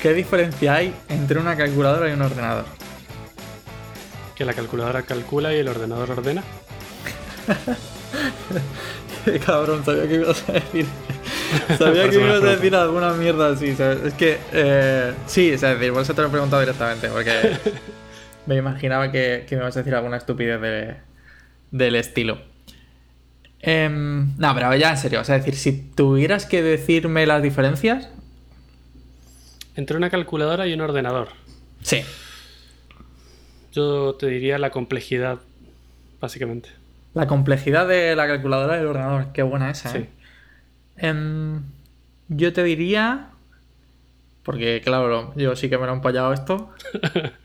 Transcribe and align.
¿qué 0.00 0.14
diferencia 0.14 0.74
hay 0.74 0.94
entre 1.08 1.38
una 1.38 1.56
calculadora 1.56 2.08
y 2.08 2.12
un 2.12 2.22
ordenador? 2.22 2.64
Que 4.34 4.44
la 4.44 4.54
calculadora 4.54 5.02
calcula 5.02 5.52
y 5.54 5.58
el 5.58 5.68
ordenador 5.68 6.10
ordena. 6.12 6.42
Qué 9.24 9.38
cabrón, 9.40 9.84
sabía 9.84 10.08
que 10.08 10.14
ibas 10.14 10.48
a 10.48 10.52
decir. 10.52 10.86
Sabía 11.76 12.08
que 12.08 12.16
ibas 12.16 12.42
a 12.42 12.46
decir 12.46 12.74
alguna 12.74 13.12
mierda 13.12 13.50
así, 13.50 13.74
¿sabes? 13.74 14.04
Es 14.04 14.14
que, 14.14 14.38
eh, 14.52 15.12
sí, 15.26 15.50
es 15.50 15.60
decir, 15.60 15.92
por 15.92 16.02
eso 16.02 16.14
te 16.14 16.22
lo 16.22 16.28
he 16.28 16.30
preguntado 16.30 16.60
directamente, 16.60 17.08
porque 17.08 17.32
me 18.46 18.56
imaginaba 18.56 19.10
que, 19.10 19.46
me 19.50 19.56
ibas 19.56 19.76
a 19.76 19.80
decir 19.80 19.94
alguna 19.94 20.16
estupidez 20.18 20.60
de, 20.60 20.96
del 21.70 21.96
estilo. 21.96 22.40
Em, 23.60 24.36
no, 24.38 24.54
pero 24.54 24.74
ya 24.76 24.90
en 24.90 24.96
serio, 24.98 25.20
o 25.20 25.24
sea, 25.24 25.36
es 25.36 25.44
decir, 25.44 25.58
si 25.58 25.72
tuvieras 25.90 26.46
que 26.46 26.62
decirme 26.62 27.26
las 27.26 27.42
diferencias. 27.42 28.08
Entre 29.78 29.96
una 29.96 30.10
calculadora 30.10 30.66
y 30.66 30.74
un 30.74 30.80
ordenador. 30.80 31.28
Sí. 31.82 32.02
Yo 33.70 34.16
te 34.16 34.26
diría 34.26 34.58
la 34.58 34.70
complejidad, 34.70 35.38
básicamente. 36.20 36.70
La 37.14 37.28
complejidad 37.28 37.86
de 37.86 38.16
la 38.16 38.26
calculadora 38.26 38.76
y 38.76 38.80
el 38.80 38.86
ordenador, 38.88 39.28
qué 39.32 39.44
buena 39.44 39.70
esa, 39.70 39.96
¿eh? 39.96 40.08
Em, 40.96 41.62
yo 42.26 42.52
te 42.52 42.64
diría. 42.64 43.28
Porque, 44.42 44.80
claro, 44.82 45.32
yo 45.36 45.54
sí 45.54 45.70
que 45.70 45.78
me 45.78 45.86
lo 45.86 45.92
he 45.92 45.94
empallado 45.94 46.32
esto. 46.32 46.72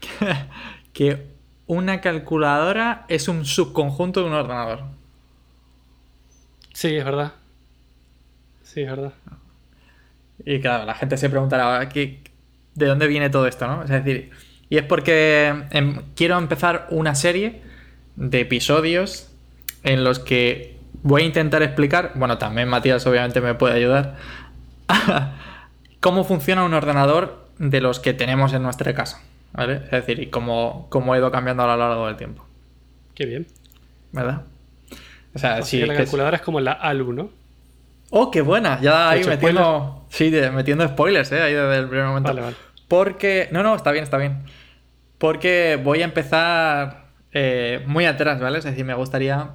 que 0.93 1.27
una 1.67 2.01
calculadora 2.01 3.05
es 3.09 3.27
un 3.27 3.45
subconjunto 3.45 4.21
de 4.21 4.25
un 4.25 4.33
ordenador. 4.33 4.85
Sí, 6.73 6.95
es 6.95 7.05
verdad. 7.05 7.33
Sí, 8.63 8.81
es 8.81 8.89
verdad. 8.89 9.13
Y 10.45 10.59
claro, 10.59 10.85
la 10.85 10.95
gente 10.95 11.15
se 11.17 11.29
preguntará 11.29 11.87
¿qué, 11.89 12.22
de 12.75 12.85
dónde 12.87 13.07
viene 13.07 13.29
todo 13.29 13.47
esto, 13.47 13.67
¿no? 13.67 13.83
Es 13.83 13.89
decir, 13.89 14.31
y 14.69 14.77
es 14.77 14.83
porque 14.83 15.53
em, 15.71 16.01
quiero 16.15 16.37
empezar 16.37 16.87
una 16.89 17.15
serie 17.15 17.61
de 18.15 18.41
episodios 18.41 19.29
en 19.83 20.03
los 20.03 20.19
que 20.19 20.77
voy 21.03 21.23
a 21.23 21.25
intentar 21.25 21.61
explicar, 21.63 22.11
bueno, 22.15 22.37
también 22.37 22.67
Matías 22.69 23.05
obviamente 23.05 23.41
me 23.41 23.53
puede 23.53 23.75
ayudar, 23.75 24.15
cómo 25.99 26.23
funciona 26.23 26.63
un 26.63 26.73
ordenador 26.73 27.47
de 27.59 27.81
los 27.81 27.99
que 27.99 28.13
tenemos 28.13 28.53
en 28.53 28.63
nuestra 28.63 28.93
casa, 28.93 29.21
¿vale? 29.53 29.81
Es 29.85 29.91
decir, 29.91 30.19
y 30.19 30.27
cómo, 30.27 30.87
cómo 30.89 31.13
ha 31.13 31.17
ido 31.17 31.31
cambiando 31.31 31.63
a 31.63 31.67
lo 31.67 31.77
largo 31.77 32.07
del 32.07 32.15
tiempo. 32.15 32.45
Qué 33.15 33.25
bien. 33.25 33.47
¿Verdad? 34.11 34.43
O 35.35 35.39
sea, 35.39 35.61
sí. 35.63 35.85
la 35.85 35.95
calculadora 35.95 36.37
es 36.37 36.43
como 36.43 36.59
la 36.59 36.73
ALU, 36.73 37.13
¿no? 37.13 37.29
Oh, 38.15 38.29
qué 38.29 38.41
buena. 38.41 38.79
Ya 38.79 39.09
ahí 39.09 39.23
metiendo. 39.23 40.05
Sí, 40.07 40.31
metiendo 40.53 40.87
spoilers, 40.87 41.31
¿eh? 41.31 41.41
Ahí 41.41 41.53
desde 41.53 41.77
el 41.77 41.87
primer 41.87 42.05
momento. 42.05 42.29
Vale, 42.29 42.41
vale. 42.41 42.55
Porque. 42.87 43.49
No, 43.51 43.63
no, 43.63 43.73
está 43.73 43.91
bien, 43.91 44.03
está 44.03 44.17
bien. 44.17 44.43
Porque 45.17 45.81
voy 45.83 46.03
a 46.03 46.05
empezar 46.05 47.05
eh, 47.31 47.83
muy 47.87 48.05
atrás, 48.05 48.39
¿vale? 48.39 48.59
Es 48.59 48.65
decir, 48.65 48.85
me 48.85 48.93
gustaría. 48.93 49.53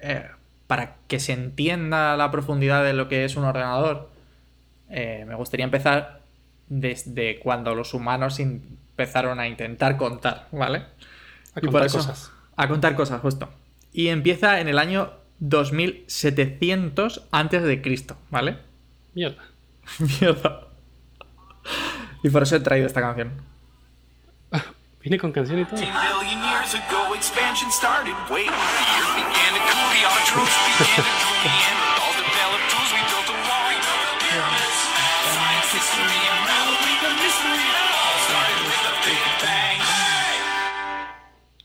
Eh, 0.00 0.28
para 0.66 0.96
que 1.06 1.20
se 1.20 1.34
entienda 1.34 2.16
la 2.16 2.32
profundidad 2.32 2.82
de 2.82 2.94
lo 2.94 3.06
que 3.06 3.24
es 3.24 3.36
un 3.36 3.44
ordenador, 3.44 4.10
eh, 4.90 5.24
me 5.28 5.36
gustaría 5.36 5.62
empezar 5.62 6.22
desde 6.66 7.38
cuando 7.38 7.76
los 7.76 7.94
humanos 7.94 8.40
empezaron 8.40 9.38
a 9.38 9.46
intentar 9.46 9.96
contar, 9.96 10.48
¿vale? 10.50 10.86
A 11.54 11.60
contar 11.60 11.82
cosas. 11.82 12.32
A 12.56 12.66
contar 12.66 12.96
cosas, 12.96 13.20
justo. 13.20 13.50
Y 13.92 14.08
empieza 14.08 14.58
en 14.58 14.66
el 14.66 14.80
año 14.80 15.21
2700 15.42 17.26
antes 17.32 17.64
de 17.64 17.82
Cristo, 17.82 18.16
¿vale? 18.30 18.58
Mierda. 19.12 19.42
Mierda. 20.20 20.68
Y 22.22 22.30
por 22.30 22.44
eso 22.44 22.54
he 22.56 22.60
traído 22.60 22.86
esta 22.86 23.00
canción. 23.00 23.32
Viene 25.00 25.18
con 25.18 25.32
canción 25.32 25.58
y 25.58 25.64
todo. 25.64 25.80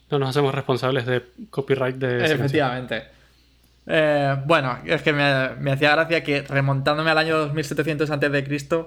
No 0.09 0.17
nos 0.19 0.29
hacemos 0.29 0.55
responsables 0.55 1.05
de 1.05 1.23
copyright 1.51 1.97
de... 1.97 2.25
Efectivamente. 2.25 3.16
Eh, 3.87 4.35
bueno, 4.45 4.79
es 4.85 5.01
que 5.01 5.13
me, 5.13 5.71
hacía 5.71 5.91
gracia 5.91 6.23
que 6.23 6.41
remontándome 6.41 7.09
al 7.09 7.17
año 7.17 7.37
2700 7.37 8.09
a.C., 8.11 8.85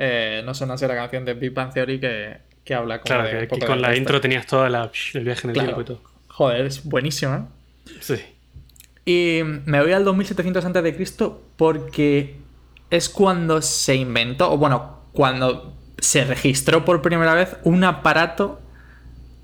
eh, 0.00 0.42
no 0.44 0.54
sonase 0.54 0.86
la 0.88 0.94
canción 0.94 1.24
de 1.24 1.34
Big 1.34 1.52
Bang 1.52 1.72
Theory 1.72 1.98
que, 1.98 2.38
que 2.64 2.74
habla 2.74 3.00
Claro, 3.00 3.28
que, 3.48 3.48
con 3.66 3.82
la 3.82 3.96
intro 3.96 4.20
tenías 4.20 4.46
toda 4.46 4.68
la, 4.70 4.90
el 5.14 5.24
viaje 5.24 5.40
en 5.44 5.50
el 5.50 5.54
tiempo 5.54 5.80
y 5.80 5.84
todo. 5.84 6.00
Joder, 6.28 6.66
es 6.66 6.84
buenísimo, 6.84 7.50
Sí. 8.00 8.16
Y 9.04 9.40
me 9.64 9.80
voy 9.82 9.92
al 9.92 10.04
2700 10.04 10.64
a.C. 10.64 11.30
porque 11.56 12.36
es 12.90 13.08
cuando 13.08 13.60
se 13.60 13.96
inventó, 13.96 14.52
o 14.52 14.58
bueno, 14.58 15.00
cuando 15.12 15.76
se 15.98 16.24
registró 16.24 16.84
por 16.84 17.02
primera 17.02 17.34
vez 17.34 17.56
un 17.64 17.82
aparato 17.84 18.60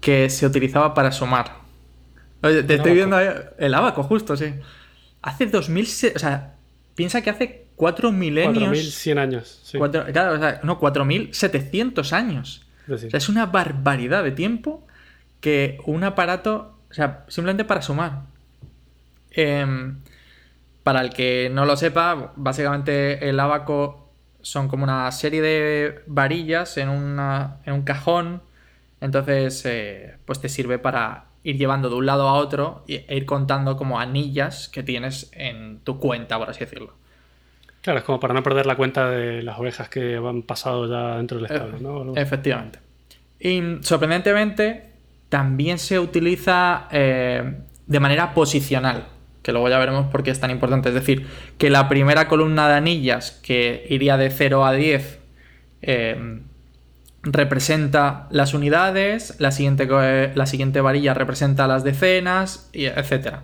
que 0.01 0.31
se 0.31 0.47
utilizaba 0.47 0.95
para 0.95 1.11
sumar. 1.13 1.57
Oye, 2.43 2.63
te 2.63 2.75
estoy 2.75 2.93
viendo 2.93 3.17
ahí, 3.17 3.29
el 3.59 3.75
abaco, 3.75 4.03
justo, 4.03 4.37
sí. 4.37 4.55
Hace 5.25 5.47
2000, 5.47 5.85
o 6.15 6.19
sea, 6.19 6.55
piensa 6.95 7.23
que 7.23 7.31
hace 7.31 7.67
4 7.77 8.13
milenios. 8.13 8.59
4100 8.59 9.19
años, 9.19 9.61
sí. 9.65 9.79
claro, 9.79 10.35
o 10.35 10.39
sea, 10.39 10.61
no, 10.63 10.79
4700 10.79 12.13
años. 12.13 12.67
Es, 12.87 13.05
o 13.05 13.11
sea, 13.11 13.17
es 13.17 13.29
una 13.31 13.47
barbaridad 13.47 14.23
de 14.23 14.33
tiempo 14.33 14.87
que 15.41 15.79
un 15.87 16.05
aparato, 16.05 16.77
o 16.91 16.95
sea, 16.95 17.25
simplemente 17.29 17.65
para 17.65 17.81
sumar. 17.81 18.25
Em, 19.31 20.01
para 20.83 21.01
el 21.01 21.09
que 21.09 21.51
no 21.51 21.65
lo 21.65 21.79
sepa, 21.79 22.35
básicamente 22.37 23.27
el 23.27 23.41
abaco 23.41 24.13
son 24.43 24.69
como 24.69 24.85
una 24.85 25.11
serie 25.11 25.41
de 25.41 26.03
varillas 26.07 26.77
en, 26.77 26.91
en 26.91 27.73
un 27.73 27.83
cajón. 27.83 28.43
Entonces, 29.01 29.65
eh, 29.65 30.19
pues 30.27 30.43
te 30.43 30.51
sirve 30.51 30.79
para 30.79 31.25
ir 31.45 31.57
llevando 31.57 31.89
de 31.89 31.95
un 31.95 32.07
lado 32.07 32.29
a 32.29 32.35
otro 32.35 32.85
e 32.89 33.15
ir 33.15 33.27
contando 33.27 33.77
como 33.77 34.01
anillas 34.01 34.69
que 34.69 34.83
tienes 34.83 35.31
en 35.33 35.79
tu 35.81 36.01
cuenta, 36.01 36.39
por 36.39 36.51
así 36.51 36.61
decirlo. 36.61 36.95
Claro, 37.83 37.99
es 37.99 38.05
como 38.05 38.19
para 38.19 38.33
no 38.33 38.43
perder 38.43 38.67
la 38.67 38.77
cuenta 38.77 39.11
de 39.11 39.43
las 39.43 39.59
ovejas 39.59 39.89
que 39.91 40.17
han 40.17 40.43
pasado 40.43 40.89
ya 40.89 41.19
dentro 41.19 41.37
del 41.37 41.47
establo, 41.47 41.79
¿no? 41.79 42.17
Efectivamente. 42.17 42.79
Y 43.39 43.63
sorprendentemente, 43.83 44.91
también 45.29 45.79
se 45.79 45.99
utiliza 46.01 46.89
eh, 46.91 47.59
de 47.87 48.01
manera 48.01 48.33
posicional 48.33 49.05
que 49.45 49.53
luego 49.53 49.69
ya 49.69 49.79
veremos 49.79 50.07
por 50.07 50.23
qué 50.23 50.31
es 50.31 50.41
tan 50.41 50.51
importante. 50.51 50.89
Es 50.89 50.95
decir, 50.95 51.27
que 51.59 51.69
la 51.69 51.87
primera 51.87 52.27
columna 52.29 52.67
de 52.67 52.75
anillas, 52.77 53.33
que 53.43 53.87
iría 53.91 54.17
de 54.17 54.31
0 54.31 54.65
a 54.65 54.73
10, 54.73 55.21
eh, 55.83 56.41
representa 57.25 58.27
las 58.31 58.55
unidades, 58.55 59.37
la 59.39 59.51
siguiente, 59.51 59.87
la 60.35 60.47
siguiente 60.47 60.81
varilla 60.81 61.15
representa 61.15 61.67
las 61.67 61.85
decenas, 61.85 62.71
etc. 62.73 63.39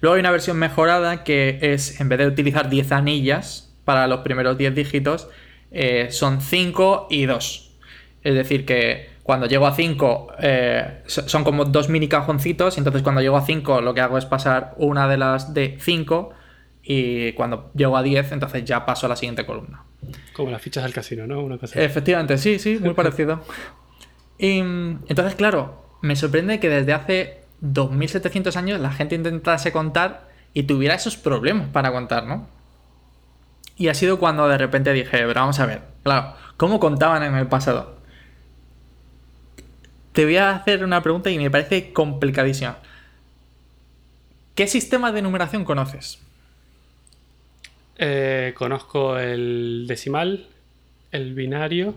Luego 0.00 0.14
hay 0.14 0.20
una 0.20 0.30
versión 0.30 0.58
mejorada 0.58 1.24
que 1.24 1.58
es, 1.60 2.00
en 2.00 2.08
vez 2.08 2.18
de 2.18 2.26
utilizar 2.26 2.68
10 2.68 2.92
anillas 2.92 3.74
para 3.84 4.06
los 4.06 4.20
primeros 4.20 4.58
10 4.58 4.74
dígitos, 4.74 5.28
eh, 5.70 6.08
son 6.10 6.40
5 6.40 7.08
y 7.10 7.26
2. 7.26 7.72
Es 8.22 8.34
decir, 8.34 8.64
que 8.64 9.10
cuando 9.22 9.46
llego 9.46 9.66
a 9.66 9.74
5, 9.74 10.28
eh, 10.38 11.02
son 11.06 11.44
como 11.44 11.64
dos 11.64 11.88
mini 11.88 12.08
cajoncitos. 12.08 12.78
Entonces, 12.78 13.02
cuando 13.02 13.20
llego 13.20 13.36
a 13.36 13.44
5, 13.44 13.80
lo 13.80 13.94
que 13.94 14.00
hago 14.00 14.18
es 14.18 14.26
pasar 14.26 14.74
una 14.76 15.08
de 15.08 15.16
las 15.16 15.54
de 15.54 15.78
5. 15.80 16.32
Y 16.82 17.32
cuando 17.32 17.70
llego 17.74 17.96
a 17.96 18.02
10, 18.02 18.32
entonces 18.32 18.64
ya 18.64 18.84
paso 18.86 19.06
a 19.06 19.08
la 19.08 19.16
siguiente 19.16 19.46
columna. 19.46 19.84
Como 20.32 20.50
las 20.50 20.62
fichas 20.62 20.84
del 20.84 20.92
casino, 20.92 21.26
¿no? 21.26 21.40
Una 21.40 21.58
cosa 21.58 21.80
Efectivamente, 21.80 22.38
sí, 22.38 22.58
sí, 22.58 22.78
muy 22.80 22.94
parecido. 22.94 23.42
Y 24.38 24.58
entonces, 24.58 25.34
claro, 25.34 25.84
me 26.02 26.16
sorprende 26.16 26.60
que 26.60 26.68
desde 26.68 26.92
hace 26.92 27.40
2700 27.60 28.56
años 28.56 28.80
la 28.80 28.92
gente 28.92 29.14
intentase 29.14 29.72
contar 29.72 30.28
y 30.52 30.64
tuviera 30.64 30.94
esos 30.94 31.16
problemas 31.16 31.68
para 31.68 31.92
contar, 31.92 32.26
¿no? 32.26 32.48
Y 33.76 33.88
ha 33.88 33.94
sido 33.94 34.18
cuando 34.18 34.48
de 34.48 34.58
repente 34.58 34.92
dije, 34.92 35.10
pero 35.10 35.34
vamos 35.34 35.58
a 35.60 35.66
ver, 35.66 35.82
claro, 36.02 36.34
¿cómo 36.56 36.78
contaban 36.78 37.22
en 37.22 37.34
el 37.34 37.46
pasado? 37.46 37.94
te 40.14 40.24
voy 40.24 40.36
a 40.36 40.54
hacer 40.54 40.84
una 40.84 41.02
pregunta 41.02 41.28
y 41.28 41.38
me 41.38 41.50
parece 41.50 41.92
complicadísima. 41.92 42.78
¿Qué 44.54 44.68
sistema 44.68 45.10
de 45.10 45.22
numeración 45.22 45.64
conoces? 45.64 46.20
Eh, 47.96 48.54
conozco 48.56 49.18
el 49.18 49.86
decimal, 49.86 50.46
el 51.12 51.34
binario, 51.34 51.96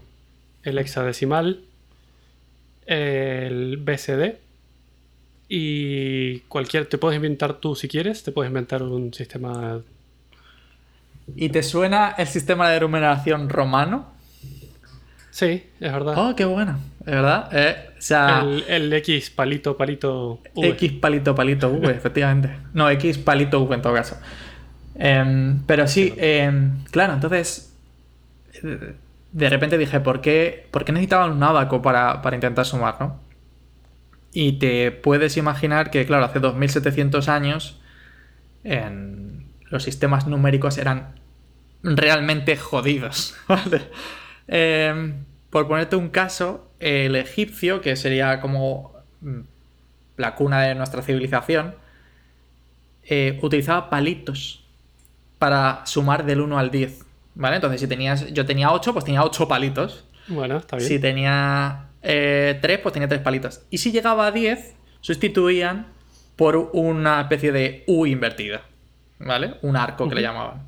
el 0.63 0.77
hexadecimal, 0.77 1.61
el 2.85 3.77
BCD 3.77 4.35
y 5.49 6.39
cualquier. 6.41 6.85
Te 6.85 6.97
puedes 6.97 7.15
inventar 7.15 7.55
tú 7.55 7.75
si 7.75 7.87
quieres, 7.87 8.23
te 8.23 8.31
puedes 8.31 8.49
inventar 8.49 8.83
un 8.83 9.13
sistema. 9.13 9.81
¿Y 11.35 11.49
te 11.49 11.63
suena 11.63 12.15
el 12.17 12.27
sistema 12.27 12.69
de 12.69 12.79
numeración 12.79 13.49
romano? 13.49 14.17
Sí, 15.31 15.63
es 15.79 15.91
verdad. 15.91 16.15
Oh, 16.17 16.35
qué 16.35 16.45
buena. 16.45 16.79
Es 17.01 17.05
verdad. 17.13 17.49
Eh, 17.51 17.75
o 17.97 18.01
sea, 18.01 18.41
el, 18.41 18.63
el 18.67 18.93
X 18.93 19.29
palito, 19.29 19.77
palito 19.77 20.41
V. 20.55 20.69
X 20.69 20.93
palito, 20.93 21.35
palito 21.35 21.69
V, 21.69 21.91
efectivamente. 21.91 22.49
No, 22.73 22.89
X 22.89 23.19
palito 23.19 23.61
V 23.61 23.75
en 23.75 23.81
todo 23.81 23.93
caso. 23.93 24.17
Em, 24.97 25.61
pero 25.65 25.87
sí, 25.87 26.13
em, 26.17 26.83
claro, 26.91 27.13
entonces. 27.13 27.73
De 29.31 29.49
repente 29.49 29.77
dije, 29.77 29.99
¿por 29.99 30.21
qué, 30.21 30.67
por 30.71 30.83
qué 30.83 30.91
necesitaban 30.91 31.31
un 31.31 31.43
abaco 31.43 31.81
para, 31.81 32.21
para 32.21 32.35
intentar 32.35 32.65
sumar, 32.65 32.95
no? 32.99 33.19
Y 34.33 34.53
te 34.53 34.91
puedes 34.91 35.37
imaginar 35.37 35.91
que, 35.91 36.05
claro, 36.05 36.25
hace 36.25 36.39
2700 36.39 37.29
años 37.29 37.79
en 38.63 39.45
los 39.69 39.83
sistemas 39.83 40.27
numéricos 40.27 40.77
eran 40.77 41.15
realmente 41.83 42.57
jodidos. 42.57 43.35
¿vale? 43.47 43.81
Eh, 44.47 45.13
por 45.49 45.67
ponerte 45.67 45.95
un 45.95 46.09
caso, 46.09 46.71
el 46.79 47.15
egipcio, 47.15 47.81
que 47.81 47.95
sería 47.95 48.41
como 48.41 48.93
mm, 49.21 49.41
la 50.17 50.35
cuna 50.35 50.61
de 50.61 50.75
nuestra 50.75 51.01
civilización, 51.01 51.75
eh, 53.03 53.39
utilizaba 53.41 53.89
palitos 53.89 54.66
para 55.39 55.85
sumar 55.85 56.25
del 56.25 56.41
1 56.41 56.57
al 56.59 56.71
10. 56.71 57.03
¿Vale? 57.35 57.57
Entonces, 57.57 57.79
si 57.81 57.87
tenías, 57.87 58.33
yo 58.33 58.45
tenía 58.45 58.71
8, 58.71 58.93
pues 58.93 59.05
tenía 59.05 59.23
8 59.23 59.47
palitos. 59.47 60.05
Bueno, 60.27 60.57
está 60.57 60.77
bien. 60.77 60.87
Si 60.87 60.99
tenía 60.99 61.85
3, 62.01 62.79
pues 62.81 62.93
tenía 62.93 63.07
3 63.07 63.21
palitos. 63.21 63.61
Y 63.69 63.77
si 63.77 63.91
llegaba 63.91 64.25
a 64.27 64.31
10, 64.31 64.75
sustituían 65.01 65.87
por 66.35 66.55
una 66.73 67.21
especie 67.21 67.51
de 67.51 67.83
U 67.87 68.05
invertida. 68.05 68.61
¿Vale? 69.19 69.55
Un 69.61 69.75
arco 69.77 70.07
que 70.09 70.15
le 70.15 70.21
llamaban. 70.21 70.67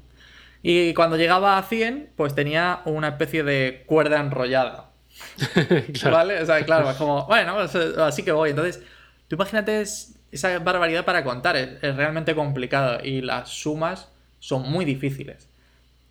Y 0.62 0.94
cuando 0.94 1.16
llegaba 1.18 1.58
a 1.58 1.64
100, 1.64 2.12
pues 2.16 2.36
tenía 2.36 2.82
una 2.86 3.10
especie 3.10 3.44
de 3.44 3.84
cuerda 3.88 4.20
enrollada. 4.20 4.92
Claro. 5.94 6.16
¿Vale? 6.18 6.42
O 6.42 6.46
sea, 6.46 6.64
claro, 6.66 6.90
es 6.90 6.98
como, 6.98 7.26
bueno, 7.26 7.56
pues, 7.56 7.74
eh, 7.76 7.94
así 8.00 8.24
que 8.24 8.32
voy. 8.32 8.52
Entonces, 8.52 8.82
tú 9.28 9.36
imagínate 9.36 9.82
es- 9.82 10.16
esa 10.32 10.60
barbaridad 10.60 11.06
para 11.06 11.24
contar. 11.24 11.56
Es, 11.58 11.70
es 11.82 11.96
realmente 11.96 12.36
complicado 12.36 13.00
y 13.04 13.22
las 13.22 13.50
sumas 13.50 14.10
son 14.40 14.70
muy 14.70 14.86
difíciles. 14.86 15.48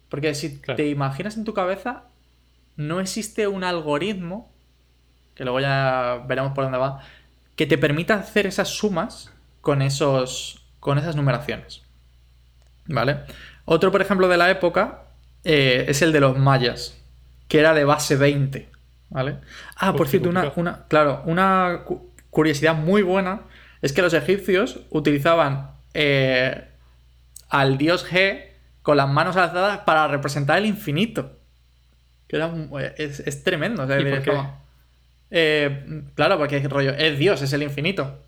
Porque 0.08 0.34
si 0.34 0.58
Claro. 0.58 0.76
te 0.76 0.88
imaginas 0.88 1.36
en 1.36 1.44
tu 1.44 1.54
cabeza, 1.54 2.04
no 2.76 3.00
existe 3.00 3.46
un 3.48 3.64
algoritmo, 3.64 4.50
que 5.34 5.44
luego 5.44 5.60
ya 5.60 6.25
veremos 6.26 6.52
por 6.52 6.64
dónde 6.64 6.78
va, 6.78 7.00
que 7.56 7.66
te 7.66 7.78
permita 7.78 8.14
hacer 8.14 8.46
esas 8.46 8.69
sumas 8.69 9.32
con, 9.60 9.82
esos, 9.82 10.64
con 10.80 10.98
esas 10.98 11.16
numeraciones. 11.16 11.82
¿Vale? 12.86 13.19
Otro, 13.64 13.92
por 13.92 14.00
ejemplo, 14.00 14.28
de 14.28 14.36
la 14.38 14.50
época 14.50 15.02
eh, 15.44 15.84
es 15.88 16.00
el 16.02 16.12
de 16.12 16.20
los 16.20 16.38
mayas, 16.38 16.96
que 17.48 17.58
era 17.58 17.74
de 17.74 17.84
base 17.84 18.16
20. 18.16 18.69
¿Vale? 19.10 19.38
Ah, 19.76 19.94
por 19.94 20.06
cierto, 20.08 20.28
una, 20.28 20.52
una- 20.56 20.84
claro, 20.86 21.22
una 21.24 21.82
cu- 21.86 22.10
curiosidad 22.31 22.74
muy 22.74 23.02
buena 23.02 23.40
es 23.81 23.92
que 23.92 24.02
los 24.02 24.12
egipcios 24.12 24.81
utilizaban 24.90 25.70
eh, 25.94 26.68
al 27.48 27.78
dios 27.78 28.06
G 28.08 28.44
con 28.82 28.96
las 28.96 29.08
manos 29.08 29.36
alzadas 29.36 29.78
para 29.80 30.08
representar 30.08 30.58
el 30.58 30.66
infinito. 30.66 31.38
Que 32.26 32.36
era 32.36 32.46
un- 32.46 32.70
es, 32.96 33.20
es 33.20 33.42
tremendo. 33.44 33.82
o 33.84 33.86
sea, 33.86 33.98
¿Y 34.00 34.04
por 34.04 34.12
es 34.14 34.24
qué? 34.24 34.30
como- 34.30 34.62
eh, 35.30 36.02
claro, 36.14 36.38
porque 36.38 36.56
es 36.58 36.68
rollo, 36.70 36.92
es 36.96 37.18
Dios, 37.18 37.42
es 37.42 37.52
el 37.52 37.62
infinito. 37.62 38.18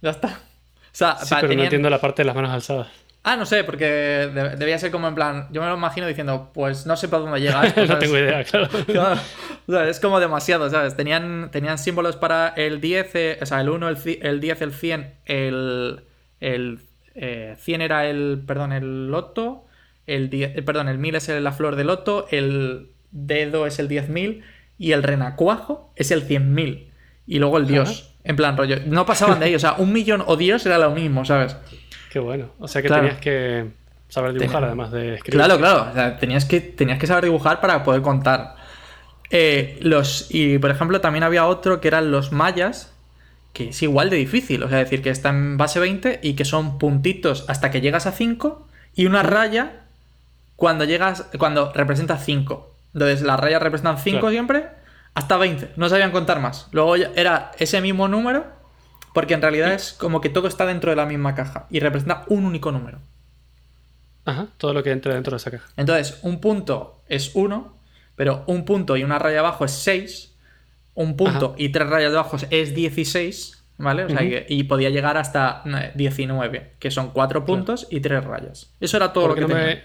Ya 0.00 0.10
está. 0.10 0.28
O 0.28 0.90
sea, 0.98 1.16
Sí, 1.16 1.34
pero 1.40 1.54
no 1.54 1.62
entiendo 1.62 1.90
la 1.90 2.00
parte 2.00 2.22
de 2.22 2.26
las 2.26 2.34
manos 2.34 2.50
alzadas. 2.52 2.88
Ah, 3.24 3.36
no 3.36 3.44
sé, 3.44 3.64
porque 3.64 3.84
de- 3.84 4.56
debía 4.56 4.78
ser 4.78 4.90
como 4.90 5.08
en 5.08 5.14
plan. 5.14 5.48
Yo 5.50 5.60
me 5.60 5.68
lo 5.68 5.76
imagino 5.76 6.06
diciendo, 6.06 6.50
pues 6.54 6.86
no 6.86 6.96
sé 6.96 7.08
por 7.08 7.20
dónde 7.20 7.40
llega 7.40 7.66
esto. 7.66 7.84
no 7.86 7.98
tengo 7.98 8.16
idea, 8.16 8.42
claro. 8.44 8.68
Claro. 8.86 9.20
O 9.66 9.72
sea, 9.72 9.88
es 9.88 10.00
como 10.00 10.18
demasiado, 10.20 10.70
¿sabes? 10.70 10.96
Tenían, 10.96 11.50
tenían 11.50 11.76
símbolos 11.78 12.16
para 12.16 12.48
el 12.56 12.80
10, 12.80 13.14
eh, 13.14 13.38
o 13.42 13.46
sea, 13.46 13.60
el 13.60 13.68
1, 13.68 13.88
el, 13.88 13.98
el 14.22 14.40
10, 14.40 14.62
el 14.62 14.72
100, 14.72 15.14
el, 15.26 16.04
el 16.40 16.78
eh, 17.20 17.56
100 17.58 17.82
era 17.82 18.06
el, 18.06 18.42
perdón, 18.46 18.72
el 18.72 19.08
loto, 19.10 19.66
el 20.06 20.30
10, 20.30 20.56
eh, 20.56 20.62
perdón, 20.62 20.88
el 20.88 20.98
1000 20.98 21.16
es 21.16 21.28
el- 21.28 21.44
la 21.44 21.52
flor 21.52 21.76
de 21.76 21.84
loto, 21.84 22.26
el 22.30 22.88
dedo 23.10 23.66
es 23.66 23.78
el 23.78 23.88
10.000 23.88 24.42
y 24.78 24.92
el 24.92 25.02
renacuajo 25.02 25.92
es 25.96 26.10
el 26.10 26.22
100.000. 26.22 26.88
Y 27.26 27.38
luego 27.40 27.58
el 27.58 27.66
dios, 27.66 28.14
en 28.24 28.36
plan 28.36 28.56
rollo. 28.56 28.76
No 28.86 29.04
pasaban 29.04 29.38
de 29.40 29.46
ahí, 29.46 29.54
o 29.54 29.58
sea, 29.58 29.74
un 29.78 29.92
millón 29.92 30.22
o 30.26 30.36
dios 30.36 30.64
era 30.64 30.78
lo 30.78 30.90
mismo, 30.92 31.24
¿sabes? 31.26 31.56
Qué 32.10 32.18
bueno. 32.20 32.50
O 32.58 32.68
sea 32.68 32.80
que 32.80 32.88
Claro. 32.88 33.02
tenías 33.02 33.20
que 33.20 33.66
saber 34.08 34.32
dibujar 34.32 34.64
además 34.64 34.90
de 34.92 35.14
escribir. 35.16 35.38
Claro, 35.44 35.58
claro. 35.58 35.88
O 35.90 35.94
sea, 35.94 36.16
tenías 36.16 36.46
que, 36.46 36.60
tenías 36.60 36.98
que 36.98 37.06
saber 37.06 37.24
dibujar 37.24 37.60
para 37.60 37.82
poder 37.84 38.00
contar. 38.00 38.54
Eh, 39.30 39.78
los, 39.82 40.26
y 40.30 40.58
por 40.58 40.70
ejemplo, 40.70 41.00
también 41.02 41.22
había 41.22 41.44
otro 41.46 41.80
que 41.82 41.88
eran 41.88 42.10
los 42.10 42.32
mayas, 42.32 42.94
que 43.58 43.70
es 43.70 43.82
igual 43.82 44.08
de 44.10 44.16
difícil. 44.16 44.62
O 44.62 44.68
sea, 44.68 44.78
decir 44.78 45.02
que 45.02 45.10
está 45.10 45.30
en 45.30 45.56
base 45.56 45.80
20 45.80 46.20
y 46.22 46.34
que 46.34 46.44
son 46.44 46.78
puntitos 46.78 47.44
hasta 47.48 47.70
que 47.72 47.80
llegas 47.80 48.06
a 48.06 48.12
5 48.12 48.68
y 48.94 49.06
una 49.06 49.22
raya 49.24 49.80
cuando 50.54 50.84
llegas, 50.84 51.24
cuando 51.38 51.72
representa 51.72 52.18
5. 52.18 52.74
Entonces, 52.94 53.22
las 53.22 53.38
rayas 53.40 53.60
representan 53.62 53.98
5 53.98 54.18
Claro. 54.20 54.30
siempre 54.30 54.66
hasta 55.14 55.36
20. 55.36 55.72
No 55.76 55.88
sabían 55.88 56.12
contar 56.12 56.40
más. 56.40 56.68
Luego 56.70 56.94
era 56.94 57.50
ese 57.58 57.80
mismo 57.80 58.06
número, 58.06 58.46
porque 59.12 59.34
en 59.34 59.42
realidad 59.42 59.72
es 59.72 59.92
como 59.92 60.20
que 60.20 60.28
todo 60.28 60.46
está 60.46 60.64
dentro 60.64 60.90
de 60.90 60.96
la 60.96 61.06
misma 61.06 61.34
caja 61.34 61.66
y 61.70 61.80
representa 61.80 62.24
un 62.28 62.44
único 62.44 62.70
número. 62.70 62.98
Ajá, 64.24 64.46
todo 64.58 64.72
lo 64.74 64.82
que 64.82 64.92
entra 64.92 65.14
dentro 65.14 65.32
de 65.32 65.38
esa 65.38 65.50
caja. 65.50 65.66
Entonces, 65.76 66.18
un 66.22 66.40
punto 66.40 67.02
es 67.08 67.32
1, 67.34 67.74
pero 68.14 68.44
un 68.46 68.64
punto 68.64 68.96
y 68.96 69.02
una 69.02 69.18
raya 69.18 69.40
abajo 69.40 69.64
es 69.64 69.72
6, 69.72 70.27
un 70.98 71.16
punto 71.16 71.46
Ajá. 71.50 71.54
y 71.58 71.68
tres 71.68 71.88
rayas 71.88 72.12
abajo 72.12 72.36
es 72.50 72.74
16, 72.74 73.62
¿vale? 73.76 74.02
O 74.02 74.08
sea, 74.08 74.20
y 74.48 74.64
podía 74.64 74.90
llegar 74.90 75.16
hasta 75.16 75.62
eh, 75.64 75.92
19, 75.94 76.72
que 76.80 76.90
son 76.90 77.12
4 77.12 77.44
puntos 77.44 77.86
y 77.88 78.00
3 78.00 78.24
rayas. 78.24 78.74
Eso 78.80 78.96
era 78.96 79.12
todo 79.12 79.28
¿Por 79.28 79.30
lo 79.30 79.34
que 79.36 79.40
no 79.42 79.46
tenía. 79.46 79.76
me, 79.76 79.82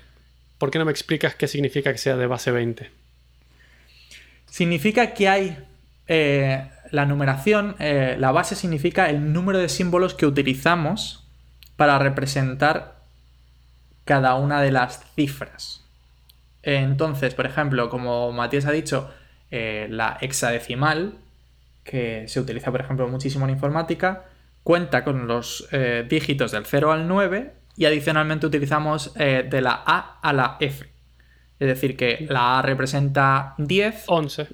¿Por 0.57 0.71
qué 0.71 0.80
no 0.80 0.86
me 0.86 0.92
explicas 0.92 1.36
qué 1.36 1.48
significa 1.48 1.92
que 1.92 2.00
sea 2.00 2.18
de 2.18 2.25
base 2.25 2.50
20? 2.50 2.89
Significa 4.48 5.13
que 5.13 5.30
hay 5.30 5.57
eh, 6.07 6.68
la 6.89 7.06
numeración, 7.06 7.75
eh, 7.77 8.16
la 8.18 8.31
base 8.31 8.56
significa 8.56 9.07
el 9.12 9.33
número 9.33 9.59
de 9.59 9.69
símbolos 9.69 10.16
que 10.16 10.25
utilizamos 10.25 11.27
para 11.76 11.99
representar 11.99 12.95
cada 14.04 14.33
una 14.33 14.64
de 14.64 14.71
las 14.71 15.04
cifras. 15.14 15.85
Entonces, 16.64 17.35
por 17.35 17.45
ejemplo, 17.45 17.90
como 17.90 18.31
Matías 18.31 18.66
ha 18.66 18.71
dicho, 18.71 19.11
eh, 19.56 19.86
la 19.88 20.18
hexadecimal, 20.19 21.14
que 21.83 22.28
se 22.28 22.40
utiliza, 22.40 22.72
por 22.72 22.81
ejemplo, 22.81 23.07
muchísimo 23.07 23.45
en 23.45 23.52
informática, 23.52 24.24
cuenta 24.64 25.04
con 25.04 25.28
los 25.28 25.68
eh, 25.72 26.07
dígitos 26.10 26.52
del 26.52 26.66
0 26.66 26.92
al 26.92 27.07
9 27.07 27.54
y 27.78 27.86
adicionalmente 27.86 28.48
utilizamos 28.48 29.14
eh, 29.16 29.45
de 29.48 29.62
la 29.62 29.83
A 29.86 30.19
a 30.24 30.33
la 30.33 30.57
F. 30.60 30.86
Es 31.60 31.68
decir, 31.68 31.95
que 31.95 32.26
la 32.28 32.57
A 32.57 32.62
representa 32.64 33.54
10, 33.60 34.06
11. 34.07 34.48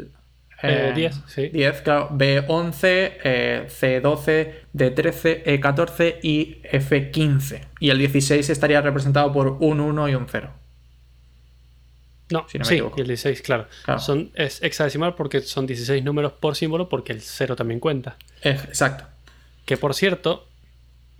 Eh, 0.63 0.91
10, 0.93 1.21
sí. 1.27 1.47
10, 1.47 1.81
claro. 1.81 2.09
B11, 2.11 2.81
eh, 2.83 3.67
C12, 3.69 4.53
D13, 4.73 5.45
E14 5.45 6.17
y 6.21 6.61
F15. 6.63 7.61
Y 7.79 7.89
el 7.89 7.99
16 7.99 8.49
estaría 8.49 8.81
representado 8.81 9.31
por 9.31 9.47
un 9.61 9.79
1 9.79 10.09
y 10.09 10.15
un 10.15 10.27
0. 10.27 10.51
No, 12.31 12.45
Si 12.49 12.57
no 12.59 12.63
me 12.63 12.69
sí, 12.69 12.75
equivoco. 12.75 12.95
y 12.97 13.01
el 13.01 13.07
16, 13.07 13.41
claro. 13.41 13.67
Claro. 13.85 13.99
Son, 13.99 14.31
es 14.35 14.61
hexadecimal 14.61 15.15
porque 15.15 15.41
son 15.41 15.65
16 15.65 16.03
números 16.03 16.33
por 16.33 16.55
símbolo 16.55 16.87
porque 16.89 17.11
el 17.13 17.21
0 17.21 17.55
también 17.55 17.79
cuenta. 17.79 18.17
Exacto. 18.43 19.05
Que 19.65 19.77
por 19.77 19.93
cierto, 19.95 20.47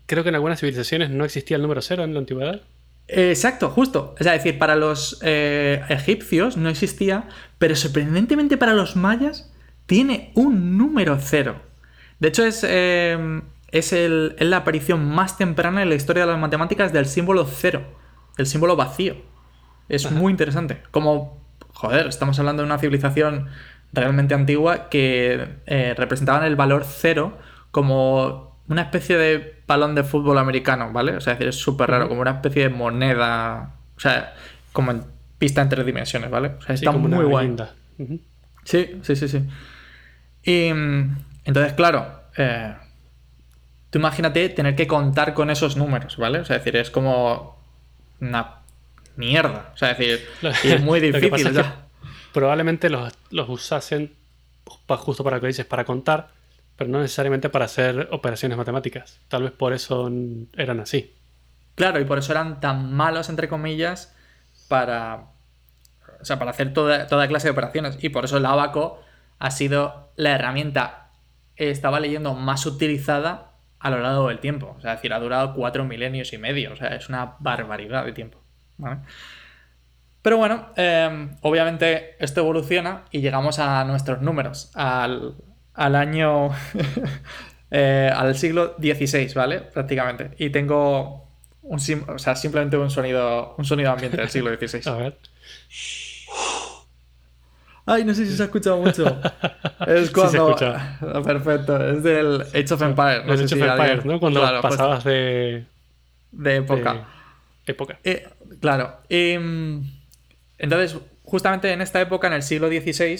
creo 0.05 0.23
que 0.23 0.29
en 0.29 0.35
algunas 0.35 0.59
civilizaciones 0.59 1.09
no 1.09 1.25
existía 1.25 1.55
el 1.57 1.61
número 1.63 1.81
0 1.81 2.03
en 2.03 2.13
la 2.13 2.19
antigüedad. 2.19 2.61
Exacto, 3.07 3.69
justo. 3.71 4.13
Es 4.19 4.25
decir, 4.27 4.59
para 4.59 4.75
los 4.75 5.19
eh, 5.23 5.81
egipcios 5.89 6.57
no 6.57 6.69
existía, 6.69 7.27
pero 7.57 7.75
sorprendentemente 7.75 8.55
para 8.57 8.73
los 8.73 8.95
mayas 8.95 9.51
tiene 9.87 10.31
un 10.35 10.77
número 10.77 11.17
cero. 11.19 11.59
De 12.19 12.27
hecho, 12.27 12.45
es, 12.45 12.63
eh, 12.67 13.41
es, 13.71 13.93
el- 13.93 14.35
es 14.37 14.47
la 14.47 14.57
aparición 14.57 15.03
más 15.09 15.37
temprana 15.37 15.81
en 15.81 15.89
la 15.89 15.95
historia 15.95 16.25
de 16.27 16.31
las 16.33 16.39
matemáticas 16.39 16.93
del 16.93 17.07
símbolo 17.07 17.47
cero, 17.47 17.81
el 18.37 18.45
símbolo 18.45 18.75
vacío. 18.75 19.15
Es 19.89 20.05
Ajá. 20.05 20.15
muy 20.15 20.31
interesante. 20.31 20.81
Como, 20.91 21.43
joder, 21.73 22.07
estamos 22.07 22.39
hablando 22.39 22.61
de 22.61 22.67
una 22.67 22.77
civilización 22.77 23.47
realmente 23.91 24.33
antigua 24.35 24.89
que 24.89 25.47
eh, 25.65 25.93
representaban 25.97 26.43
el 26.43 26.55
valor 26.55 26.83
cero 26.85 27.37
como 27.71 28.57
una 28.67 28.83
especie 28.83 29.17
de 29.17 29.61
balón 29.67 29.95
de 29.95 30.03
fútbol 30.03 30.37
americano, 30.37 30.91
¿vale? 30.93 31.15
O 31.17 31.21
sea, 31.21 31.33
es 31.33 31.55
súper 31.55 31.89
raro, 31.89 32.07
como 32.07 32.21
una 32.21 32.31
especie 32.31 32.63
de 32.63 32.69
moneda, 32.69 33.75
o 33.97 33.99
sea, 33.99 34.35
como 34.71 34.91
en 34.91 35.03
pista 35.39 35.61
en 35.61 35.69
tres 35.69 35.85
dimensiones, 35.85 36.29
¿vale? 36.29 36.49
O 36.59 36.61
sea, 36.61 36.77
Sí, 36.77 36.85
está 36.85 36.91
como 36.91 37.07
muy 37.07 37.25
guay. 37.25 37.55
Ujú. 37.97 38.19
Sí, 38.63 38.99
sí, 39.01 39.15
sí, 39.15 39.27
sí. 39.27 39.43
Y 40.43 40.67
entonces, 41.45 41.73
claro, 41.73 42.21
eh, 42.37 42.75
tú 43.89 43.97
imagínate 43.97 44.49
tener 44.49 44.75
que 44.75 44.85
contar 44.85 45.33
con 45.33 45.49
esos 45.49 45.75
números, 45.75 46.17
¿vale? 46.17 46.39
O 46.39 46.45
sea, 46.45 46.57
es 46.57 46.63
decir, 46.63 46.79
es 46.79 46.91
como 46.91 47.57
una 48.21 48.58
mierda. 49.19 49.71
O 49.73 49.77
sea, 49.77 49.91
es 49.91 49.97
decir, 49.97 50.27
es 50.63 50.81
muy 50.81 50.99
difícil. 51.11 51.57
es 51.57 51.65
probablemente 52.33 52.89
los, 52.89 53.13
los 53.29 53.49
usasen 53.49 54.15
justo 54.87 55.23
para 55.23 55.37
lo 55.37 55.41
que 55.41 55.47
dices, 55.47 55.65
para 55.65 55.85
contar, 55.85 56.29
pero 56.75 56.89
no 56.89 56.99
necesariamente 56.99 57.49
para 57.49 57.65
hacer 57.65 58.07
operaciones 58.11 58.57
matemáticas. 58.57 59.19
Tal 59.27 59.43
vez 59.43 59.51
por 59.51 59.73
eso 59.73 60.09
eran 60.55 60.79
así. 60.79 61.13
Claro, 61.75 61.99
y 61.99 62.05
por 62.05 62.17
eso 62.17 62.31
eran 62.31 62.59
tan 62.59 62.93
malos, 62.93 63.29
entre 63.29 63.47
comillas, 63.47 64.15
para. 64.67 65.27
O 66.21 66.25
sea, 66.25 66.37
para 66.37 66.51
hacer 66.51 66.73
toda, 66.73 67.07
toda 67.07 67.27
clase 67.27 67.47
de 67.47 67.51
operaciones. 67.51 67.97
Y 68.01 68.09
por 68.09 68.25
eso 68.25 68.37
el 68.37 68.45
abaco 68.45 69.01
ha 69.39 69.51
sido 69.51 70.11
la 70.15 70.31
herramienta, 70.31 71.11
estaba 71.55 71.99
leyendo, 71.99 72.33
más 72.33 72.65
utilizada 72.65 73.51
a 73.79 73.89
lo 73.89 73.99
largo 73.99 74.27
del 74.27 74.39
tiempo. 74.39 74.75
O 74.77 74.81
sea, 74.81 74.93
es 74.93 74.97
decir, 74.99 75.13
ha 75.13 75.19
durado 75.19 75.53
cuatro 75.53 75.85
milenios 75.85 76.33
y 76.33 76.37
medio. 76.37 76.73
O 76.73 76.75
sea, 76.75 76.89
es 76.89 77.07
una 77.07 77.35
barbaridad 77.39 78.03
de 78.03 78.11
tiempo. 78.11 78.39
¿Vale? 78.79 78.97
Pero 80.21 80.37
bueno, 80.37 80.73
eh, 80.75 81.29
obviamente 81.41 82.15
esto 82.19 82.41
evoluciona 82.41 83.05
y 83.11 83.21
llegamos 83.21 83.59
a 83.59 83.83
nuestros 83.85 84.21
números. 84.21 84.71
Al, 84.75 85.35
al 85.75 85.95
año. 85.95 86.49
eh, 87.71 88.11
al 88.13 88.35
siglo 88.35 88.75
XVI, 88.79 89.31
¿vale? 89.35 89.61
Prácticamente. 89.61 90.31
Y 90.37 90.49
tengo 90.49 91.27
un 91.61 91.79
o 92.07 92.17
sea, 92.19 92.35
simplemente 92.35 92.77
un 92.77 92.89
sonido, 92.89 93.55
un 93.57 93.65
sonido 93.65 93.91
ambiente 93.91 94.17
del 94.17 94.29
siglo 94.29 94.51
A 94.51 94.57
XVI. 94.57 94.81
ver. 94.97 95.17
Ay, 97.85 98.03
no 98.05 98.13
sé 98.13 98.25
si 98.25 98.35
se 98.35 98.43
ha 98.43 98.45
escuchado 98.45 98.77
mucho. 98.77 99.05
Es 99.87 100.11
Sí 100.11 100.27
se 100.27 100.39
cuando. 100.39 100.75
Perfecto, 101.23 101.77
es 101.91 102.03
del 102.03 102.41
Age 102.41 102.73
of 102.73 102.81
Empires. 102.81 103.25
No 103.25 103.31
Los 103.31 103.39
sé 103.39 103.45
Age 103.45 103.55
si 103.55 103.61
of 103.61 103.67
Empires, 103.69 104.05
¿no? 104.05 104.19
Cuando 104.19 104.41
Claro, 104.41 104.61
pues, 104.61 104.75
pasabas 104.75 105.03
de, 105.05 105.65
de 106.31 106.55
época. 106.57 106.93
de 107.65 107.71
época. 107.71 107.99
Eh, 108.03 108.27
claro. 108.59 109.01
y, 109.09 109.37
mm, 109.37 109.99
entonces, 110.57 110.97
justamente 111.23 111.71
en 111.71 111.81
esta 111.81 112.01
época, 112.01 112.27
en 112.27 112.33
el 112.33 112.43
siglo 112.43 112.67
XVI, 112.67 113.13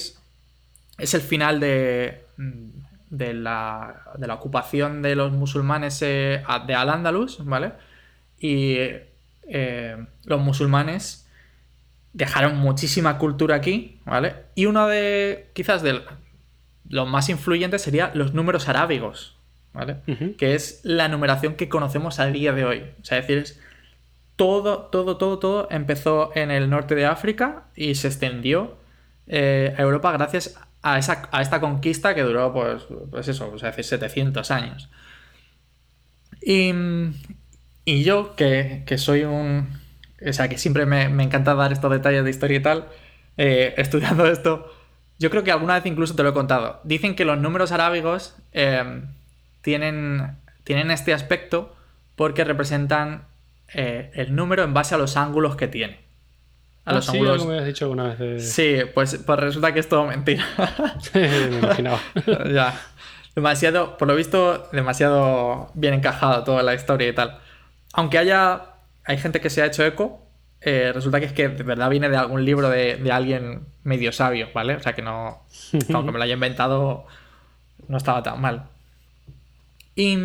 es 0.98 1.14
el 1.14 1.22
final 1.22 1.60
de, 1.60 2.26
de, 3.10 3.34
la, 3.34 4.04
de 4.18 4.28
la 4.28 4.36
ocupación 4.36 5.02
de 5.02 5.16
los 5.16 5.32
musulmanes 5.32 6.02
eh, 6.02 6.44
de 6.68 6.76
Al-Ándalus, 6.76 7.44
¿vale? 7.46 7.74
Y 8.38 8.76
eh, 9.48 10.06
los 10.26 10.42
musulmanes 10.42 11.28
dejaron 12.14 12.58
muchísima 12.58 13.18
cultura 13.18 13.56
aquí, 13.56 14.02
¿vale? 14.06 14.36
Y 14.56 14.66
uno 14.66 14.88
de, 14.88 15.50
quizás, 15.54 15.82
de 15.82 16.02
los 16.90 17.08
más 17.08 17.30
influyentes 17.30 17.82
sería 17.82 18.12
los 18.14 18.34
números 18.34 18.68
arábigos, 18.68 19.38
¿vale? 19.74 19.98
Que 20.38 20.56
es 20.56 20.82
la 20.84 21.08
numeración 21.08 21.56
que 21.56 21.70
conocemos 21.70 22.20
a 22.20 22.26
día 22.28 22.52
de 22.52 22.66
hoy. 22.66 22.84
O 23.02 23.06
sea, 23.06 23.20
es 23.20 23.28
decir, 23.28 23.44
es 23.44 23.60
todo, 24.40 24.84
todo, 24.84 25.18
todo, 25.18 25.38
todo 25.38 25.68
empezó 25.70 26.32
en 26.34 26.50
el 26.50 26.70
norte 26.70 26.96
de 26.96 27.06
África 27.06 27.66
y 27.76 27.96
se 27.96 28.08
extendió 28.08 28.78
eh, 29.28 29.76
a 29.78 29.82
Europa 29.82 30.14
gracias 30.14 30.58
a, 30.82 30.98
esta 30.98 31.60
conquista 31.60 32.16
que 32.16 32.22
duró, 32.22 32.54
pues, 32.54 32.88
pues 33.12 33.28
eso, 33.28 33.60
sea, 33.60 33.68
hace 33.68 33.84
700 33.84 34.50
años. 34.52 34.90
Y, 36.42 36.72
y 37.84 38.04
yo, 38.06 38.38
que, 38.38 38.84
que 38.88 38.98
soy 38.98 39.26
un... 39.26 39.78
O 40.26 40.32
sea, 40.32 40.48
que 40.48 40.58
siempre 40.58 40.86
me, 40.86 41.10
me 41.10 41.24
encanta 41.24 41.54
dar 41.54 41.74
estos 41.74 41.92
detalles 41.92 42.24
de 42.24 42.30
historia 42.30 42.60
y 42.60 42.62
tal, 42.62 42.88
eh, 43.36 43.74
estudiando 43.78 44.26
esto, 44.26 44.72
yo 45.18 45.30
creo 45.30 45.44
que 45.44 45.52
alguna 45.52 45.74
vez 45.74 45.86
incluso 45.86 46.16
te 46.16 46.24
lo 46.24 46.30
he 46.30 46.34
contado. 46.34 46.80
Dicen 46.86 47.18
que 47.18 47.26
los 47.26 47.38
números 47.38 47.74
arábigos 47.74 48.38
eh, 48.54 49.02
tienen, 49.60 50.38
tienen 50.64 50.92
este 50.92 51.14
aspecto 51.14 51.76
porque 52.16 52.46
representan 52.46 53.28
eh, 53.74 54.12
el 54.16 54.36
número 54.36 54.64
en 54.64 54.74
base 54.74 54.96
a 54.96 54.98
los 54.98 55.18
ángulos 55.18 55.56
que 55.56 55.68
tiene. 55.68 56.00
A 56.86 56.92
Ah, 56.92 56.94
los 56.96 57.06
sí, 57.06 57.12
ángulos. 57.12 57.34
algo 57.34 57.46
me 57.46 57.54
habías 57.54 57.68
dicho 57.68 57.86
alguna 57.86 58.04
vez. 58.06 58.20
De... 58.20 58.40
Sí, 58.40 58.78
pues, 58.94 59.22
pues 59.26 59.40
resulta 59.40 59.74
que 59.74 59.80
es 59.80 59.90
todo 59.90 60.06
mentira. 60.06 60.44
me 61.14 61.58
imaginaba. 61.60 62.00
ya. 62.54 62.80
Demasiado, 63.36 63.98
por 63.98 64.08
lo 64.08 64.16
visto, 64.16 64.68
demasiado 64.74 65.72
bien 65.76 65.94
encajado 65.94 66.44
toda 66.44 66.64
la 66.64 66.74
historia 66.74 67.08
y 67.08 67.14
tal. 67.14 67.38
Aunque 67.94 68.18
haya. 68.18 68.64
Hay 69.06 69.18
gente 69.18 69.40
que 69.42 69.50
se 69.50 69.62
ha 69.62 69.66
hecho 69.66 69.84
eco. 69.86 70.22
eh, 70.62 70.92
resulta 70.94 71.20
que 71.20 71.26
es 71.28 71.34
que 71.34 71.48
de 71.50 71.64
verdad 71.64 71.90
viene 71.90 72.10
de 72.10 72.18
algún 72.18 72.44
libro 72.46 72.70
de, 72.70 72.98
de 72.98 73.12
alguien 73.12 73.66
medio 73.84 74.12
sabio, 74.12 74.50
¿vale? 74.54 74.76
O 74.76 74.80
sea 74.82 74.94
que 74.94 75.02
no. 75.02 75.44
que 75.72 75.94
Aunque 75.94 76.12
me 76.12 76.18
lo 76.18 76.24
haya 76.24 76.34
inventado. 76.34 77.06
No 77.88 77.98
estaba 77.98 78.22
tan 78.24 78.42
mal. 78.42 78.66
Y. 79.96 80.16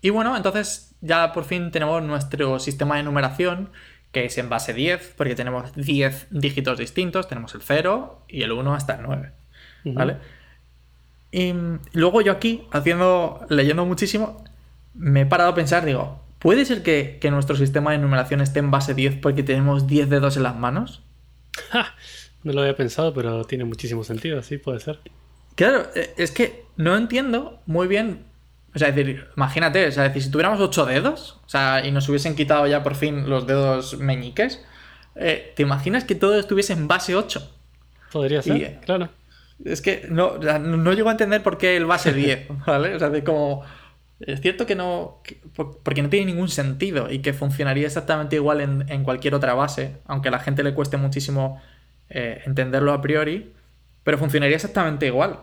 Y 0.00 0.10
bueno, 0.10 0.36
entonces 0.36 0.94
ya 1.00 1.32
por 1.32 1.44
fin 1.44 1.70
tenemos 1.70 2.02
nuestro 2.02 2.58
sistema 2.58 2.96
de 2.96 3.02
numeración, 3.02 3.70
que 4.12 4.24
es 4.24 4.38
en 4.38 4.48
base 4.48 4.72
10, 4.72 5.14
porque 5.16 5.34
tenemos 5.34 5.74
10 5.74 6.28
dígitos 6.30 6.78
distintos. 6.78 7.28
Tenemos 7.28 7.54
el 7.54 7.62
0 7.62 8.24
y 8.28 8.42
el 8.42 8.52
1 8.52 8.74
hasta 8.74 8.94
el 8.94 9.02
9. 9.02 9.32
Ujú. 9.84 9.94
¿Vale? 9.94 10.16
Y 11.30 11.52
mm, 11.52 11.80
luego 11.92 12.20
yo 12.20 12.32
aquí, 12.32 12.64
haciendo, 12.70 13.46
leyendo 13.48 13.84
muchísimo, 13.84 14.44
me 14.94 15.22
he 15.22 15.26
parado 15.26 15.50
a 15.50 15.54
pensar, 15.54 15.84
digo, 15.84 16.22
¿puede 16.38 16.64
ser 16.64 16.82
que, 16.82 17.18
que 17.20 17.30
nuestro 17.30 17.56
sistema 17.56 17.92
de 17.92 17.98
numeración 17.98 18.40
esté 18.40 18.60
en 18.60 18.70
base 18.70 18.94
10 18.94 19.16
porque 19.16 19.42
tenemos 19.42 19.86
10 19.86 20.08
dedos 20.08 20.36
en 20.36 20.42
las 20.44 20.56
manos? 20.56 21.02
Ja, 21.70 21.94
no 22.44 22.52
lo 22.52 22.60
había 22.62 22.76
pensado, 22.76 23.12
pero 23.12 23.44
tiene 23.44 23.64
muchísimo 23.64 24.04
sentido, 24.04 24.42
sí, 24.42 24.58
puede 24.58 24.80
ser. 24.80 25.00
Claro, 25.54 25.88
eh, 25.94 26.14
es 26.16 26.30
que 26.30 26.64
no 26.76 26.96
entiendo 26.96 27.60
muy 27.66 27.88
bien. 27.88 28.24
O 28.78 28.80
sea, 28.80 28.88
es 28.88 28.96
decir, 28.96 29.26
imagínate, 29.36 29.86
o 29.88 29.92
sea, 29.92 30.06
es 30.06 30.10
decir, 30.10 30.22
si 30.24 30.30
tuviéramos 30.30 30.60
8 30.60 30.86
dedos, 30.86 31.40
o 31.44 31.48
sea, 31.48 31.84
y 31.84 31.90
nos 31.92 32.08
hubiesen 32.08 32.34
quitado 32.36 32.66
ya 32.66 32.82
por 32.82 32.94
fin 32.94 33.28
los 33.28 33.46
dedos 33.46 33.98
meñiques, 33.98 34.64
eh, 35.16 35.52
¿te 35.56 35.62
imaginas 35.62 36.04
que 36.04 36.14
todo 36.14 36.38
estuviese 36.38 36.72
en 36.72 36.88
base 36.88 37.14
8? 37.16 37.54
Podría 38.12 38.42
ser, 38.42 38.56
Y, 38.56 38.64
claro. 38.84 39.10
Es 39.64 39.82
que 39.82 40.06
no, 40.08 40.28
o 40.28 40.42
sea, 40.42 40.58
no 40.58 40.92
llego 40.92 41.08
a 41.08 41.12
entender 41.12 41.42
por 41.42 41.58
qué 41.58 41.76
el 41.76 41.86
base 41.86 42.12
10, 42.14 42.48
¿vale? 42.66 42.94
O 42.94 42.98
sea, 42.98 43.10
de 43.10 43.24
como... 43.24 43.64
Es 44.20 44.40
cierto 44.40 44.66
que 44.66 44.74
no... 44.74 45.20
que- 45.24 45.40
por- 45.54 45.78
porque 45.82 46.02
no 46.02 46.08
tiene 46.08 46.26
ningún 46.26 46.48
sentido 46.48 47.10
y 47.10 47.20
que 47.20 47.32
funcionaría 47.32 47.86
exactamente 47.86 48.36
igual 48.36 48.60
en, 48.60 48.84
en 48.88 49.04
cualquier 49.04 49.34
otra 49.34 49.54
base, 49.54 49.96
aunque 50.06 50.28
a 50.28 50.32
la 50.32 50.40
gente 50.40 50.62
le 50.64 50.74
cueste 50.74 50.96
muchísimo 50.96 51.60
eh, 52.10 52.42
entenderlo 52.46 52.92
a 52.92 53.00
priori, 53.02 53.52
pero 54.04 54.18
funcionaría 54.18 54.56
exactamente 54.56 55.06
igual. 55.06 55.38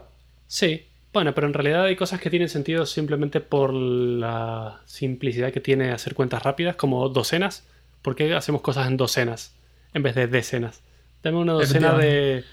Sí, 0.48 0.88
bueno, 1.16 1.34
pero 1.34 1.48
en 1.48 1.54
realidad 1.54 1.86
hay 1.86 1.96
cosas 1.96 2.20
que 2.20 2.30
tienen 2.30 2.50
sentido 2.50 2.86
simplemente 2.86 3.40
por 3.40 3.74
la 3.74 4.82
simplicidad 4.84 5.54
que 5.54 5.62
tiene 5.62 5.92
hacer 5.92 6.14
cuentas 6.14 6.44
rápidas, 6.44 6.76
como 6.76 7.08
docenas. 7.08 7.64
¿Por 8.02 8.18
qué 8.18 8.36
hacemos 8.36 8.60
cosas 8.60 8.88
en 8.88 8.98
docenas 8.98 9.56
en 9.94 10.04
vez 10.04 10.14
de 10.14 10.28
decenas? 10.28 10.82
Dame 11.24 11.38
una 11.38 11.54
docena 11.54 11.94
de... 11.94 12.44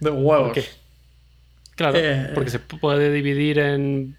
De 0.00 0.10
huevos. 0.10 0.58
Claro, 1.74 1.96
Eh, 1.96 2.32
porque 2.34 2.50
se 2.50 2.58
puede 2.58 3.10
dividir 3.10 3.58
en 3.58 4.18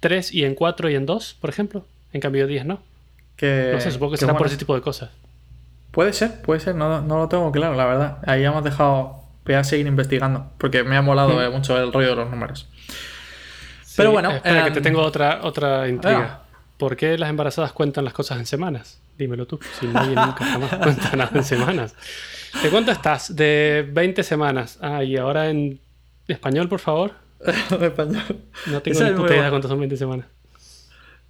3 0.00 0.34
y 0.34 0.44
en 0.44 0.56
4 0.56 0.90
y 0.90 0.96
en 0.96 1.06
2, 1.06 1.36
por 1.40 1.48
ejemplo. 1.48 1.86
En 2.12 2.20
cambio 2.20 2.48
10 2.48 2.66
no. 2.66 2.82
Que, 3.36 3.70
No 3.72 3.80
sé, 3.80 3.92
supongo 3.92 4.10
que 4.10 4.16
que 4.16 4.26
será 4.26 4.36
por 4.36 4.48
ese 4.48 4.56
tipo 4.56 4.74
de 4.74 4.80
cosas. 4.80 5.10
Puede 5.92 6.12
ser, 6.12 6.42
puede 6.42 6.58
ser, 6.58 6.74
no, 6.74 7.00
no 7.02 7.18
lo 7.18 7.28
tengo 7.28 7.52
claro, 7.52 7.76
la 7.76 7.86
verdad. 7.86 8.18
Ahí 8.26 8.42
hemos 8.42 8.64
dejado... 8.64 9.22
Voy 9.44 9.54
a 9.54 9.62
seguir 9.62 9.86
investigando, 9.86 10.50
porque 10.58 10.82
me 10.82 10.96
ha 10.96 11.02
molado 11.02 11.40
eh, 11.40 11.50
mucho 11.50 11.76
el 11.80 11.92
rollo 11.92 12.10
de 12.10 12.16
los 12.16 12.30
números. 12.30 12.68
Sí, 13.92 13.96
Pero 13.98 14.10
bueno, 14.10 14.30
Espera, 14.30 14.62
que 14.62 14.68
em, 14.68 14.72
te 14.72 14.80
tengo 14.80 15.02
otra, 15.02 15.40
otra 15.42 15.86
intriga. 15.86 16.40
Ah. 16.40 16.46
¿Por 16.78 16.96
qué 16.96 17.18
las 17.18 17.28
embarazadas 17.28 17.72
cuentan 17.72 18.06
las 18.06 18.14
cosas 18.14 18.38
en 18.38 18.46
semanas? 18.46 19.02
Dímelo 19.18 19.46
tú. 19.46 19.60
Si 19.78 19.86
nadie 19.86 20.16
nunca 20.16 20.46
jamás 20.46 20.74
cuenta 20.82 21.14
nada 21.14 21.30
en 21.34 21.44
semanas. 21.44 21.94
¿De 22.62 22.70
cuánto 22.70 22.90
estás? 22.90 23.36
De 23.36 23.86
20 23.92 24.22
semanas. 24.22 24.78
Ah, 24.80 25.04
y 25.04 25.18
ahora 25.18 25.50
en 25.50 25.78
español, 26.26 26.70
por 26.70 26.80
favor. 26.80 27.12
En 27.70 27.84
español. 27.84 28.22
No 28.64 28.80
tengo 28.80 28.98
Ese 28.98 29.10
ni 29.10 29.14
puta 29.14 29.36
idea 29.36 29.50
cuántas 29.50 29.68
son 29.68 29.78
20 29.78 29.94
semanas. 29.98 30.26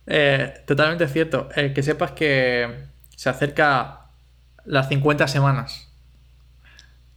Eh, 0.06 0.62
totalmente 0.64 1.08
cierto. 1.08 1.48
Eh, 1.56 1.72
que 1.72 1.82
sepas 1.82 2.12
que 2.12 2.84
se 3.16 3.28
acerca 3.28 4.02
las 4.64 4.88
50 4.88 5.26
semanas. 5.26 5.90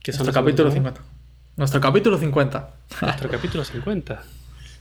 Que 0.02 0.12
son 0.12 0.26
Nuestro 0.26 0.42
capítulo 0.42 0.72
50 0.72 1.02
50. 1.02 1.16
Nuestro 1.58 1.82
capítulo 1.82 2.18
50. 2.18 2.70
Nuestro 3.02 3.30
capítulo 3.30 3.64
50. 3.64 4.24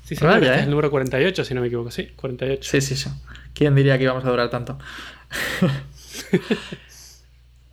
Sí, 0.04 0.16
sí, 0.16 0.24
Vaya, 0.24 0.36
este 0.36 0.54
es 0.54 0.60
¿eh? 0.60 0.64
el 0.64 0.70
número 0.70 0.90
48, 0.90 1.44
si 1.44 1.54
no 1.54 1.62
me 1.62 1.68
equivoco. 1.68 1.90
Sí, 1.90 2.12
48. 2.16 2.70
Sí, 2.70 2.80
sí, 2.80 2.96
sí. 2.96 3.10
¿Quién 3.54 3.74
diría 3.74 3.96
que 3.96 4.04
íbamos 4.04 4.24
a 4.24 4.30
durar 4.30 4.50
tanto? 4.50 4.78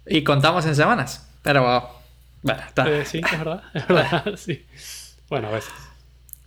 y 0.08 0.24
contamos 0.24 0.66
en 0.66 0.76
semanas. 0.76 1.30
Pero 1.44 1.64
bueno, 1.64 1.90
bueno, 2.42 2.62
está. 2.68 2.90
Eh, 2.90 3.06
sí, 3.06 3.22
es 3.24 3.38
verdad. 3.38 3.64
Es 3.74 3.88
verdad, 3.88 4.24
sí. 4.38 4.66
Bueno, 5.30 5.50
a 5.50 5.52
veces. 5.52 5.74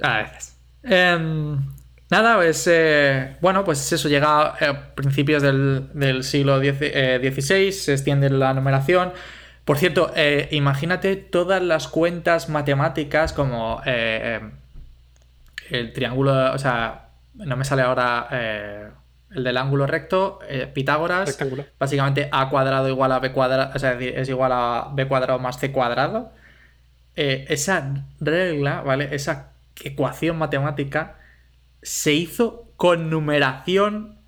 A 0.01 0.19
veces. 0.19 0.57
Em, 0.83 1.59
nada, 2.11 2.37
pues 2.37 2.67
eh, 2.67 3.37
bueno, 3.41 3.65
pues 3.65 3.93
eso 3.93 4.09
llega 4.09 4.49
a 4.49 4.95
principios 4.95 5.43
del, 5.43 5.89
del 5.93 6.25
siglo 6.25 6.61
eh, 6.63 7.33
XVI, 7.33 7.73
se 7.73 7.93
extiende 7.93 8.31
la 8.31 8.55
numeración. 8.55 9.13
Por 9.65 9.79
cierto, 9.79 10.13
eh, 10.15 10.49
imagínate 10.53 11.17
todas 11.17 11.63
las 11.63 11.89
cuentas 11.89 12.51
matemáticas 12.51 13.33
como 13.33 13.81
eh, 13.87 14.41
el 15.71 15.93
triángulo, 15.93 16.53
o 16.53 16.59
sea, 16.59 17.11
no 17.35 17.57
me 17.57 17.65
sale 17.65 17.83
ahora 17.83 18.29
eh, 18.33 18.91
el 19.31 19.45
del 19.45 19.57
ángulo 19.57 19.87
recto, 19.87 20.39
eh, 20.49 20.67
Pitágoras, 20.73 21.27
Rectángulo. 21.29 21.67
básicamente 21.79 22.29
a 22.33 22.49
cuadrado 22.51 22.89
igual 22.89 23.13
a 23.13 23.19
b 23.21 23.33
cuadrado, 23.33 23.73
o 23.75 23.79
sea, 23.79 23.93
es 23.93 23.99
decir, 23.99 24.19
es 24.19 24.29
igual 24.29 24.53
a 24.53 24.91
b 24.95 25.07
cuadrado 25.09 25.39
más 25.39 25.59
c 25.59 25.73
cuadrado. 25.73 26.33
eh, 27.17 27.47
esa 27.49 28.07
regla, 28.21 28.83
¿vale? 28.83 29.15
Esa 29.15 29.53
ecuación 29.83 30.39
matemática 30.39 31.19
se 31.83 32.13
hizo 32.15 32.73
con 32.77 33.11
numeración 33.11 34.21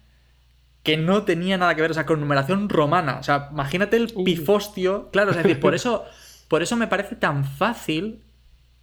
que 0.83 0.97
no 0.97 1.25
tenía 1.25 1.59
nada 1.59 1.75
que 1.75 1.83
ver, 1.83 1.90
o 1.90 1.95
sea, 1.95 2.07
con 2.07 2.21
numeración 2.21 2.69
romana. 2.69 3.19
O 3.19 3.23
sea, 3.25 3.49
imagínate 3.52 3.97
el 3.97 4.12
pifostio. 4.25 5.11
Claro, 5.11 5.33
es 5.33 5.37
decir, 5.37 5.59
por 5.61 5.75
eso, 5.76 6.05
por 6.49 6.62
eso 6.62 6.76
me 6.76 6.87
parece 6.88 7.16
tan 7.16 7.45
fácil, 7.45 8.23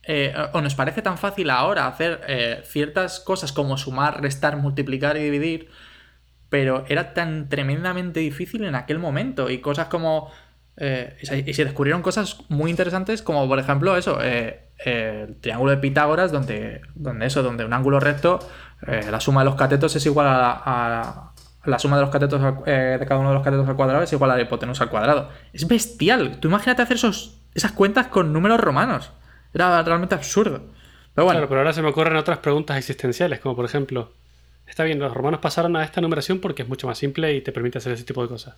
eh, 0.05 0.33
o 0.51 0.61
nos 0.61 0.75
parece 0.75 1.01
tan 1.01 1.17
fácil 1.17 1.49
ahora 1.49 1.87
hacer 1.87 2.21
eh, 2.27 2.61
ciertas 2.65 3.19
cosas 3.19 3.53
como 3.53 3.77
sumar, 3.77 4.21
restar, 4.21 4.57
multiplicar 4.57 5.15
y 5.17 5.23
dividir, 5.23 5.69
pero 6.49 6.83
era 6.89 7.13
tan 7.13 7.47
tremendamente 7.47 8.19
difícil 8.19 8.65
en 8.65 8.75
aquel 8.75 8.99
momento. 8.99 9.49
Y 9.49 9.59
cosas 9.59 9.87
como 9.87 10.31
eh, 10.75 11.17
y 11.45 11.53
se 11.53 11.63
descubrieron 11.63 12.01
cosas 12.01 12.39
muy 12.49 12.71
interesantes, 12.71 13.21
como 13.21 13.47
por 13.47 13.59
ejemplo 13.59 13.95
eso, 13.95 14.19
eh, 14.21 14.69
el 14.79 15.39
triángulo 15.39 15.71
de 15.71 15.77
Pitágoras, 15.77 16.31
donde, 16.31 16.81
donde 16.95 17.27
eso, 17.27 17.43
donde 17.43 17.63
un 17.63 17.73
ángulo 17.73 17.99
recto, 17.99 18.39
la 18.85 19.21
suma 19.21 19.41
de 19.41 19.45
los 19.45 19.55
catetos 19.55 19.95
es 19.95 20.05
igual 20.05 20.27
a, 20.27 21.31
la 21.63 21.79
suma 21.79 21.95
de 21.95 22.01
los 22.01 22.11
catetos 22.11 22.41
de 22.41 23.05
cada 23.07 23.17
uno 23.17 23.29
de 23.29 23.35
los 23.35 23.43
catetos 23.43 23.69
al 23.69 23.77
cuadrado 23.77 24.03
es 24.03 24.11
igual 24.11 24.31
a 24.31 24.35
la 24.35 24.41
hipotenusa 24.41 24.83
al 24.83 24.89
cuadrado. 24.89 25.29
Es 25.53 25.65
bestial. 25.65 26.41
Tú 26.41 26.49
imagínate 26.49 26.81
hacer 26.81 26.97
esos, 26.97 27.39
esas 27.53 27.71
cuentas 27.71 28.07
con 28.07 28.33
números 28.33 28.59
romanos. 28.59 29.13
Era 29.53 29.83
realmente 29.83 30.15
absurdo. 30.15 30.61
Pero 31.13 31.25
bueno. 31.25 31.39
Claro, 31.39 31.49
pero 31.49 31.61
ahora 31.61 31.73
se 31.73 31.81
me 31.81 31.89
ocurren 31.89 32.15
otras 32.15 32.39
preguntas 32.39 32.77
existenciales, 32.77 33.39
como 33.39 33.55
por 33.55 33.65
ejemplo, 33.65 34.11
está 34.67 34.83
bien, 34.83 34.99
los 34.99 35.13
romanos 35.13 35.39
pasaron 35.39 35.75
a 35.75 35.83
esta 35.83 36.01
numeración 36.01 36.39
porque 36.39 36.63
es 36.63 36.69
mucho 36.69 36.87
más 36.87 36.97
simple 36.97 37.33
y 37.35 37.41
te 37.41 37.51
permite 37.51 37.77
hacer 37.77 37.93
ese 37.93 38.03
tipo 38.03 38.21
de 38.21 38.29
cosas. 38.29 38.55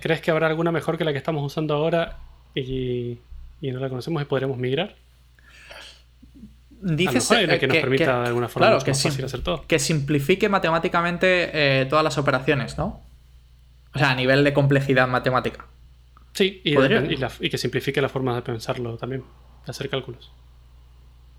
¿Crees 0.00 0.20
que 0.20 0.30
habrá 0.30 0.46
alguna 0.46 0.72
mejor 0.72 0.96
que 0.96 1.04
la 1.04 1.12
que 1.12 1.18
estamos 1.18 1.44
usando 1.44 1.74
ahora 1.74 2.18
y, 2.54 3.18
no 3.62 3.80
la 3.80 3.88
conocemos 3.88 4.22
y 4.22 4.24
podremos 4.24 4.56
migrar? 4.56 4.94
Dices 6.80 7.28
que, 7.28 7.58
que, 7.58 7.66
nos 7.66 7.76
permita 7.78 8.20
de 8.20 8.28
alguna 8.28 8.48
forma 8.48 8.78
que 8.78 8.94
fácil 8.94 9.24
hacer 9.24 9.40
todo. 9.40 9.64
Que 9.66 9.78
simplifique 9.78 10.48
matemáticamente 10.48 11.50
eh, 11.52 11.86
todas 11.86 12.04
las 12.04 12.18
operaciones, 12.18 12.78
¿no? 12.78 13.00
O 13.94 13.98
sea, 13.98 14.10
a 14.10 14.14
nivel 14.14 14.44
de 14.44 14.52
complejidad 14.52 15.08
matemática. 15.08 15.64
Sí, 16.34 16.60
y, 16.64 17.48
que 17.48 17.56
simplifique 17.56 18.00
la 18.02 18.10
forma 18.10 18.34
de 18.34 18.42
pensarlo 18.42 18.98
también, 18.98 19.24
hacer 19.70 19.88
cálculos. 19.88 20.30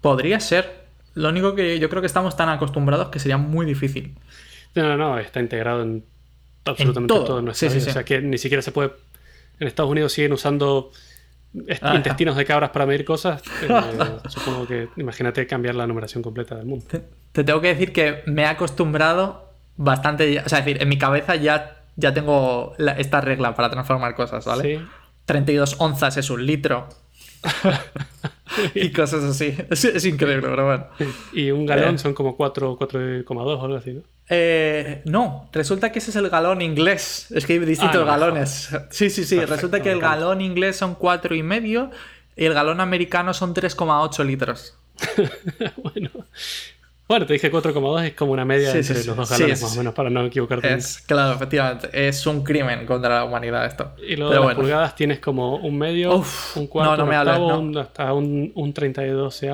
Podría 0.01 0.39
ser. 0.39 0.87
Lo 1.13 1.29
único 1.29 1.55
que 1.55 1.79
yo 1.79 1.89
creo 1.89 2.01
que 2.01 2.07
estamos 2.07 2.37
tan 2.37 2.49
acostumbrados 2.49 3.09
que 3.09 3.19
sería 3.19 3.37
muy 3.37 3.65
difícil. 3.65 4.15
No, 4.75 4.83
no, 4.83 4.97
no, 4.97 5.19
está 5.19 5.39
integrado 5.39 5.81
en 5.81 6.03
absolutamente 6.65 7.13
todo. 7.13 7.43
O 7.43 7.53
sea, 7.53 8.03
que 8.03 8.21
ni 8.21 8.37
siquiera 8.37 8.61
se 8.61 8.71
puede. 8.71 8.91
En 9.59 9.67
Estados 9.67 9.89
Unidos 9.89 10.13
siguen 10.13 10.33
usando 10.33 10.91
intestinos 11.95 12.35
de 12.35 12.45
cabras 12.45 12.69
para 12.69 12.85
medir 12.85 13.05
cosas. 13.05 13.41
Eh, 13.61 14.19
supongo 14.29 14.67
que, 14.67 14.89
imagínate 14.97 15.47
cambiar 15.47 15.75
la 15.75 15.87
numeración 15.87 16.21
completa 16.21 16.55
del 16.55 16.65
mundo. 16.65 16.85
Te, 17.31 17.43
tengo 17.43 17.59
que 17.61 17.69
decir 17.69 17.91
que 17.91 18.21
me 18.25 18.43
he 18.43 18.45
acostumbrado 18.45 19.51
bastante. 19.75 20.39
O 20.39 20.49
sea, 20.49 20.59
es 20.59 20.65
decir, 20.65 20.81
en 20.81 20.89
mi 20.89 20.97
cabeza 20.97 21.35
ya, 21.35 21.83
ya 21.95 22.13
tengo 22.13 22.75
esta 22.97 23.21
regla 23.21 23.55
para 23.55 23.69
transformar 23.69 24.15
cosas, 24.15 24.45
¿vale? 24.45 24.81
32 25.25 25.75
onzas 25.79 26.17
es 26.17 26.29
un 26.29 26.45
litro. 26.45 26.87
y 28.75 28.91
cosas 28.91 29.23
así. 29.23 29.55
Es, 29.69 30.05
increíble, 30.05 30.47
pero 30.49 30.65
bueno. 30.65 30.87
Y 31.33 31.51
un 31.51 31.65
galón 31.65 31.95
eh. 31.95 31.97
son 31.99 32.13
como 32.13 32.37
4,2 32.37 33.25
o 33.29 33.65
algo 33.65 33.75
así, 33.75 33.93
¿no? 33.93 34.01
Eh, 34.29 35.01
no, 35.05 35.49
resulta 35.53 35.91
que 35.91 35.99
ese 35.99 36.09
es 36.09 36.15
el 36.17 36.29
galón 36.29 36.61
inglés. 36.61 37.27
Es 37.31 37.45
que 37.45 37.53
hay 37.53 37.59
distintos 37.59 38.01
ah, 38.01 38.05
galones. 38.05 38.69
Sí, 38.89 39.09
sí, 39.09 39.23
sí. 39.23 39.39
resulta 39.45 39.81
que 39.81 39.91
el 39.91 40.01
galón 40.01 40.41
inglés 40.41 40.75
son 40.75 40.95
cuatro 40.95 41.33
y 41.33 41.43
medio 41.43 41.91
y 42.35 42.45
el 42.45 42.53
galón 42.53 42.81
americano 42.81 43.33
son 43.33 43.53
3,8 43.53 44.25
litros. 44.25 44.77
bueno. 45.83 46.09
Bueno, 47.07 47.25
te 47.25 47.33
dije 47.33 47.49
4,2 47.49 48.03
es 48.03 48.13
como 48.15 48.33
una 48.33 48.43
media 48.43 48.69
entre 48.71 49.05
los 49.05 49.15
dos 49.15 49.29
galones, 49.29 49.61
más 49.61 49.73
o 49.73 49.77
menos, 49.77 49.93
para 49.93 50.09
no 50.09 50.25
equivocarte. 50.25 50.73
Es, 50.73 50.99
claro, 51.07 51.33
efectivamente. 51.33 51.89
Es 51.93 52.27
un 52.27 52.43
crimen 52.43 52.85
contra 52.85 53.19
la 53.19 53.23
humanidad 53.23 53.65
esto. 53.65 53.93
Y 54.05 54.17
luego 54.17 54.33
de 54.33 54.39
las 54.45 54.55
pulgadas 54.55 54.95
tienes 54.95 55.19
como 55.19 55.55
un 55.55 55.77
medio, 55.77 56.21
un 56.55 56.67
cuarto, 56.67 57.05
un 57.05 57.13
octavo, 57.13 57.79
hasta 57.79 58.13
un, 58.13 58.51
un 58.55 58.73
32 58.73 59.39
de, 59.39 59.47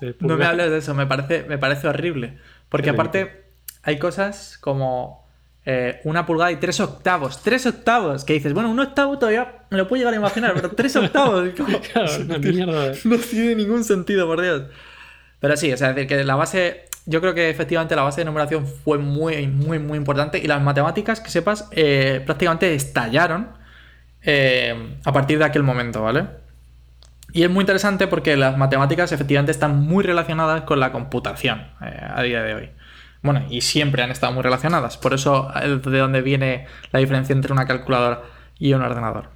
de. 0.00 0.14
No 0.20 0.36
me 0.36 0.44
hables 0.44 0.70
de 0.70 0.78
eso, 0.78 0.94
me 0.94 1.06
parece, 1.06 1.44
me 1.48 1.58
parece 1.58 1.88
horrible. 1.88 2.38
Porque 2.68 2.90
aparte 2.90 3.46
hay 3.82 3.98
cosas 3.98 4.56
como 4.58 5.28
eh, 5.66 6.00
una 6.04 6.24
pulgada 6.24 6.52
y 6.52 6.56
tres 6.56 6.78
octavos. 6.78 7.42
Tres 7.42 7.66
octavos. 7.66 8.24
Que 8.24 8.34
dices, 8.34 8.52
bueno, 8.52 8.70
un 8.70 8.78
octavo 8.78 9.18
todavía 9.18 9.64
me 9.70 9.76
lo 9.76 9.88
puedo 9.88 9.98
llegar 9.98 10.14
a 10.14 10.16
imaginar, 10.18 10.54
pero 10.54 10.70
tres 10.70 10.94
octavos. 10.94 11.48
no 13.04 13.18
tiene 13.18 13.54
ningún 13.56 13.82
sentido, 13.82 14.26
por 14.28 14.40
Dios. 14.40 14.62
Pero 15.40 15.56
sí, 15.56 15.70
es 15.70 15.80
decir, 15.80 16.06
que 16.06 16.24
la 16.24 16.36
base. 16.36 16.84
Yo 17.06 17.20
creo 17.20 17.34
que 17.34 17.48
efectivamente 17.48 17.96
la 17.96 18.02
base 18.02 18.20
de 18.20 18.26
numeración 18.26 18.66
fue 18.66 18.98
muy, 18.98 19.46
muy, 19.46 19.78
muy 19.78 19.96
importante. 19.96 20.38
Y 20.38 20.46
las 20.46 20.62
matemáticas, 20.62 21.20
que 21.20 21.30
sepas, 21.30 21.68
eh, 21.72 22.22
prácticamente 22.24 22.74
estallaron 22.74 23.48
eh, 24.22 24.96
a 25.04 25.12
partir 25.12 25.38
de 25.38 25.44
aquel 25.44 25.62
momento, 25.62 26.02
¿vale? 26.02 26.26
Y 27.32 27.42
es 27.42 27.50
muy 27.50 27.62
interesante 27.62 28.06
porque 28.06 28.36
las 28.36 28.56
matemáticas 28.56 29.12
efectivamente 29.12 29.50
están 29.50 29.80
muy 29.80 30.04
relacionadas 30.04 30.62
con 30.62 30.78
la 30.78 30.92
computación 30.92 31.68
a 31.80 32.22
día 32.22 32.42
de 32.42 32.54
hoy. 32.54 32.70
Bueno, 33.22 33.46
y 33.48 33.60
siempre 33.60 34.02
han 34.02 34.10
estado 34.10 34.32
muy 34.32 34.42
relacionadas. 34.42 34.96
Por 34.96 35.14
eso 35.14 35.52
es 35.62 35.82
de 35.82 35.98
donde 35.98 36.22
viene 36.22 36.66
la 36.90 37.00
diferencia 37.00 37.32
entre 37.32 37.52
una 37.52 37.66
calculadora 37.66 38.22
y 38.58 38.72
un 38.72 38.82
ordenador. 38.82 39.30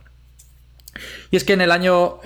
Y 1.30 1.36
es 1.36 1.44
que 1.44 1.52
en 1.52 1.60
el 1.60 1.70
año 1.70 2.20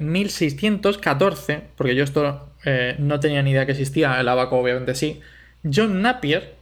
1614, 0.00 1.52
eh, 1.52 1.68
porque 1.76 1.94
yo 1.94 2.04
esto 2.04 2.53
eh, 2.64 2.96
no 2.98 3.20
tenía 3.20 3.42
ni 3.42 3.50
idea 3.50 3.66
que 3.66 3.72
existía, 3.72 4.20
el 4.20 4.28
abaco 4.28 4.58
obviamente 4.58 4.94
sí, 4.94 5.20
John 5.64 6.02
Napier, 6.02 6.54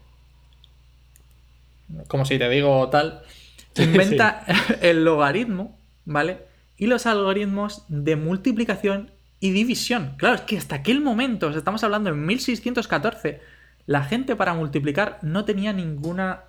como 2.09 2.25
si 2.25 2.39
te 2.39 2.49
digo 2.49 2.89
tal, 2.89 3.23
inventa 3.77 4.45
el 4.81 5.05
logaritmo, 5.05 5.79
¿vale? 6.05 6.39
Y 6.77 6.87
los 6.87 7.07
algoritmos 7.07 7.85
de 7.89 8.17
multiplicación 8.17 9.11
y 9.39 9.53
división. 9.53 10.15
Claro, 10.17 10.37
es 10.37 10.41
que 10.43 10.59
hasta 10.59 10.77
aquel 10.77 11.01
momento, 11.01 11.51
estamos 11.51 11.85
hablando 11.85 12.11
en 12.11 12.25
1614, 12.25 13.41
la 13.87 14.05
gente 14.05 14.37
para 14.37 14.55
multiplicar 14.55 15.19
no 15.23 15.45
tenía 15.45 15.73
ninguna 15.73 16.45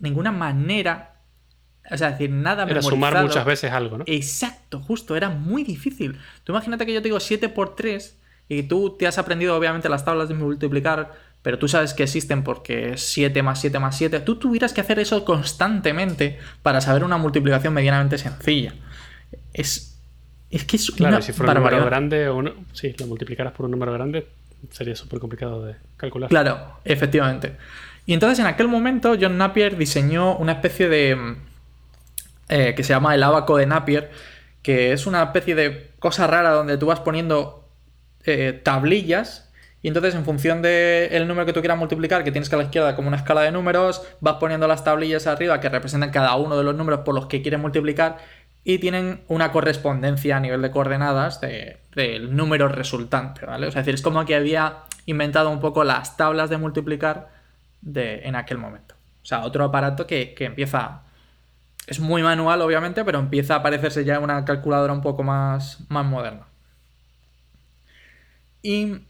ninguna 0.00 0.32
manera 0.32 1.14
o 1.90 1.96
sea, 1.98 2.12
decir, 2.12 2.30
nada 2.30 2.64
Era 2.64 2.80
sumar 2.80 3.22
muchas 3.22 3.44
veces 3.44 3.70
algo, 3.70 3.98
¿no? 3.98 4.04
Exacto, 4.06 4.80
justo, 4.80 5.16
era 5.16 5.28
muy 5.28 5.64
difícil. 5.64 6.18
Tú 6.42 6.52
imagínate 6.52 6.86
que 6.86 6.94
yo 6.94 7.02
te 7.02 7.08
digo 7.08 7.20
7 7.20 7.50
por 7.50 7.76
3 7.76 8.16
y 8.48 8.64
tú 8.64 8.96
te 8.98 9.06
has 9.06 9.18
aprendido 9.18 9.56
obviamente 9.56 9.88
las 9.88 10.04
tablas 10.04 10.28
de 10.28 10.34
multiplicar, 10.34 11.12
pero 11.42 11.58
tú 11.58 11.68
sabes 11.68 11.94
que 11.94 12.02
existen 12.02 12.42
porque 12.42 12.92
es 12.92 13.02
7 13.02 13.42
más 13.42 13.60
7 13.60 13.78
más 13.78 13.96
7. 13.96 14.20
Tú 14.20 14.36
tuvieras 14.36 14.72
que 14.72 14.80
hacer 14.80 14.98
eso 14.98 15.24
constantemente 15.24 16.38
para 16.62 16.80
saber 16.80 17.04
una 17.04 17.16
multiplicación 17.16 17.72
medianamente 17.74 18.18
sencilla. 18.18 18.74
Es, 19.52 19.98
es 20.50 20.64
que 20.64 20.76
es 20.76 20.90
claro, 20.90 21.22
si 21.22 21.32
fuera 21.32 21.52
un 21.52 21.58
número 21.58 21.84
grande, 21.84 22.28
o 22.28 22.42
no, 22.42 22.52
si 22.72 22.92
lo 22.92 23.06
multiplicaras 23.06 23.52
por 23.52 23.66
un 23.66 23.72
número 23.72 23.92
grande, 23.92 24.26
sería 24.70 24.94
súper 24.94 25.20
complicado 25.20 25.64
de 25.64 25.76
calcular. 25.96 26.28
Claro, 26.28 26.78
efectivamente. 26.84 27.56
Y 28.06 28.12
entonces 28.12 28.38
en 28.38 28.46
aquel 28.46 28.68
momento 28.68 29.16
John 29.18 29.38
Napier 29.38 29.76
diseñó 29.76 30.36
una 30.36 30.52
especie 30.52 30.88
de... 30.88 31.36
Eh, 32.50 32.74
que 32.76 32.82
se 32.82 32.92
llama 32.92 33.14
el 33.14 33.22
abaco 33.22 33.56
de 33.56 33.64
Napier, 33.64 34.10
que 34.60 34.92
es 34.92 35.06
una 35.06 35.22
especie 35.22 35.54
de 35.54 35.92
cosa 35.98 36.26
rara 36.26 36.50
donde 36.50 36.76
tú 36.76 36.86
vas 36.86 37.00
poniendo 37.00 37.63
eh, 38.24 38.60
tablillas 38.62 39.50
y 39.82 39.88
entonces 39.88 40.14
en 40.14 40.24
función 40.24 40.62
del 40.62 41.28
número 41.28 41.44
que 41.44 41.52
tú 41.52 41.60
quieras 41.60 41.76
multiplicar, 41.76 42.24
que 42.24 42.32
tienes 42.32 42.48
que 42.48 42.54
a 42.54 42.58
la 42.58 42.64
izquierda 42.64 42.96
como 42.96 43.08
una 43.08 43.18
escala 43.18 43.42
de 43.42 43.52
números, 43.52 44.02
vas 44.20 44.36
poniendo 44.40 44.66
las 44.66 44.82
tablillas 44.82 45.26
arriba 45.26 45.60
que 45.60 45.68
representan 45.68 46.10
cada 46.10 46.34
uno 46.36 46.56
de 46.56 46.64
los 46.64 46.74
números 46.74 47.00
por 47.00 47.14
los 47.14 47.26
que 47.26 47.42
quieres 47.42 47.60
multiplicar 47.60 48.16
y 48.64 48.78
tienen 48.78 49.20
una 49.28 49.52
correspondencia 49.52 50.38
a 50.38 50.40
nivel 50.40 50.62
de 50.62 50.70
coordenadas 50.70 51.38
del 51.40 52.34
número 52.34 52.68
resultante, 52.68 53.44
¿vale? 53.44 53.66
O 53.66 53.70
sea, 53.70 53.82
es 53.82 53.86
decir, 53.86 53.96
es 53.96 54.02
como 54.02 54.24
que 54.24 54.34
había 54.34 54.84
inventado 55.04 55.50
un 55.50 55.60
poco 55.60 55.84
las 55.84 56.16
tablas 56.16 56.48
de 56.48 56.56
multiplicar 56.56 57.28
de, 57.82 58.22
en 58.24 58.36
aquel 58.36 58.56
momento. 58.56 58.94
O 59.22 59.26
sea, 59.26 59.44
otro 59.44 59.64
aparato 59.64 60.06
que, 60.06 60.34
empieza... 60.38 61.02
Es 61.86 62.00
muy 62.00 62.22
manual, 62.22 62.62
obviamente, 62.62 63.04
pero 63.04 63.18
empieza 63.18 63.56
a 63.56 63.62
parecerse 63.62 64.06
ya 64.06 64.18
una 64.18 64.46
calculadora 64.46 64.94
un 64.94 65.02
poco 65.02 65.22
más, 65.22 65.80
más 65.90 66.06
moderna. 66.06 66.46
Y 68.64 69.02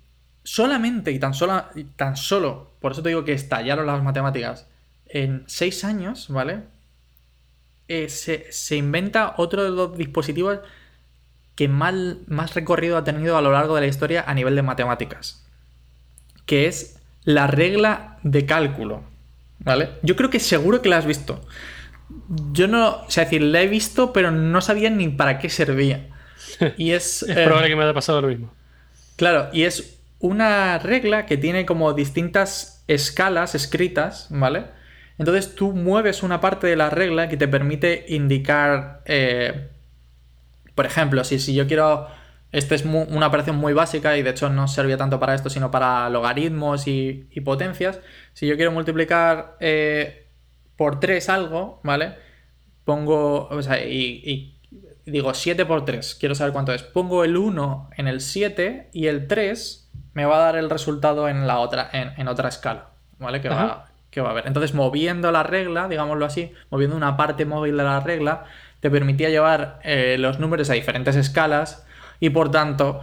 solamente 0.43 1.12
y 1.12 1.21
tan, 1.21 1.33
y 1.77 1.85
tan 1.85 2.17
solo, 2.17 2.73
por 2.81 2.93
eso 2.93 3.03
te 3.03 3.11
digo 3.11 3.25
que 3.25 3.33
estallaron 3.33 3.87
las 3.87 4.03
matemáticas, 4.03 4.67
en 5.07 5.45
seis 5.47 5.85
años, 5.85 6.29
¿vale? 6.29 6.62
Eh, 7.87 8.09
se, 8.09 8.77
inventa 8.77 9.35
otro 9.37 9.62
de 9.62 9.71
los 9.71 9.97
dispositivos 9.97 10.59
que 11.55 11.69
más, 11.69 11.95
más 12.27 12.55
recorrido 12.55 12.97
ha 12.97 13.05
tenido 13.05 13.37
a 13.37 13.43
lo 13.43 13.53
largo 13.53 13.77
de 13.77 13.83
la 13.83 13.87
historia 13.87 14.25
a 14.27 14.35
nivel 14.35 14.57
de 14.57 14.62
matemáticas, 14.62 15.47
que 16.47 16.67
es 16.67 16.99
la 17.23 17.47
regla 17.47 18.19
de 18.25 18.45
cálculo. 18.45 19.05
¿Vale? 19.61 19.90
Yo 20.03 20.17
creo 20.17 20.31
que 20.31 20.40
seguro 20.40 20.83
que 20.83 20.88
la 20.88 20.99
has 20.99 21.07
visto. 21.07 21.47
Yo 22.53 22.67
no, 22.67 23.03
o 23.03 23.11
sea, 23.11 23.25
decir, 23.25 23.40
la 23.40 23.62
he 23.62 23.69
visto, 23.69 24.12
pero 24.12 24.33
no 24.33 24.61
sabía 24.61 24.90
ni 24.90 25.09
para 25.11 25.38
qué 25.38 25.49
servía. 25.49 26.11
Y 26.77 26.90
es. 26.90 27.23
Es 27.23 27.37
eh, 27.37 27.45
probable 27.45 27.69
que 27.69 27.77
me 27.77 27.85
haya 27.85 27.95
pasado 27.95 28.21
lo 28.21 28.29
mismo. 28.29 28.53
Claro, 29.16 29.48
y 29.53 29.62
es 29.62 30.00
una 30.18 30.79
regla 30.79 31.27
que 31.27 31.37
tiene 31.37 31.66
como 31.66 31.92
distintas 31.92 32.83
escalas 32.88 33.55
escritas, 33.55 34.29
¿vale? 34.31 34.64
Entonces 35.18 35.55
tú 35.55 35.72
mueves 35.72 36.22
una 36.22 36.40
parte 36.40 36.66
de 36.66 36.77
la 36.77 36.90
regla 36.90 37.29
que 37.29 37.37
te 37.37 37.46
permite 37.46 38.05
indicar, 38.09 39.03
eh, 39.05 39.68
por 40.74 40.87
ejemplo, 40.87 41.22
si, 41.24 41.38
si 41.38 41.55
yo 41.55 41.66
quiero, 41.68 42.09
esta 42.50 42.74
es 42.74 42.85
una 42.85 43.27
operación 43.29 43.57
muy 43.57 43.72
básica 43.72 44.16
y 44.16 44.22
de 44.22 44.31
hecho 44.31 44.50
no 44.50 44.66
servía 44.66 44.96
tanto 44.96 45.20
para 45.20 45.35
esto, 45.35 45.50
sino 45.50 45.70
para 45.70 46.09
logaritmos 46.11 46.88
y, 46.88 47.29
potencias, 47.44 48.00
si 48.33 48.46
yo 48.46 48.57
quiero 48.57 48.72
multiplicar 48.72 49.57
eh, 49.61 50.27
por 50.77 50.98
3 50.98 51.29
algo, 51.29 51.81
¿vale? 51.85 52.14
Pongo, 52.85 53.48
o 53.48 53.62
sea, 53.62 53.85
y 53.87 54.54
digo 55.07 55.35
7 55.35 55.64
por 55.67 55.85
3, 55.85 56.17
quiero 56.19 56.35
saber 56.35 56.53
cuánto 56.53 56.73
es. 56.73 56.83
Pongo 56.83 57.25
el 57.25 57.37
1 57.37 57.90
en 57.97 58.09
el 58.09 58.21
7 58.21 58.90
y 58.93 59.07
el 59.07 59.27
3 59.27 59.90
me 60.14 60.25
va 60.25 60.37
a 60.37 60.40
dar 60.40 60.57
el 60.57 60.71
resultado 60.71 61.29
en 61.29 61.47
la 61.47 61.59
otra, 61.59 61.88
en, 61.93 62.12
en 62.17 62.29
otra 62.29 62.49
escala, 62.49 62.90
¿vale? 63.19 63.40
Que 63.40 63.49
va, 63.49 63.87
que 64.11 64.21
va 64.21 64.29
a 64.29 64.31
haber. 64.33 64.47
Entonces, 64.47 64.75
moviendo 64.75 65.33
la 65.33 65.43
regla, 65.43 65.88
digámoslo 65.88 66.25
así, 66.25 66.53
moviendo 66.71 66.97
una 66.97 67.17
parte 67.17 67.45
móvil 67.45 67.77
de 67.77 67.85
la 67.85 68.01
regla, 68.01 68.45
te 68.81 68.90
permitía 68.90 69.31
llevar 69.31 69.81
eh, 69.83 70.17
los 70.19 70.38
números 70.38 70.71
a 70.71 70.75
diferentes 70.75 71.17
escalas 71.17 71.87
y 72.21 72.31
por 72.31 72.51
tanto, 72.51 73.01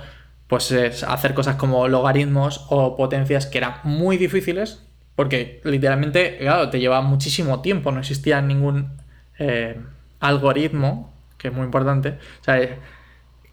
pues 0.48 0.72
es 0.72 1.04
hacer 1.04 1.34
cosas 1.34 1.56
como 1.56 1.88
logaritmos 1.88 2.66
o 2.70 2.96
potencias 2.96 3.46
que 3.46 3.58
eran 3.58 3.76
muy 3.84 4.18
difíciles 4.18 4.88
porque 5.16 5.62
literalmente, 5.64 6.38
claro, 6.40 6.70
te 6.70 6.80
llevaba 6.80 7.02
muchísimo 7.02 7.62
tiempo, 7.62 7.92
no 7.92 8.00
existía 8.00 8.42
ningún 8.42 8.98
eh, 9.38 9.80
algoritmo, 10.20 11.14
que 11.42 11.48
es 11.48 11.54
muy 11.54 11.66
importante, 11.66 12.20
o 12.42 12.44
sea, 12.44 12.78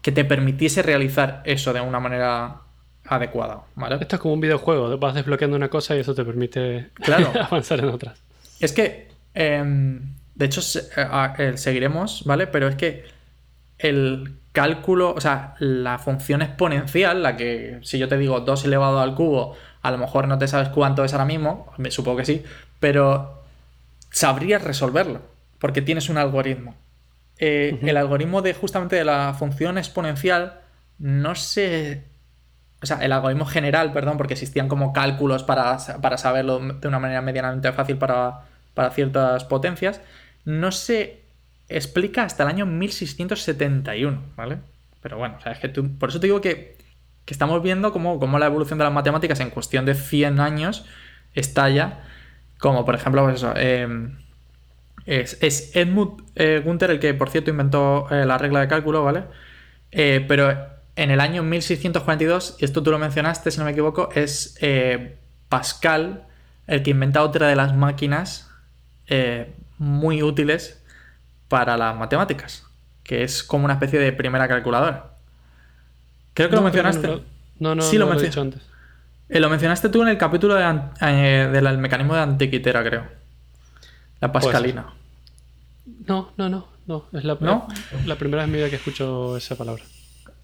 que 0.01 0.11
te 0.11 0.23
permitiese 0.23 0.83
realizar 0.83 1.41
eso 1.43 1.73
de 1.73 1.81
una 1.81 1.99
manera 1.99 2.57
adecuada, 3.07 3.63
¿vale? 3.73 3.95
Esto 3.99 4.17
es 4.17 4.21
como 4.21 4.35
un 4.35 4.41
videojuego. 4.41 4.95
Vas 4.99 5.15
desbloqueando 5.15 5.57
una 5.57 5.69
cosa 5.69 5.95
y 5.95 5.99
eso 6.01 6.13
te 6.13 6.23
permite 6.23 6.89
Claro. 7.01 7.31
avanzar 7.41 7.79
en 7.79 7.89
otras. 7.89 8.21
Es 8.59 8.73
que, 8.73 9.07
em, 9.33 10.13
de 10.35 10.45
hecho, 10.45 10.61
eh, 11.39 11.53
seguiremos, 11.55 12.23
¿vale? 12.25 12.45
Pero 12.45 12.67
es 12.67 12.75
que 12.75 13.05
el 13.79 14.35
cálculo, 14.51 15.13
o 15.15 15.21
sea, 15.21 15.55
la 15.57 15.97
función 15.97 16.43
exponencial, 16.43 17.23
la 17.23 17.35
que 17.35 17.79
si 17.81 17.97
yo 17.97 18.07
te 18.07 18.17
digo 18.17 18.41
2 18.41 18.65
elevado 18.65 18.99
al 18.99 19.15
cubo, 19.15 19.55
a 19.81 19.89
lo 19.89 19.97
mejor 19.97 20.27
no 20.27 20.37
te 20.37 20.47
sabes 20.47 20.69
cuánto 20.69 21.03
es 21.03 21.13
ahora 21.13 21.25
mismo, 21.25 21.71
me 21.77 21.89
supongo 21.89 22.17
que 22.17 22.25
sí, 22.25 22.43
pero 22.79 23.41
sabrías 24.11 24.63
resolverlo, 24.63 25.21
porque 25.59 25.81
tienes 25.81 26.09
un 26.09 26.17
algoritmo. 26.17 26.75
Eh. 27.39 27.79
El 27.81 27.97
algoritmo 27.97 28.41
de 28.41 28.53
justamente 28.53 28.95
de 28.97 29.05
la 29.05 29.33
función 29.37 29.77
exponencial 29.77 30.59
no 30.97 31.35
se 31.35 32.03
o 32.81 32.85
sea, 32.85 32.97
el 32.99 33.11
algoritmo 33.11 33.45
general, 33.45 33.91
perdón, 33.91 34.17
porque 34.17 34.33
existían 34.35 34.67
como 34.69 34.93
cálculos 34.93 35.43
para, 35.43 35.77
para 36.01 36.17
saberlo 36.17 36.59
de 36.59 36.87
una 36.87 36.99
manera 36.99 37.21
medianamente 37.21 37.71
fácil 37.73 37.97
para, 37.97 38.41
para 38.73 38.91
ciertas 38.91 39.43
potencias, 39.43 39.99
no 40.45 40.71
se 40.71 41.19
explica 41.67 42.23
hasta 42.23 42.43
el 42.43 42.49
año 42.49 42.65
1671, 42.65 44.21
¿vale? 44.37 44.59
Pero 45.01 45.17
bueno, 45.17 45.35
o 45.37 45.41
sea, 45.41 45.51
es 45.51 45.59
que 45.59 45.67
tú- 45.69 45.97
por 45.97 46.09
eso 46.09 46.19
te 46.19 46.27
digo 46.27 46.39
que, 46.41 46.77
que 47.25 47.33
estamos 47.33 47.61
viendo 47.61 47.91
cómo, 47.91 48.17
cómo 48.19 48.39
la 48.39 48.45
evolución 48.45 48.79
de 48.79 48.85
las 48.85 48.93
matemáticas 48.93 49.39
en 49.41 49.49
cuestión 49.49 49.85
de 49.85 49.95
100 49.95 50.39
años 50.39 50.85
estalla, 51.33 51.99
como 52.59 52.85
por 52.85 52.95
ejemplo, 52.95 53.23
pues 53.23 53.35
eso, 53.35 53.53
eh, 53.57 53.87
es, 55.09 55.39
es 55.41 55.75
Edmund 55.75 56.21
eh, 56.35 56.61
Gunther 56.63 56.91
el 56.91 56.99
que, 56.99 57.15
por 57.15 57.31
cierto, 57.31 57.49
inventó 57.49 58.07
eh, 58.11 58.25
la 58.25 58.37
regla 58.37 58.59
de 58.59 58.67
cálculo, 58.67 59.03
¿vale? 59.03 59.23
Eh, 59.91 60.23
pero 60.27 60.55
en 60.95 61.09
el 61.09 61.19
año 61.19 61.41
1642, 61.41 62.57
y 62.59 62.65
esto 62.65 62.83
tú 62.83 62.91
lo 62.91 62.99
mencionaste, 62.99 63.49
si 63.49 63.57
no 63.57 63.65
me 63.65 63.71
equivoco, 63.71 64.09
es 64.13 64.59
Pascal 65.49 66.25
el 66.67 66.83
que 66.83 66.91
inventa 66.91 67.23
otra 67.23 67.47
de 67.47 67.55
las 67.55 67.75
máquinas 67.75 68.51
muy 69.79 70.21
útiles 70.21 70.79
para 71.47 71.75
las 71.75 71.95
matemáticas, 71.95 72.67
que 73.03 73.23
es 73.23 73.41
como 73.41 73.65
una 73.65 73.73
especie 73.73 73.97
de 73.97 74.13
primera 74.13 74.47
calculadora. 74.47 75.13
Creo 76.35 76.49
que 76.49 76.55
lo 76.55 76.61
No, 76.61 76.65
mencionaste. 76.65 77.07
No, 77.07 77.21
no, 77.59 77.75
no, 77.75 77.81
Sí, 77.81 77.97
lo 77.97 78.05
lo 78.05 78.19
he 78.19 78.21
dicho 78.21 78.41
antes. 78.41 78.61
Lo 79.29 79.49
mencionaste 79.49 79.89
tú 79.89 80.03
en 80.03 80.09
el 80.09 80.17
capítulo 80.19 80.53
de 80.53 81.47
del 81.51 81.77
mecanismo 81.79 82.13
de 82.13 82.21
Antiquitera, 82.21 82.83
creo. 82.83 83.05
La 84.21 84.31
ser. 84.39 84.98
No, 86.09 86.31
no, 86.37 86.49
no. 86.49 86.67
no. 86.87 87.05
Es 87.13 87.23
la, 87.23 87.37
¿No? 87.39 87.67
la 88.05 88.15
primera 88.15 88.41
vez 88.41 88.47
en 88.47 88.51
mi 88.51 88.57
vida 88.57 88.69
que 88.69 88.77
escucho 88.77 89.37
esa 89.37 89.55
palabra. 89.55 89.83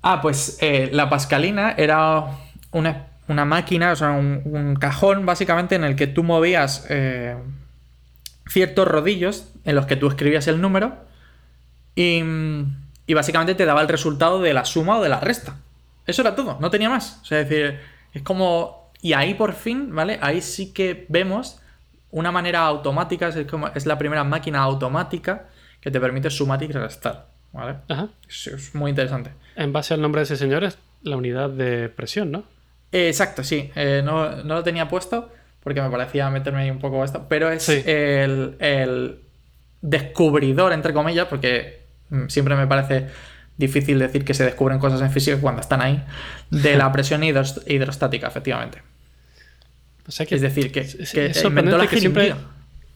Ah, 0.04 0.21
pues 0.21 0.60
eh, 0.62 0.91
la 0.93 1.10
pascalina 1.10 1.71
era 1.71 2.28
una, 2.71 3.08
una 3.28 3.45
máquina, 3.45 3.91
o 3.91 3.95
sea, 3.95 4.12
un, 4.12 4.43
un 4.45 4.75
cajón 4.75 5.25
básicamente 5.25 5.73
en 5.73 5.84
el 5.84 5.95
que 5.95 6.06
tú 6.06 6.23
movías 6.23 6.86
eh, 6.89 7.36
ciertos 8.47 8.88
rodillos 8.88 9.51
en 9.63 9.75
los 9.75 9.88
que 9.88 9.95
tú 9.95 10.08
escribías 10.08 10.47
el 10.47 10.62
número 10.62 10.95
y, 11.95 12.21
y 13.08 13.13
básicamente 13.15 13.56
te 13.56 13.65
daba 13.65 13.82
el 13.82 13.88
resultado 13.88 14.39
de 14.39 14.54
la 14.54 14.65
suma 14.65 14.99
o 14.99 15.01
de 15.01 15.10
la 15.10 15.19
resta. 15.19 15.56
Eso 16.06 16.21
era 16.21 16.36
todo, 16.36 16.60
no 16.62 16.69
tenía 16.69 16.91
más. 16.91 17.21
O 17.23 17.25
sea, 17.25 17.39
es 17.39 17.49
decir, 17.49 17.80
es 18.13 18.21
como... 18.21 18.91
Y 19.01 19.13
ahí 19.13 19.34
por 19.34 19.54
fin, 19.54 19.93
¿vale? 19.95 20.19
Ahí 20.21 20.41
sí 20.41 20.73
que 20.73 21.08
vemos 21.10 21.60
una 22.12 22.32
manera 22.32 22.62
automática, 22.62 23.30
es, 23.30 23.47
como, 23.47 23.67
es 23.69 23.88
la 23.88 23.97
primera 23.97 24.23
máquina 24.23 24.60
automática 24.60 25.47
que 25.86 25.91
te 25.91 26.00
permite 26.00 26.32
sumar 26.32 26.62
y 26.63 26.67
restar, 26.67 27.28
¿vale? 27.54 27.76
Ajá. 27.88 28.10
Es, 28.28 28.48
es 28.48 28.74
muy 28.74 28.89
interesante. 28.89 29.30
En 29.56 29.71
base 29.71 29.93
al 29.93 30.02
nombre 30.02 30.19
de 30.21 30.24
ese 30.24 30.36
señor 30.36 30.63
es 30.63 30.80
la 31.04 31.15
unidad 31.15 31.52
de 31.52 31.89
presión, 31.89 32.32
¿no? 32.32 32.43
Eh, 32.91 33.08
exacto, 33.08 33.43
sí. 33.43 33.69
Eh, 33.76 34.02
no, 34.04 34.38
no 34.43 34.56
lo 34.56 34.63
tenía 34.63 34.88
puesto 34.89 35.32
porque 35.63 35.84
me 35.84 35.89
parecía 35.91 36.28
meterme 36.32 36.62
ahí 36.63 36.71
un 36.71 36.80
poco 36.80 37.04
esto. 37.06 37.28
Pero 37.30 37.52
es 37.52 37.62
Sí. 37.62 37.84
el, 37.86 38.56
el 38.60 39.19
descubridor, 39.82 40.74
entre 40.74 40.91
comillas, 40.91 41.28
porque 41.28 41.82
mm, 42.10 42.28
siempre 42.30 42.56
me 42.56 42.65
parece 42.65 43.08
difícil 43.58 44.00
decir 44.00 44.26
que 44.26 44.34
se 44.34 44.43
descubren 44.43 44.80
cosas 44.80 45.02
en 45.02 45.12
física 45.12 45.38
cuando 45.39 45.62
están 45.62 45.82
ahí, 45.82 46.04
de 46.50 46.76
la 46.78 46.91
presión 46.91 47.21
hidros- 47.24 47.62
hidrostática, 47.67 48.28
efectivamente. 48.28 48.82
O 50.08 50.12
sea 50.12 50.26
que 50.26 50.36
Es 50.36 50.41
decir, 50.41 50.71
que, 50.71 50.82
es, 50.82 50.95
es 50.95 51.12
que 51.12 51.30
la 51.30 51.88
que 51.88 52.00
siempre 52.00 52.34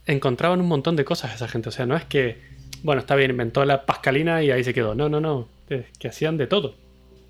encontraban 0.05 0.59
un 0.59 0.67
montón 0.67 0.95
de 0.95 1.05
cosas 1.05 1.33
esa 1.35 1.47
gente. 1.47 1.69
O 1.69 1.71
sea, 1.71 1.85
no 1.85 1.95
es 1.95 2.03
que, 2.05 2.39
bueno, 2.83 3.01
está 3.01 3.15
bien, 3.15 3.31
inventó 3.31 3.63
la 3.65 3.85
pascalina 3.85 4.43
y 4.43 4.51
ahí 4.51 4.63
se 4.63 4.73
quedó. 4.73 4.95
No, 4.95 5.09
no, 5.09 5.19
no. 5.19 5.47
Es 5.69 5.85
que 5.97 6.07
hacían 6.07 6.37
de 6.37 6.47
todo. 6.47 6.75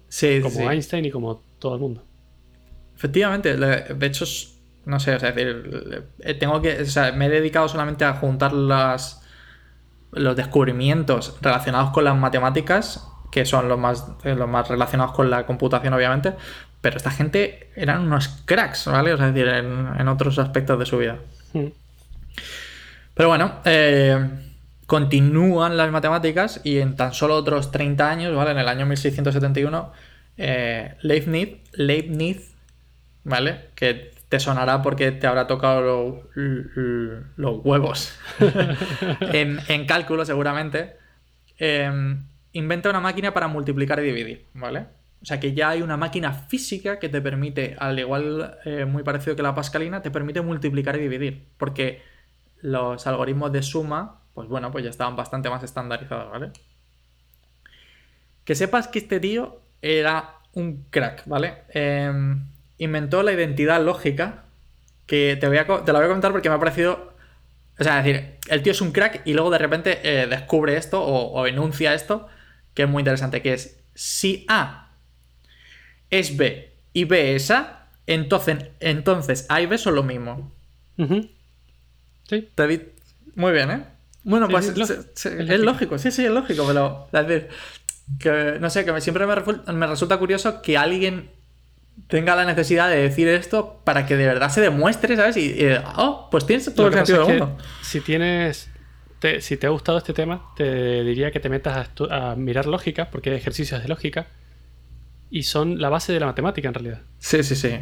Sí, 0.08 0.40
Como 0.42 0.56
sí. 0.56 0.64
Einstein 0.64 1.06
y 1.06 1.12
como 1.12 1.42
todo 1.60 1.76
el 1.76 1.82
mundo. 1.82 2.04
Efectivamente, 2.96 3.56
de 3.56 4.06
hecho, 4.06 4.26
no 4.86 5.00
sé, 5.00 5.16
o 5.16 5.20
sea, 5.20 5.30
es 5.30 5.36
decir, 5.36 6.04
eh, 6.20 6.34
tengo 6.34 6.62
que, 6.62 6.82
o 6.82 6.86
sea, 6.86 7.12
me 7.12 7.28
he 7.28 7.30
dedicado 7.30 7.70
solamente 7.70 8.06
a 8.06 8.14
juntar 8.14 8.52
las, 8.52 9.24
los 10.12 10.36
descubrimientos 10.36 11.38
relacionados 11.42 11.92
con 11.92 12.04
las 12.04 12.18
matemáticas, 12.18 13.08
que 13.32 13.46
son 13.46 13.70
los 13.70 13.78
más, 13.78 14.06
eh, 14.24 14.36
los 14.36 14.50
más 14.50 14.68
relacionados 14.68 15.14
con 15.14 15.30
la 15.30 15.46
computación, 15.46 15.94
obviamente, 15.94 16.34
pero 16.82 16.98
esta 16.98 17.12
gente 17.12 17.70
eran 17.76 18.02
unos 18.02 18.28
cracks, 18.46 18.88
¿vale? 18.88 19.14
O 19.14 19.18
sea, 19.18 19.28
es 19.28 19.34
decir, 19.34 19.48
en, 19.50 19.90
en 19.98 20.08
otros 20.08 20.40
aspectos 20.40 20.80
de 20.80 20.86
su 20.86 20.98
vida. 20.98 21.20
Mm. 21.54 21.68
Pero 23.14 23.30
bueno, 23.30 23.60
eh, 23.66 24.18
continúan 24.90 25.78
las 25.78 25.92
matemáticas 25.92 26.62
y 26.66 26.80
en 26.80 26.98
tan 26.98 27.14
solo 27.14 27.38
otros 27.38 27.72
30 27.72 28.12
años, 28.12 28.36
¿vale? 28.36 28.52
En 28.52 28.60
el 28.60 28.68
año 28.70 28.88
1671, 28.88 29.94
eh, 30.38 30.96
Leibniz, 31.04 31.60
Leibniz, 31.74 32.56
¿vale? 33.24 33.70
Que 33.76 34.12
te 34.30 34.40
sonará 34.40 34.82
porque 34.84 35.12
te 35.12 35.28
habrá 35.28 35.48
tocado 35.48 35.82
lo- 35.82 36.30
los 37.38 37.66
huevos 37.66 38.14
en, 39.22 39.60
en 39.68 39.86
cálculo 39.86 40.26
seguramente, 40.26 40.96
eh, 41.60 41.92
inventa 42.54 42.90
una 42.90 43.00
máquina 43.00 43.34
para 43.34 43.48
multiplicar 43.48 44.00
y 44.00 44.04
dividir, 44.04 44.46
¿vale? 44.54 44.88
O 45.22 45.26
sea 45.26 45.40
que 45.40 45.54
ya 45.54 45.70
hay 45.70 45.82
una 45.82 45.98
máquina 45.98 46.32
física 46.34 47.00
que 47.00 47.10
te 47.10 47.22
permite, 47.22 47.76
al 47.80 48.00
igual 48.00 48.58
eh, 48.66 48.86
muy 48.86 49.04
parecido 49.04 49.36
que 49.36 49.44
la 49.44 49.54
pascalina, 49.56 50.02
te 50.02 50.12
permite 50.12 50.42
multiplicar 50.42 50.96
y 50.96 51.00
dividir. 51.02 51.46
Porque 51.58 52.02
los 52.62 53.08
algoritmos 53.08 53.52
de 53.52 53.64
suma, 53.64 54.19
pues 54.34 54.48
bueno, 54.48 54.72
pues 54.72 54.84
ya 54.84 54.90
estaban 54.90 55.16
bastante 55.16 55.50
más 55.50 55.64
estandarizados, 55.64 56.32
¿vale? 56.32 56.52
Que 58.46 58.56
sepas 58.56 58.88
que 58.88 59.00
este 59.00 59.20
tío 59.20 59.62
era 59.82 60.36
un 60.54 60.86
crack, 60.90 61.24
¿vale? 61.26 61.64
Eh, 61.70 62.12
inventó 62.78 63.24
la 63.24 63.34
identidad 63.34 63.84
lógica, 63.84 64.44
que 65.06 65.38
te, 65.40 65.48
voy 65.48 65.58
a, 65.58 65.66
te 65.66 65.94
la 65.94 66.00
voy 66.00 66.08
a 66.08 66.12
contar 66.12 66.32
porque 66.32 66.50
me 66.50 66.56
ha 66.56 66.60
parecido... 66.60 67.14
O 67.80 67.84
sea, 67.84 68.00
es 68.00 68.06
decir, 68.06 68.38
el 68.50 68.62
tío 68.62 68.74
es 68.74 68.82
un 68.82 68.92
crack 68.92 69.22
y 69.26 69.34
luego 69.34 69.50
de 69.50 69.58
repente 69.58 70.00
eh, 70.04 70.28
descubre 70.28 70.76
esto 70.76 71.02
o, 71.02 71.32
o 71.32 71.48
enuncia 71.48 71.94
esto, 71.94 72.28
que 72.74 72.84
es 72.84 72.90
muy 72.90 73.02
interesante, 73.02 73.42
que 73.42 73.54
es 73.54 73.80
si 73.94 74.46
A 74.50 74.90
es 76.10 76.36
B 76.38 76.72
y 76.94 77.06
B 77.06 77.36
es 77.36 77.52
A, 77.52 77.88
entonces, 78.08 78.66
entonces 78.80 79.46
A 79.50 79.62
y 79.62 79.66
B 79.66 79.78
son 79.78 79.96
lo 79.96 80.04
mismo. 80.04 80.52
Sí. 82.28 82.50
David, 82.56 82.82
muy 83.36 83.52
bien, 83.52 83.72
¿eh? 83.72 83.84
Bueno, 84.24 84.48
pues 84.48 84.66
se- 84.66 84.86
se- 84.86 85.44
es 85.44 85.50
es, 85.50 85.60
lógico. 85.60 85.98
sí, 85.98 86.12
sí, 86.12 86.26
es 86.26 86.32
lógico, 86.32 86.66
pero 86.68 87.08
decir, 87.12 87.48
Que, 88.20 88.58
no 88.60 88.70
sé, 88.70 88.86
que 88.86 89.02
siempre 89.02 89.26
me, 89.26 89.74
me 89.74 89.88
resulta 89.88 90.18
curioso 90.18 90.62
que 90.62 90.78
alguien 90.78 91.30
tenga 92.08 92.36
la 92.36 92.46
necesidad 92.46 92.90
de 92.90 92.98
decir 92.98 93.28
esto 93.28 93.82
para 93.84 94.06
que 94.06 94.16
de 94.16 94.26
verdad 94.26 94.50
se 94.50 94.62
demuestre, 94.62 95.16
¿sabes? 95.16 95.38
Y, 95.38 95.56
oh, 95.98 96.28
pues 96.32 96.46
tienes 96.46 96.74
todo 96.74 96.88
el 96.88 96.94
sentido 96.94 97.26
del 97.26 97.40
mundo. 97.40 97.58
Si 97.82 98.02
tienes. 98.02 98.70
si 99.40 99.58
te 99.58 99.68
ha 99.68 99.70
gustado 99.70 99.98
este 99.98 100.14
tema, 100.14 100.42
te 100.56 101.04
diría 101.04 101.32
que 101.32 101.40
te 101.40 101.50
metas 101.50 101.90
a, 102.10 102.36
mirar 102.36 102.66
lógica, 102.66 103.10
porque 103.12 103.32
hay 103.32 103.36
ejercicios 103.36 103.82
de 103.82 103.88
lógica. 103.88 104.28
Y 105.32 105.44
son 105.44 105.80
la 105.80 105.90
base 105.90 106.12
de 106.12 106.20
la 106.20 106.26
matemática 106.26 106.68
en 106.68 106.74
realidad. 106.74 107.02
Sí, 107.20 107.44
sí, 107.44 107.56
sí. 107.56 107.80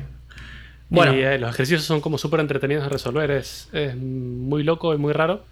Bueno. 0.89 1.15
Y 1.15 1.23
eh, 1.23 1.37
los 1.37 1.49
ejercicios 1.51 1.83
son 1.83 2.01
como 2.01 2.17
súper 2.17 2.41
entretenidos 2.41 2.83
de 2.83 2.89
resolver. 2.89 3.31
Es, 3.31 3.69
es, 3.71 3.95
muy 3.95 4.63
loco 4.63 4.93
y 4.93 4.97
muy 4.97 5.13
raro. 5.13 5.45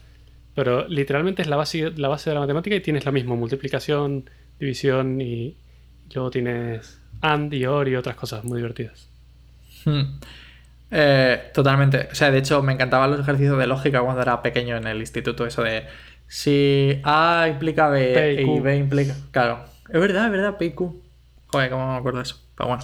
Pero 0.56 0.88
literalmente 0.88 1.42
es 1.42 1.48
la 1.48 1.58
base, 1.58 1.92
la 1.98 2.08
base 2.08 2.30
de 2.30 2.34
la 2.34 2.40
matemática 2.40 2.76
y 2.76 2.80
tienes 2.80 3.06
la 3.06 3.12
misma 3.12 3.36
multiplicación, 3.36 4.30
división 4.58 5.20
y 5.20 5.58
luego 6.14 6.32
tienes 6.32 7.02
and 7.22 7.54
y 7.54 7.66
or 7.66 7.88
y 7.88 7.96
otras 7.96 8.16
cosas 8.16 8.44
muy 8.44 8.58
divertidas. 8.58 9.10
Hmm. 9.84 10.20
Eh, 10.92 11.52
totalmente. 11.54 12.08
O 12.12 12.16
sea, 12.16 12.32
de 12.32 12.38
hecho, 12.38 12.62
me 12.62 12.74
encantaban 12.74 13.12
los 13.12 13.20
ejercicios 13.20 13.58
de 13.58 13.68
lógica 13.68 14.02
cuando 14.02 14.22
era 14.22 14.42
pequeño 14.42 14.78
en 14.78 14.88
el 14.88 15.00
instituto. 15.00 15.46
Eso 15.46 15.62
de 15.62 15.86
si 16.28 17.02
A 17.04 17.48
implica 17.50 17.90
B 17.90 18.42
y, 18.42 18.60
B 18.60 18.78
implica. 18.78 19.16
Claro. 19.32 19.66
Es 19.90 20.00
verdad, 20.00 20.26
es 20.26 20.32
verdad, 20.32 20.58
P 20.58 20.66
y 20.66 20.72
Q. 20.72 21.04
Joder, 21.48 21.70
cómo 21.70 21.92
me 21.92 21.98
acuerdo 21.98 22.20
de 22.20 22.24
eso. 22.24 22.42
Pero 22.56 22.70
bueno. 22.70 22.84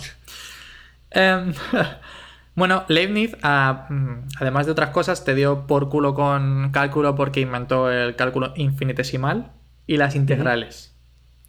Em, 1.12 1.54
bueno, 2.56 2.84
Leibniz, 2.88 3.36
ah, 3.44 3.88
mm, 3.90 4.28
además 4.40 4.66
de 4.66 4.74
otras 4.74 4.90
cosas, 4.90 5.24
te 5.24 5.36
dio 5.36 5.68
por 5.68 5.90
culo 5.90 6.14
con 6.14 6.72
cálculo 6.72 7.16
porque 7.16 7.42
inventó 7.42 7.90
el 7.90 8.16
cálculo 8.16 8.54
infinitesimal 8.56 9.52
y 9.88 9.98
las 9.98 10.16
integrales. 10.16 10.96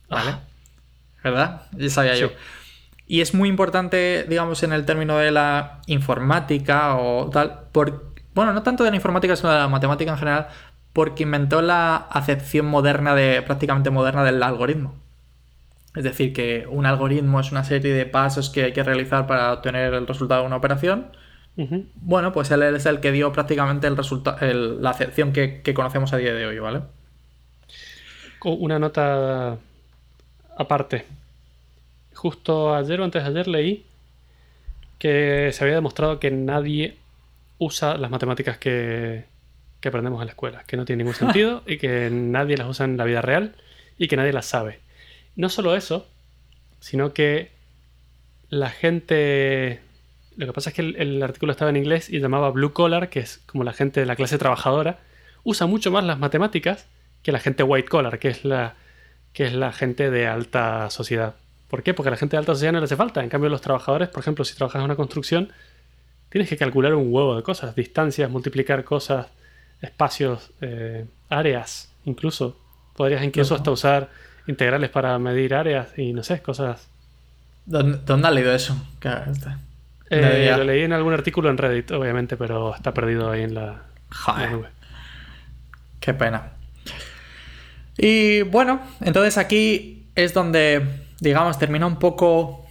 ¿Vale? 0.08 0.30
Ah. 0.30 0.40
¿Verdad? 1.24 1.62
Ya 1.72 1.88
sabía 1.90 2.16
yo. 2.16 2.30
Y 3.06 3.20
es 3.20 3.34
muy 3.34 3.48
importante, 3.48 4.24
digamos, 4.28 4.62
en 4.62 4.72
el 4.72 4.84
término 4.84 5.18
de 5.18 5.30
la 5.32 5.80
informática 5.86 6.96
o 6.96 7.28
tal, 7.30 7.64
por, 7.72 8.12
bueno, 8.34 8.52
no 8.52 8.62
tanto 8.62 8.84
de 8.84 8.90
la 8.90 8.96
informática, 8.96 9.36
sino 9.36 9.50
de 9.50 9.58
la 9.58 9.68
matemática 9.68 10.12
en 10.12 10.18
general, 10.18 10.48
porque 10.92 11.24
inventó 11.24 11.62
la 11.62 11.96
acepción 11.96 12.66
moderna 12.66 13.14
de, 13.14 13.42
prácticamente 13.42 13.90
moderna 13.90 14.24
del 14.24 14.42
algoritmo. 14.42 14.94
Es 15.94 16.04
decir, 16.04 16.32
que 16.32 16.66
un 16.68 16.86
algoritmo 16.86 17.40
es 17.40 17.52
una 17.52 17.64
serie 17.64 17.92
de 17.92 18.06
pasos 18.06 18.50
que 18.50 18.64
hay 18.64 18.72
que 18.72 18.82
realizar 18.82 19.26
para 19.26 19.52
obtener 19.52 19.92
el 19.92 20.06
resultado 20.06 20.40
de 20.40 20.46
una 20.46 20.56
operación. 20.56 21.08
Bueno, 21.96 22.32
pues 22.32 22.50
él 22.50 22.62
es 22.62 22.86
el 22.86 23.00
que 23.00 23.12
dio 23.12 23.30
prácticamente 23.32 23.86
el 23.86 23.96
resultado, 23.96 24.38
la 24.40 24.90
acepción 24.90 25.34
que, 25.34 25.60
que 25.60 25.74
conocemos 25.74 26.12
a 26.14 26.16
día 26.16 26.32
de 26.32 26.46
hoy, 26.46 26.58
¿vale? 26.58 26.80
Una 28.42 28.78
nota 28.78 29.58
aparte 30.56 31.04
justo 32.14 32.74
ayer 32.74 33.00
o 33.00 33.04
antes 33.04 33.22
de 33.24 33.30
ayer 33.30 33.48
leí 33.48 33.86
que 34.98 35.50
se 35.52 35.64
había 35.64 35.74
demostrado 35.74 36.20
que 36.20 36.30
nadie 36.30 36.96
usa 37.58 37.96
las 37.96 38.10
matemáticas 38.10 38.58
que, 38.58 39.24
aprendemos 39.84 40.20
en 40.20 40.26
la 40.26 40.32
escuela, 40.32 40.62
que 40.64 40.76
no 40.76 40.84
tiene 40.84 41.02
ningún 41.02 41.14
sentido 41.18 41.62
y 41.66 41.78
que 41.78 42.10
nadie 42.10 42.56
las 42.56 42.68
usa 42.68 42.84
en 42.84 42.96
la 42.96 43.04
vida 43.04 43.20
real 43.20 43.56
y 43.98 44.06
que 44.06 44.16
nadie 44.16 44.32
las 44.32 44.46
sabe. 44.46 44.78
No 45.36 45.48
solo 45.48 45.76
eso, 45.76 46.06
sino 46.80 47.12
que 47.12 47.52
la 48.48 48.70
gente... 48.70 49.80
Lo 50.36 50.46
que 50.46 50.52
pasa 50.52 50.70
es 50.70 50.76
que 50.76 50.82
el, 50.82 50.96
el, 50.96 51.22
artículo 51.22 51.52
estaba 51.52 51.70
en 51.70 51.76
inglés 51.76 52.08
y 52.10 52.20
llamaba 52.20 52.50
blue 52.50 52.72
collar, 52.72 53.10
que 53.10 53.20
es 53.20 53.38
como 53.46 53.64
la 53.64 53.72
gente 53.72 54.00
de 54.00 54.06
la 54.06 54.16
clase 54.16 54.38
trabajadora, 54.38 54.98
usa 55.44 55.66
mucho 55.66 55.90
más 55.90 56.04
las 56.04 56.18
matemáticas 56.18 56.86
que 57.22 57.32
la 57.32 57.38
gente 57.38 57.62
white 57.62 57.88
collar, 57.88 58.18
que 58.18 58.28
es 58.28 58.44
la, 58.44 58.74
que 59.32 59.44
es 59.44 59.52
la 59.52 59.72
gente 59.72 60.10
de 60.10 60.26
alta 60.26 60.90
sociedad. 60.90 61.36
¿Por 61.68 61.82
qué? 61.82 61.94
Porque 61.94 62.08
a 62.08 62.10
la 62.10 62.16
gente 62.16 62.36
de 62.36 62.38
alta 62.38 62.52
sociedad 62.52 62.72
no 62.72 62.80
le 62.80 62.84
hace 62.84 62.96
falta. 62.96 63.22
En 63.22 63.30
cambio, 63.30 63.48
los 63.48 63.60
trabajadores, 63.60 64.08
por 64.08 64.20
ejemplo, 64.20 64.44
si 64.44 64.54
trabajas 64.54 64.80
en 64.80 64.84
una 64.84 64.96
construcción, 64.96 65.52
tienes 66.28 66.48
que 66.48 66.56
calcular 66.56 66.94
un 66.94 67.12
huevo 67.12 67.36
de 67.36 67.42
cosas, 67.42 67.74
distancias, 67.74 68.30
multiplicar 68.30 68.84
cosas, 68.84 69.28
espacios, 69.80 70.50
eh, 70.60 71.06
áreas, 71.28 71.92
incluso. 72.04 72.58
Podrías 72.94 73.22
incluso 73.22 73.54
hasta 73.54 73.70
usar 73.70 74.10
integrales 74.46 74.90
para 74.90 75.18
medir 75.18 75.54
áreas 75.54 75.96
y 75.98 76.12
no 76.12 76.22
sé, 76.22 76.42
cosas. 76.42 76.88
¿Dónde, 77.66 77.98
dónde 78.04 78.28
has 78.28 78.34
leído 78.34 78.54
eso? 78.54 78.76
Eh, 80.10 80.52
lo 80.56 80.64
leí 80.64 80.82
en 80.82 80.92
algún 80.92 81.14
artículo 81.14 81.48
en 81.48 81.58
Reddit, 81.58 81.90
obviamente, 81.92 82.36
pero 82.36 82.74
está 82.74 82.92
perdido 82.92 83.30
ahí 83.30 83.42
en 83.42 83.54
la, 83.54 83.82
en 84.28 84.42
la 84.42 84.50
nube. 84.50 84.68
Qué 86.00 86.12
pena. 86.12 86.52
Y 87.96 88.42
bueno, 88.42 88.80
entonces 89.00 89.38
aquí 89.38 90.06
es 90.14 90.34
donde 90.34 91.02
digamos, 91.22 91.56
termina 91.56 91.86
un 91.86 91.96
poco 91.96 92.66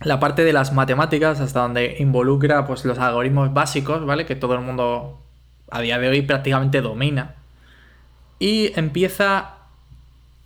la 0.00 0.18
parte 0.18 0.44
de 0.44 0.54
las 0.54 0.72
matemáticas 0.72 1.40
hasta 1.40 1.60
donde 1.60 1.96
involucra 1.98 2.66
pues 2.66 2.86
los 2.86 2.98
algoritmos 2.98 3.52
básicos, 3.52 4.04
¿vale? 4.06 4.24
Que 4.24 4.34
todo 4.34 4.54
el 4.54 4.62
mundo 4.62 5.20
a 5.70 5.82
día 5.82 5.98
de 5.98 6.08
hoy 6.08 6.22
prácticamente 6.22 6.80
domina. 6.80 7.34
Y 8.38 8.72
empieza 8.78 9.55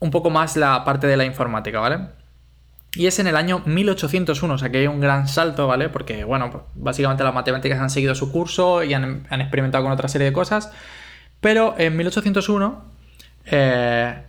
un 0.00 0.10
poco 0.10 0.30
más 0.30 0.56
la 0.56 0.84
parte 0.84 1.06
de 1.06 1.16
la 1.16 1.24
informática, 1.24 1.78
¿vale? 1.78 2.08
Y 2.94 3.06
es 3.06 3.18
en 3.20 3.28
el 3.28 3.36
año 3.36 3.62
1801, 3.66 4.54
o 4.54 4.58
sea 4.58 4.70
que 4.70 4.78
hay 4.78 4.86
un 4.88 5.00
gran 5.00 5.28
salto, 5.28 5.68
¿vale? 5.68 5.88
Porque, 5.88 6.24
bueno, 6.24 6.50
pues, 6.50 6.64
básicamente 6.74 7.22
las 7.22 7.32
matemáticas 7.32 7.78
han 7.78 7.90
seguido 7.90 8.14
su 8.14 8.32
curso 8.32 8.82
y 8.82 8.94
han, 8.94 9.26
experimentado 9.30 9.84
con 9.84 9.92
otra 9.92 10.08
serie 10.08 10.26
de 10.26 10.32
cosas. 10.32 10.72
Pero 11.40 11.74
en 11.78 11.96
1801, 11.96 12.84
eh, 13.46 14.22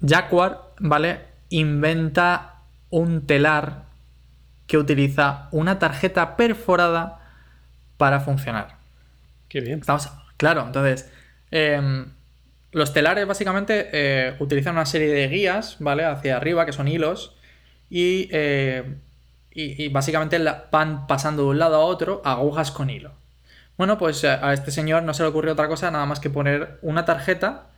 Jacquard, 0.00 0.56
¿vale? 0.78 1.30
inventa 1.50 2.54
un 2.90 3.26
telar 3.26 3.84
que 4.66 4.78
utiliza 4.78 5.48
una 5.50 5.78
tarjeta 5.78 6.36
perforada 6.36 7.18
para 7.96 8.20
funcionar. 8.20 8.76
Qué 9.48 9.60
bien. 9.60 9.80
Estamos, 9.80 10.08
claro, 10.36 10.64
entonces, 10.64 11.10
em, 11.50 12.06
los 12.72 12.92
telares 12.92 13.26
básicamente 13.26 13.88
eh, 13.92 14.36
utilizan 14.38 14.74
una 14.74 14.86
serie 14.86 15.08
de 15.08 15.28
guías, 15.28 15.76
¿vale? 15.80 16.04
Hacia 16.04 16.36
arriba, 16.36 16.66
que 16.66 16.72
son 16.72 16.88
hilos, 16.88 17.34
y, 17.88 18.28
eh, 18.30 18.96
y, 19.52 19.88
básicamente 19.88 20.38
van 20.70 21.06
pasando 21.06 21.42
de 21.42 21.48
un 21.48 21.58
lado 21.58 21.76
a 21.76 21.84
otro 21.84 22.22
agujas 22.24 22.70
con 22.70 22.88
hilo. 22.90 23.12
Bueno, 23.76 23.98
pues 23.98 24.24
a 24.24 24.52
este 24.52 24.70
señor 24.70 25.02
no 25.02 25.14
se 25.14 25.22
le 25.22 25.30
ocurrió 25.30 25.54
otra 25.54 25.66
cosa 25.66 25.90
nada 25.90 26.04
más 26.06 26.20
que 26.20 26.30
poner 26.30 26.78
una 26.82 27.06
tarjeta 27.06 27.70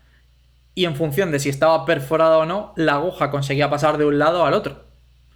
y 0.74 0.84
en 0.84 0.96
función 0.96 1.30
de 1.30 1.38
si 1.38 1.48
estaba 1.48 1.84
perforada 1.84 2.38
o 2.38 2.46
no, 2.46 2.72
la 2.76 2.94
aguja 2.94 3.30
conseguía 3.30 3.70
pasar 3.70 3.98
de 3.98 4.04
un 4.04 4.18
lado 4.18 4.44
al 4.44 4.54
otro. 4.54 4.84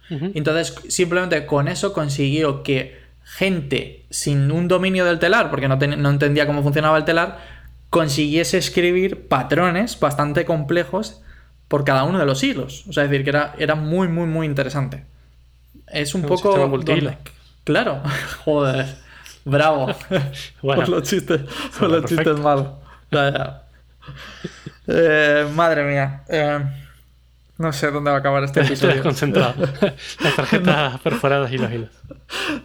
Entonces, 0.09 0.73
simplemente 0.87 1.45
con 1.45 1.67
eso 1.67 1.91
consiguió 1.91 2.63
que 2.63 2.97
gente 3.23 4.05
sin 4.09 4.51
un 4.51 4.69
dominio 4.69 5.03
del 5.03 5.19
telar, 5.19 5.49
porque 5.49 5.67
no, 5.67 5.75
no 5.75 6.09
entendía 6.09 6.47
cómo 6.47 6.63
funcionaba 6.63 6.97
el 6.97 7.03
telar, 7.03 7.39
consiguiese 7.89 8.57
escribir 8.57 9.27
patrones 9.27 9.99
bastante 9.99 10.45
complejos 10.45 11.21
por 11.67 11.83
cada 11.83 12.03
uno 12.03 12.19
de 12.19 12.25
los 12.25 12.43
hilos. 12.43 12.85
O 12.87 12.93
sea, 12.93 13.03
es 13.03 13.09
decir, 13.09 13.23
que 13.23 13.31
era, 13.31 13.55
era 13.57 13.75
muy, 13.75 14.07
muy, 14.07 14.25
muy 14.25 14.45
interesante. 14.45 15.05
Es 15.87 16.15
un, 16.15 16.23
poco. 16.23 16.81
Claro, 17.63 18.01
joder, 18.45 18.95
bravo. 19.45 19.87
por 20.61 20.89
los 20.89 21.03
chistes, 21.03 21.41
por 21.77 21.89
los 21.89 22.05
chistes 22.05 22.39
malos. 22.39 22.67
Eh, 24.87 25.47
madre 25.53 25.83
mía. 25.83 26.23
Eh, 26.29 26.59
no 27.57 27.73
sé 27.73 27.89
dónde 27.89 28.11
va 28.11 28.17
a 28.17 28.19
acabar 28.19 28.43
este 28.43 28.61
episodio. 28.61 28.95
Estoy 28.95 29.03
concentrado. 29.03 29.55
Las 30.21 30.35
tarjetas 30.35 30.99
perforadas 31.01 31.51
y 31.51 31.57
los 31.57 31.71
hilos. 31.71 31.89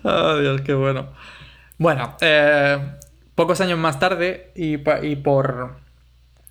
Oh, 0.02 0.36
Dios, 0.36 0.60
qué 0.60 0.74
bueno. 0.74 1.08
Bueno, 1.78 2.16
eh, 2.20 2.78
pocos 3.34 3.60
años 3.60 3.78
más 3.78 3.98
tarde 3.98 4.52
y, 4.54 4.76
por 4.78 5.76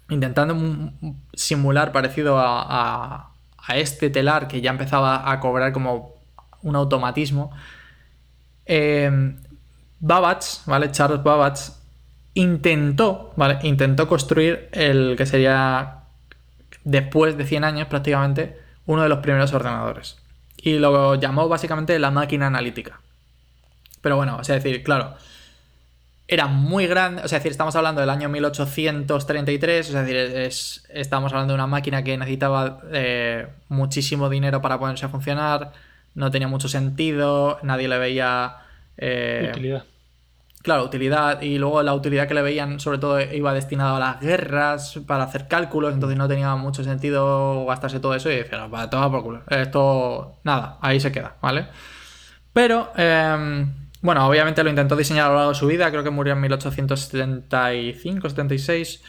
intentando 0.09 0.91
simular 1.33 1.91
parecido 1.91 2.37
a, 2.37 3.31
a, 3.57 3.77
este 3.77 4.09
telar 4.09 4.47
que 4.47 4.59
ya 4.59 4.71
empezaba 4.71 5.31
a 5.31 5.39
cobrar 5.39 5.71
como 5.71 6.15
un 6.61 6.75
automatismo, 6.75 7.51
Babbage, 9.99 10.61
¿vale? 10.65 10.91
Charles 10.91 11.23
Babbage 11.23 11.71
intentó. 12.33 13.33
Intentó 13.63 14.07
construir 14.07 14.69
el 14.71 15.15
que 15.15 15.25
sería, 15.25 15.99
después 16.83 17.37
de 17.37 17.45
100 17.45 17.63
años 17.63 17.87
prácticamente, 17.87 18.59
uno 18.85 19.03
de 19.03 19.09
los 19.09 19.19
primeros 19.19 19.53
ordenadores. 19.53 20.17
Y 20.57 20.79
lo 20.79 21.15
llamó 21.15 21.47
básicamente 21.47 21.97
la 21.99 22.11
máquina 22.11 22.47
analítica. 22.47 22.99
Pero 24.01 24.15
bueno, 24.15 24.37
o 24.39 24.43
sea, 24.43 24.55
decir, 24.55 24.83
claro, 24.83 25.15
era 26.31 26.47
muy 26.47 26.87
grande, 26.87 27.21
o 27.23 27.27
sea, 27.27 27.39
decir, 27.39 27.51
estamos 27.51 27.75
hablando 27.75 27.99
del 28.01 28.09
año 28.09 28.29
1833, 28.29 29.89
o 29.89 29.91
sea, 29.91 30.01
decir, 30.01 30.15
es, 30.15 30.87
estamos 30.89 31.33
hablando 31.33 31.53
de 31.53 31.55
una 31.55 31.67
máquina 31.67 32.03
que 32.03 32.17
necesitaba 32.17 32.79
eh, 32.91 33.47
muchísimo 33.67 34.29
dinero 34.29 34.61
para 34.61 34.79
ponerse 34.79 35.05
a 35.05 35.09
funcionar, 35.09 35.73
no 36.15 36.31
tenía 36.31 36.47
mucho 36.47 36.69
sentido, 36.69 37.59
nadie 37.63 37.87
le 37.87 37.97
veía... 37.97 38.55
Eh, 38.97 39.49
Utilidad 39.51 39.83
claro, 40.61 40.83
utilidad 40.83 41.41
y 41.41 41.57
luego 41.57 41.81
la 41.83 41.93
utilidad 41.93 42.27
que 42.27 42.33
le 42.33 42.41
veían 42.41 42.79
sobre 42.79 42.97
todo 42.97 43.19
iba 43.19 43.53
destinada 43.53 43.97
a 43.97 43.99
las 43.99 44.19
guerras, 44.21 44.99
para 45.07 45.23
hacer 45.23 45.47
cálculos, 45.47 45.93
entonces 45.93 46.17
no 46.17 46.27
tenía 46.27 46.55
mucho 46.55 46.83
sentido 46.83 47.65
gastarse 47.65 47.99
todo 47.99 48.15
eso 48.15 48.29
y 48.29 48.35
decían, 48.35 48.69
para 48.71 48.89
todo 48.89 49.11
por 49.11 49.23
culo. 49.23 49.41
Esto, 49.49 50.37
nada, 50.43 50.77
ahí 50.81 50.99
se 50.99 51.11
queda, 51.11 51.35
¿vale? 51.41 51.67
Pero, 52.53 52.91
em, 52.95 53.73
bueno, 54.01 54.27
obviamente 54.27 54.63
lo 54.63 54.69
intentó 54.69 54.95
diseñar 54.95 55.25
a 55.27 55.29
lo 55.29 55.35
largo 55.35 55.49
de 55.51 55.55
su 55.55 55.67
vida, 55.67 55.89
creo 55.91 56.03
que 56.03 56.09
murió 56.09 56.33
en 56.33 56.41
1875, 56.41 58.29
76, 58.29 59.03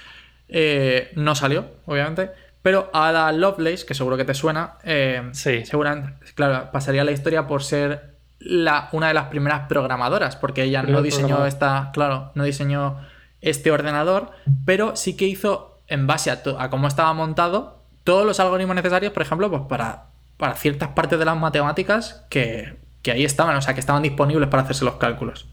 eh, 0.48 1.10
no 1.16 1.34
salió, 1.34 1.66
obviamente. 1.86 2.30
Pero 2.62 2.90
Ada 2.92 3.32
Lovelace, 3.32 3.84
que 3.84 3.94
seguro 3.94 4.16
que 4.16 4.24
te 4.24 4.34
suena, 4.34 4.74
eh, 4.84 5.30
Sí. 5.32 5.64
seguramente, 5.64 6.12
claro, 6.34 6.70
pasaría 6.70 7.02
la 7.04 7.10
historia 7.10 7.46
por 7.48 7.64
ser 7.64 8.12
la, 8.38 8.88
una 8.92 9.08
de 9.08 9.14
las 9.14 9.26
primeras 9.26 9.66
programadoras, 9.68 10.36
porque 10.36 10.62
ella 10.64 10.82
no 10.82 11.02
diseñó 11.02 11.44
esta, 11.46 11.90
claro, 11.92 12.30
no 12.34 12.44
diseñó 12.44 12.98
este 13.40 13.70
ordenador, 13.72 14.30
pero 14.64 14.94
sí 14.94 15.16
que 15.16 15.26
hizo, 15.26 15.80
en 15.88 16.06
base 16.06 16.30
a, 16.30 16.42
a 16.58 16.70
cómo 16.70 16.86
estaba 16.86 17.12
montado, 17.14 17.82
todos 18.04 18.24
los 18.26 18.38
algoritmos 18.38 18.76
necesarios, 18.76 19.12
por 19.12 19.22
ejemplo, 19.22 19.50
pues 19.50 19.62
para, 19.68 20.06
para 20.36 20.54
ciertas 20.54 20.90
partes 20.90 21.18
de 21.18 21.24
las 21.24 21.36
matemáticas 21.36 22.24
que, 22.30 22.76
que 23.02 23.10
ahí 23.12 23.24
estaban, 23.24 23.56
o 23.56 23.62
sea, 23.62 23.74
que 23.74 23.80
estaban 23.80 24.02
disponibles 24.02 24.48
para 24.48 24.62
hacerse 24.62 24.84
los 24.84 24.94
cálculos. 24.96 25.46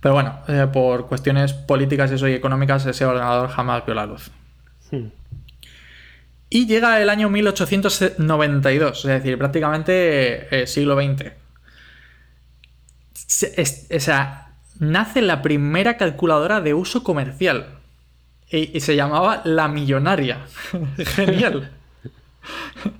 Pero 0.00 0.14
bueno, 0.14 0.40
eh, 0.48 0.66
por 0.72 1.06
cuestiones 1.06 1.52
políticas 1.52 2.10
eso 2.10 2.26
y 2.28 2.32
económicas, 2.32 2.86
ese 2.86 3.04
ordenador 3.04 3.50
jamás 3.50 3.84
vio 3.84 3.94
la 3.94 4.06
luz. 4.06 4.30
Hmm. 4.90 5.08
Y 6.48 6.66
llega 6.66 7.00
el 7.00 7.10
año 7.10 7.28
1892, 7.30 8.98
es 9.04 9.10
decir, 9.10 9.38
prácticamente 9.38 10.62
eh, 10.62 10.66
siglo 10.66 10.96
XX. 10.96 11.32
Se- 13.12 13.60
es- 13.60 13.86
o 13.94 14.00
sea, 14.00 14.54
nace 14.78 15.22
la 15.22 15.42
primera 15.42 15.96
calculadora 15.96 16.60
de 16.60 16.74
uso 16.74 17.02
comercial. 17.04 17.66
Y, 18.50 18.76
y 18.76 18.80
se 18.80 18.96
llamaba 18.96 19.42
La 19.44 19.68
Millonaria. 19.68 20.38
Genial. 21.14 21.70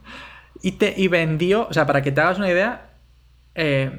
y, 0.63 0.73
te, 0.73 0.95
y 0.97 1.09
vendió, 1.09 1.67
o 1.69 1.73
sea, 1.73 1.87
para 1.87 2.03
que 2.03 2.13
te 2.13 2.21
hagas 2.21 2.39
una 2.39 2.51
idea, 2.51 2.91
eh, 3.55 3.91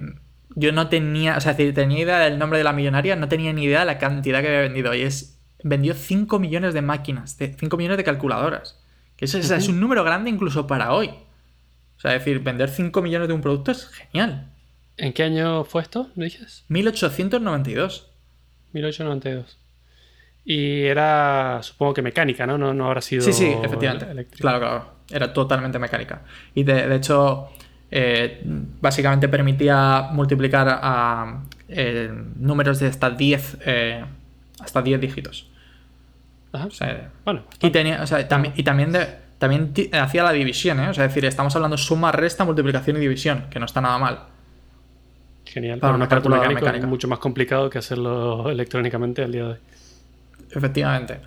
yo 0.56 0.72
no 0.72 0.90
tenía, 0.90 1.38
o 1.38 1.42
sea, 1.42 1.56
tenía 1.56 2.00
idea 2.00 2.20
del 2.20 2.38
nombre 2.38 2.58
de 2.58 2.64
la 2.64 2.74
millonaria, 2.74 3.16
no 3.16 3.28
tenía 3.28 3.54
ni 3.54 3.64
idea 3.64 3.82
de 3.82 3.86
la 3.86 3.98
cantidad 3.98 4.42
que 4.42 4.48
había 4.48 4.62
vendido. 4.62 4.94
Y 4.94 5.02
es, 5.02 5.40
vendió 5.64 5.94
5 5.94 6.40
millones 6.40 6.74
de 6.74 6.82
máquinas, 6.82 7.38
de 7.38 7.54
5 7.54 7.78
millones 7.78 7.98
de 7.98 8.04
calculadoras. 8.04 8.80
Que 9.16 9.26
eso, 9.26 9.38
o 9.38 9.44
sea, 9.44 9.58
es 9.58 9.68
un 9.68 9.80
número 9.80 10.04
grande 10.04 10.30
incluso 10.30 10.68
para 10.68 10.94
hoy. 10.94 11.08
O 11.08 12.00
sea, 12.02 12.16
es 12.16 12.26
decir, 12.26 12.40
vender 12.40 12.70
5 12.70 13.02
millones 13.02 13.28
de 13.28 13.34
un 13.34 13.42
producto 13.42 13.72
es 13.72 13.88
genial. 13.88 14.52
¿En 14.98 15.14
qué 15.14 15.24
año 15.24 15.64
fue 15.64 15.82
esto? 15.82 16.10
¿Me 16.16 16.26
dices? 16.26 16.66
1892. 16.68 18.10
1892. 18.74 19.58
Y 20.44 20.82
era, 20.82 21.60
supongo 21.62 21.94
que 21.94 22.02
mecánica, 22.02 22.48
¿no? 22.48 22.58
No, 22.58 22.74
no 22.74 22.88
habrá 22.88 23.02
sido. 23.02 23.22
Sí, 23.22 23.32
sí, 23.32 23.56
efectivamente. 23.64 24.10
eléctrica. 24.10 24.42
Claro, 24.42 24.60
claro. 24.60 25.01
Era 25.12 25.34
totalmente 25.34 25.78
mecánica. 25.80 26.22
Y 26.56 26.64
de, 26.64 26.88
de 26.88 26.96
hecho, 26.96 27.50
eh, 27.92 28.42
básicamente 28.80 29.28
permitía 29.28 30.10
multiplicar 30.12 30.68
a 30.82 31.42
eh, 31.68 32.12
números 32.38 32.80
de 32.80 32.88
hasta 32.88 33.10
10 33.10 33.58
eh, 33.66 34.04
hasta 34.62 34.82
10 34.82 35.02
dígitos. 35.02 35.48
Ajá. 36.54 36.66
O 36.66 36.72
sea, 36.72 37.10
Bueno, 37.26 37.44
y, 37.62 37.70
tenía, 37.70 38.02
o 38.02 38.08
sea, 38.08 38.28
también, 38.28 38.54
y 38.58 38.64
también, 38.64 38.92
de- 38.92 39.08
también 39.38 39.74
ti- 39.74 39.90
hacía 39.94 40.24
la 40.24 40.32
división, 40.34 40.80
¿eh? 40.82 40.90
O 40.90 40.94
sea, 40.94 41.06
es 41.06 41.12
decir, 41.12 41.26
estamos 41.26 41.56
hablando 41.56 41.78
suma, 41.78 42.12
resta, 42.12 42.44
multiplicación 42.46 42.98
y 42.98 43.00
división, 43.00 43.46
que 43.50 43.60
no 43.60 43.66
está 43.66 43.82
nada 43.82 43.98
mal. 43.98 44.20
genial. 45.46 45.80
para 45.80 45.94
una 45.94 45.98
un 45.98 46.04
aparato 46.04 46.30
mecánico 46.30 46.60
mecánica. 46.62 46.86
es 46.86 46.90
mucho 46.90 47.08
más 47.08 47.20
complicado 47.20 47.70
que 47.70 47.78
hacerlo 47.80 48.50
electrónicamente 48.50 49.24
al 49.24 49.32
día 49.32 49.44
de 49.44 49.50
hoy. 49.52 49.58
Efectivamente. 50.52 51.20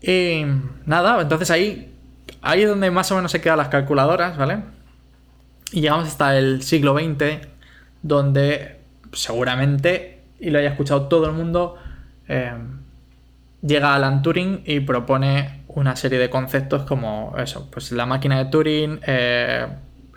Y 0.00 0.44
nada, 0.86 1.20
entonces 1.22 1.50
ahí, 1.50 1.91
ahí 2.42 2.62
es 2.62 2.68
donde 2.68 2.90
más 2.90 3.10
o 3.12 3.16
menos 3.16 3.32
se 3.32 3.40
quedan 3.40 3.58
las 3.58 3.68
calculadoras, 3.68 4.36
¿vale? 4.36 4.58
Y 5.72 5.80
llegamos 5.80 6.08
hasta 6.08 6.36
el 6.36 6.62
siglo 6.62 6.94
XX, 6.94 7.46
donde 8.02 8.80
seguramente, 9.12 10.22
y 10.38 10.50
lo 10.50 10.58
haya 10.58 10.70
escuchado 10.70 11.08
todo 11.08 11.26
el 11.26 11.32
mundo, 11.32 11.76
eh, 12.28 12.52
llega 13.62 13.94
Alan 13.94 14.22
Turing 14.22 14.62
y 14.66 14.80
propone 14.80 15.62
una 15.68 15.96
serie 15.96 16.18
de 16.18 16.28
conceptos 16.28 16.82
como 16.82 17.34
eso, 17.38 17.70
pues 17.70 17.92
la 17.92 18.04
máquina 18.06 18.38
de 18.38 18.50
Turing, 18.50 19.00
eh, 19.06 19.66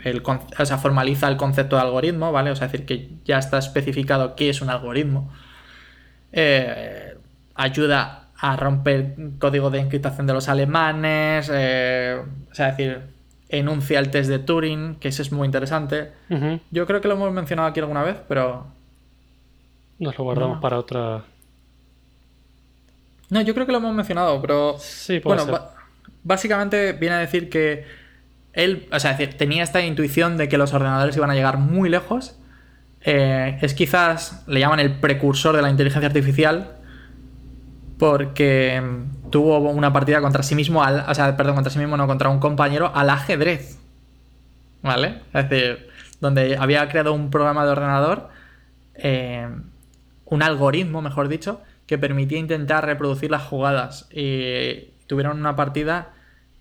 el, 0.03 0.21
o 0.25 0.65
sea, 0.65 0.77
formaliza 0.77 1.27
el 1.27 1.37
concepto 1.37 1.77
de 1.77 1.83
algoritmo, 1.83 2.31
¿vale? 2.31 2.51
O 2.51 2.55
sea, 2.55 2.67
decir, 2.67 2.85
que 2.85 3.09
ya 3.23 3.37
está 3.39 3.57
especificado 3.57 4.35
qué 4.35 4.49
es 4.49 4.61
un 4.61 4.69
algoritmo. 4.69 5.31
Eh, 6.31 7.17
ayuda 7.55 8.24
a 8.37 8.55
romper 8.57 9.15
código 9.39 9.69
de 9.69 9.79
encriptación 9.79 10.27
de 10.27 10.33
los 10.33 10.49
alemanes, 10.49 11.49
eh, 11.53 12.21
o 12.51 12.53
sea, 12.55 12.69
es 12.69 12.77
decir, 12.77 13.01
enuncia 13.49 13.99
el 13.99 14.09
test 14.11 14.29
de 14.29 14.39
Turing, 14.39 14.95
que 14.95 15.07
ese 15.07 15.21
es 15.21 15.31
muy 15.31 15.45
interesante. 15.45 16.11
Yo 16.71 16.85
creo 16.85 16.99
que 17.01 17.07
lo 17.07 17.13
hemos 17.13 17.31
mencionado 17.31 17.67
aquí 17.69 17.79
alguna 17.79 18.03
vez, 18.03 18.17
pero 18.27 18.67
Nos 19.99 20.17
lo 20.17 20.23
guardamos 20.25 20.55
No. 20.57 20.61
para 20.61 20.77
otra. 20.77 21.23
No, 23.29 23.41
yo 23.41 23.53
creo 23.53 23.65
que 23.65 23.71
lo 23.71 23.79
hemos 23.79 23.93
mencionado, 23.95 24.41
pero. 24.41 24.75
Sí, 24.79 25.19
puede 25.19 25.41
bueno, 25.43 25.57
ser. 25.57 25.67
básicamente 26.23 26.93
viene 26.93 27.15
a 27.15 27.19
decir 27.19 27.49
que 27.49 27.85
él, 28.53 28.87
o 28.91 28.99
sea, 28.99 29.11
es 29.11 29.17
decir, 29.17 29.37
tenía 29.37 29.63
esta 29.63 29.81
intuición 29.81 30.37
de 30.37 30.47
que 30.47 30.57
los 30.57 30.73
ordenadores 30.73 31.15
iban 31.17 31.31
a 31.31 31.33
llegar 31.33 31.57
muy 31.57 31.89
lejos. 31.89 32.37
Eh, 33.01 33.57
es 33.61 33.73
quizás, 33.73 34.43
le 34.47 34.59
llaman 34.59 34.79
el 34.79 34.99
precursor 34.99 35.55
de 35.55 35.61
la 35.61 35.69
inteligencia 35.69 36.07
artificial, 36.07 36.74
porque 37.97 38.81
tuvo 39.29 39.57
una 39.59 39.93
partida 39.93 40.21
contra 40.21 40.43
sí 40.43 40.55
mismo, 40.55 40.83
al- 40.83 41.05
o 41.07 41.15
sea, 41.15 41.35
perdón, 41.37 41.55
contra 41.55 41.71
sí 41.71 41.79
mismo, 41.79 41.97
no, 41.97 42.07
contra 42.07 42.29
un 42.29 42.39
compañero 42.39 42.91
al 42.93 43.09
ajedrez. 43.09 43.79
¿Vale? 44.81 45.21
Es 45.33 45.49
decir, 45.49 45.89
donde 46.21 46.57
había 46.57 46.87
creado 46.89 47.13
un 47.13 47.31
programa 47.31 47.65
de 47.65 47.71
ordenador, 47.71 48.29
eh, 48.95 49.47
un 50.25 50.43
algoritmo, 50.43 51.01
mejor 51.01 51.27
dicho, 51.27 51.61
que 51.87 51.97
permitía 51.97 52.37
intentar 52.37 52.85
reproducir 52.85 53.31
las 53.31 53.43
jugadas. 53.43 54.07
Y 54.11 54.91
tuvieron 55.07 55.39
una 55.39 55.55
partida 55.55 56.13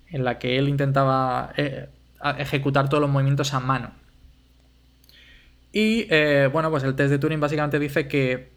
en 0.09 0.25
la 0.25 0.38
que 0.38 0.59
él 0.59 0.68
intentaba 0.68 1.53
eh, 1.57 1.88
ejecutar 2.38 2.88
todos 2.88 3.01
los 3.01 3.11
movimientos 3.11 3.53
a 3.53 3.61
mano. 3.61 3.90
Y 5.73 6.07
eh, 6.09 6.49
bueno, 6.53 6.70
pues 6.70 6.85
el 6.85 6.94
test 6.94 7.11
de 7.11 7.18
Turing 7.18 7.40
básicamente 7.40 7.79
dice 7.79 8.07
que 8.07 8.54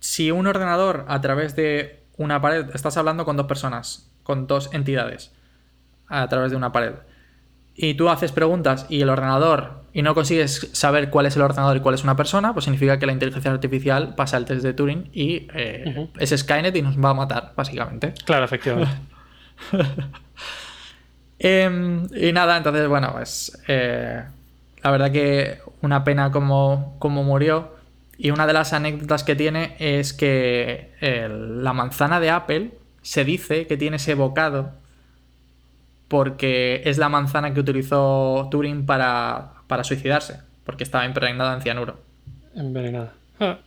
si 0.00 0.30
un 0.30 0.46
ordenador 0.46 1.04
a 1.08 1.20
través 1.20 1.54
de 1.54 2.02
una 2.16 2.40
pared, 2.40 2.66
estás 2.74 2.96
hablando 2.96 3.24
con 3.24 3.36
dos 3.36 3.46
personas, 3.46 4.10
con 4.22 4.46
dos 4.46 4.70
entidades, 4.72 5.32
a 6.08 6.28
través 6.28 6.50
de 6.50 6.56
una 6.56 6.72
pared, 6.72 6.94
y 7.74 7.94
tú 7.94 8.08
haces 8.08 8.32
preguntas 8.32 8.86
y 8.88 9.00
el 9.00 9.08
ordenador 9.08 9.80
y 9.92 10.02
no 10.02 10.14
consigues 10.14 10.68
saber 10.72 11.10
cuál 11.10 11.26
es 11.26 11.36
el 11.36 11.42
ordenador 11.42 11.76
y 11.76 11.80
cuál 11.80 11.94
es 11.94 12.04
una 12.04 12.16
persona, 12.16 12.52
pues 12.52 12.64
significa 12.64 12.98
que 12.98 13.06
la 13.06 13.12
inteligencia 13.12 13.50
artificial 13.50 14.14
pasa 14.14 14.36
el 14.36 14.44
test 14.44 14.62
de 14.62 14.72
Turing 14.72 15.10
y 15.12 15.48
eh, 15.54 16.08
es 16.18 16.30
Skynet 16.30 16.76
y 16.76 16.82
nos 16.82 16.96
va 16.98 17.10
a 17.10 17.14
matar, 17.14 17.52
básicamente. 17.56 18.14
Claro, 18.24 18.44
efectivamente. 18.44 18.94
Em, 21.42 22.06
y 22.14 22.32
nada, 22.32 22.58
entonces, 22.58 22.86
bueno, 22.86 23.12
pues 23.12 23.58
eh, 23.66 24.22
la 24.82 24.90
verdad 24.90 25.10
que 25.10 25.58
una 25.80 26.04
pena 26.04 26.30
como, 26.30 26.96
como 26.98 27.24
murió. 27.24 27.79
Y 28.22 28.32
una 28.32 28.46
de 28.46 28.52
las 28.52 28.74
anécdotas 28.74 29.24
que 29.24 29.34
tiene 29.34 29.76
es 29.78 30.12
que 30.12 30.92
el- 31.00 31.64
la 31.64 31.72
manzana 31.72 32.20
de 32.20 32.28
Apple 32.28 32.72
se 33.00 33.24
dice 33.24 33.66
que 33.66 33.78
tiene 33.78 33.96
ese 33.96 34.14
bocado 34.14 34.72
porque 36.08 36.82
es 36.84 36.98
la 36.98 37.08
manzana 37.08 37.54
que 37.54 37.60
utilizó 37.60 38.46
Turing 38.50 38.84
para, 38.84 39.52
para 39.68 39.84
suicidarse, 39.84 40.40
porque 40.64 40.84
estaba 40.84 41.06
impregnada 41.06 41.54
en 41.54 41.62
cianuro. 41.62 41.98
Envenenada. 42.54 43.14
Ah, 43.38 43.58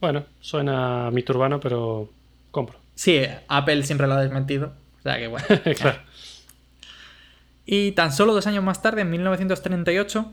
bueno, 0.00 0.24
suena 0.40 1.06
a 1.06 1.10
mito 1.12 1.32
urbano, 1.34 1.60
pero 1.60 2.10
compro. 2.50 2.78
Sí, 2.96 3.22
Apple 3.46 3.84
siempre 3.84 4.06
lo 4.08 4.14
ha 4.14 4.22
desmentido. 4.22 4.72
O 4.98 5.02
sea 5.02 5.18
que 5.18 5.28
bueno. 5.28 5.46
claro. 5.78 5.98
Y 7.64 7.92
tan 7.92 8.12
solo 8.12 8.34
dos 8.34 8.46
años 8.48 8.64
más 8.64 8.82
tarde, 8.82 9.02
en 9.02 9.10
1938, 9.10 10.32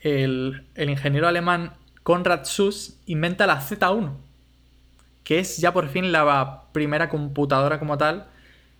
el, 0.00 0.64
el 0.74 0.90
ingeniero 0.90 1.26
alemán 1.28 1.72
Konrad 2.10 2.44
Suss 2.44 2.98
inventa 3.06 3.46
la 3.46 3.60
Z1, 3.60 4.10
que 5.22 5.38
es 5.38 5.58
ya 5.58 5.72
por 5.72 5.88
fin 5.88 6.10
la 6.10 6.64
primera 6.72 7.08
computadora 7.08 7.78
como 7.78 7.96
tal, 7.98 8.26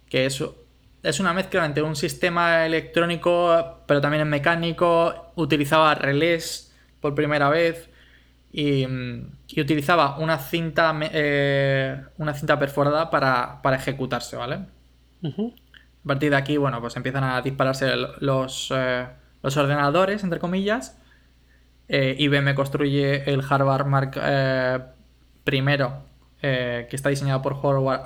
que 0.09 0.27
es, 0.27 0.43
es 1.05 1.21
una 1.21 1.33
mezcla 1.33 1.65
entre 1.65 1.85
un 1.85 1.95
sistema 1.95 2.67
electrónico, 2.67 3.85
pero 3.87 4.01
también 4.01 4.23
es 4.23 4.27
mecánico, 4.27 5.33
utilizaba 5.37 5.95
relés 5.95 6.75
por 7.01 7.15
primera 7.15 7.49
vez 7.49 7.89
y, 8.53 8.85
y 9.47 9.61
utilizaba 9.61 10.19
una 10.19 10.39
cinta, 10.39 10.93
eh, 11.01 12.03
una 12.19 12.35
cinta 12.35 12.59
perforada 12.59 13.11
para, 13.11 13.63
para 13.63 13.77
ejecutarse, 13.77 14.35
¿vale? 14.35 14.59
A 16.05 16.09
partir 16.09 16.31
de 16.31 16.37
aquí, 16.37 16.57
bueno, 16.57 16.81
pues 16.81 16.97
empiezan 16.97 17.23
a 17.23 17.41
dispararse 17.43 17.95
los, 18.19 18.73
eh, 18.75 19.07
los 19.41 19.57
ordenadores, 19.57 20.25
entre 20.25 20.41
comillas. 20.41 20.97
Eh, 21.91 22.15
IBM 22.19 22.55
construye 22.55 23.31
el 23.31 23.43
Harvard 23.49 23.87
Mark 23.87 24.13
I, 25.45 25.63
que 26.41 26.89
está 26.93 27.09
diseñado 27.11 27.43
por 27.43 27.55
Howard, 27.55 28.03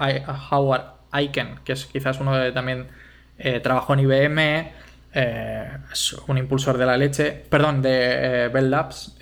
Howard 0.51 0.85
Aiken, 1.12 1.61
que 1.64 1.74
es 1.74 1.87
quizás 1.87 2.18
uno 2.18 2.37
de 2.37 2.51
también 2.53 2.89
trabajó 3.62 3.95
en 3.95 4.01
IBM, 4.01 4.72
es 5.93 6.12
un 6.26 6.39
impulsor 6.39 6.78
de 6.78 6.87
la 6.87 6.97
leche, 6.97 7.45
perdón, 7.49 7.82
de 7.82 8.51
Bell 8.53 8.70
Labs. 8.70 9.16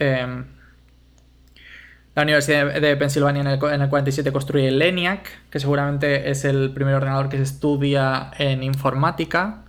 La 2.15 2.23
Universidad 2.25 2.75
de 2.79 2.97
Pensilvania 2.97 3.41
en 3.41 3.47
el, 3.83 3.89
47 3.89 4.33
construye 4.33 4.69
el 4.69 4.83
ENIAC, 4.83 5.49
que 5.49 5.59
seguramente 5.59 6.31
es 6.31 6.45
el 6.45 6.71
primer 6.75 6.95
ordenador 6.95 7.31
que 7.31 7.39
se 7.39 7.43
estudia 7.43 8.31
en 8.37 8.63
informática. 8.63 9.65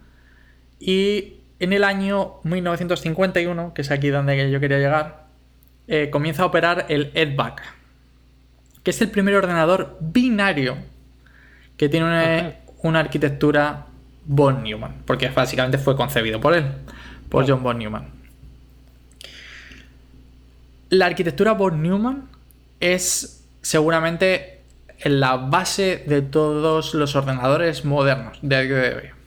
Y 0.77 1.42
en 1.63 1.71
el 1.71 1.85
año 1.85 2.35
1951, 2.43 3.73
que 3.73 3.83
es 3.83 3.91
aquí 3.91 4.09
donde 4.09 4.51
yo 4.51 4.59
quería 4.59 4.79
llegar, 4.79 5.23
eh, 5.87 6.09
comienza 6.11 6.43
a 6.43 6.45
operar 6.45 6.87
el 6.89 7.11
EDVAC, 7.13 7.61
que 8.83 8.91
es 8.91 9.01
el 9.01 9.09
primer 9.09 9.35
ordenador 9.35 9.97
binario 10.01 10.75
que 11.77 11.87
tiene 11.87 12.59
una, 12.81 12.99
arquitectura 12.99 13.85
von 14.25 14.61
Neumann, 14.61 15.03
porque 15.05 15.29
básicamente 15.29 15.77
fue 15.77 15.95
concebido 15.95 16.41
por 16.41 16.53
él, 16.53 16.65
por 17.29 17.47
John 17.47 17.63
von 17.63 17.77
Neumann. 17.77 18.07
La 20.89 21.05
arquitectura 21.05 21.53
von 21.53 21.81
Neumann 21.81 22.27
es 22.81 23.45
seguramente 23.61 24.59
la 25.05 25.37
base 25.37 26.03
de 26.07 26.21
todos 26.21 26.93
los 26.93 27.15
ordenadores 27.15 27.85
modernos 27.85 28.37
de 28.41 28.95
hoy. 28.95 29.23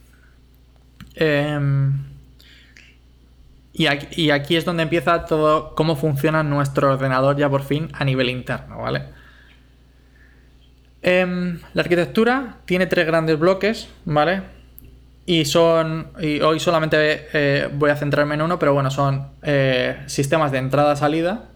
Em, 1.15 2.06
y, 3.79 4.31
aquí, 4.31 4.57
es 4.57 4.65
donde 4.65 4.85
empieza 4.85 5.27
todo 5.27 5.75
cómo 5.75 5.97
funciona 5.97 6.43
nuestro 6.43 6.93
ordenador 6.93 7.37
ya 7.37 7.51
por 7.51 7.63
fin 7.63 7.91
a 7.93 8.05
nivel 8.05 8.31
interno, 8.31 8.79
¿vale? 8.79 9.03
Em, 11.03 11.61
la 11.75 11.83
arquitectura 11.83 12.57
tiene 12.65 12.87
tres 12.87 13.07
grandes 13.07 13.39
bloques, 13.39 13.89
¿vale? 14.07 14.43
Y 15.27 15.45
son. 15.45 16.09
Y 16.19 16.41
hoy 16.41 16.59
solamente 16.59 17.29
eh, 17.33 17.69
voy 17.73 17.91
a 17.91 17.97
centrarme 17.97 18.35
en 18.35 18.43
uno, 18.43 18.59
pero 18.59 18.73
bueno, 18.73 18.91
son 18.91 19.29
eh, 19.43 20.03
sistemas 20.07 20.53
de 20.53 20.59
entrada-salida 20.59 21.51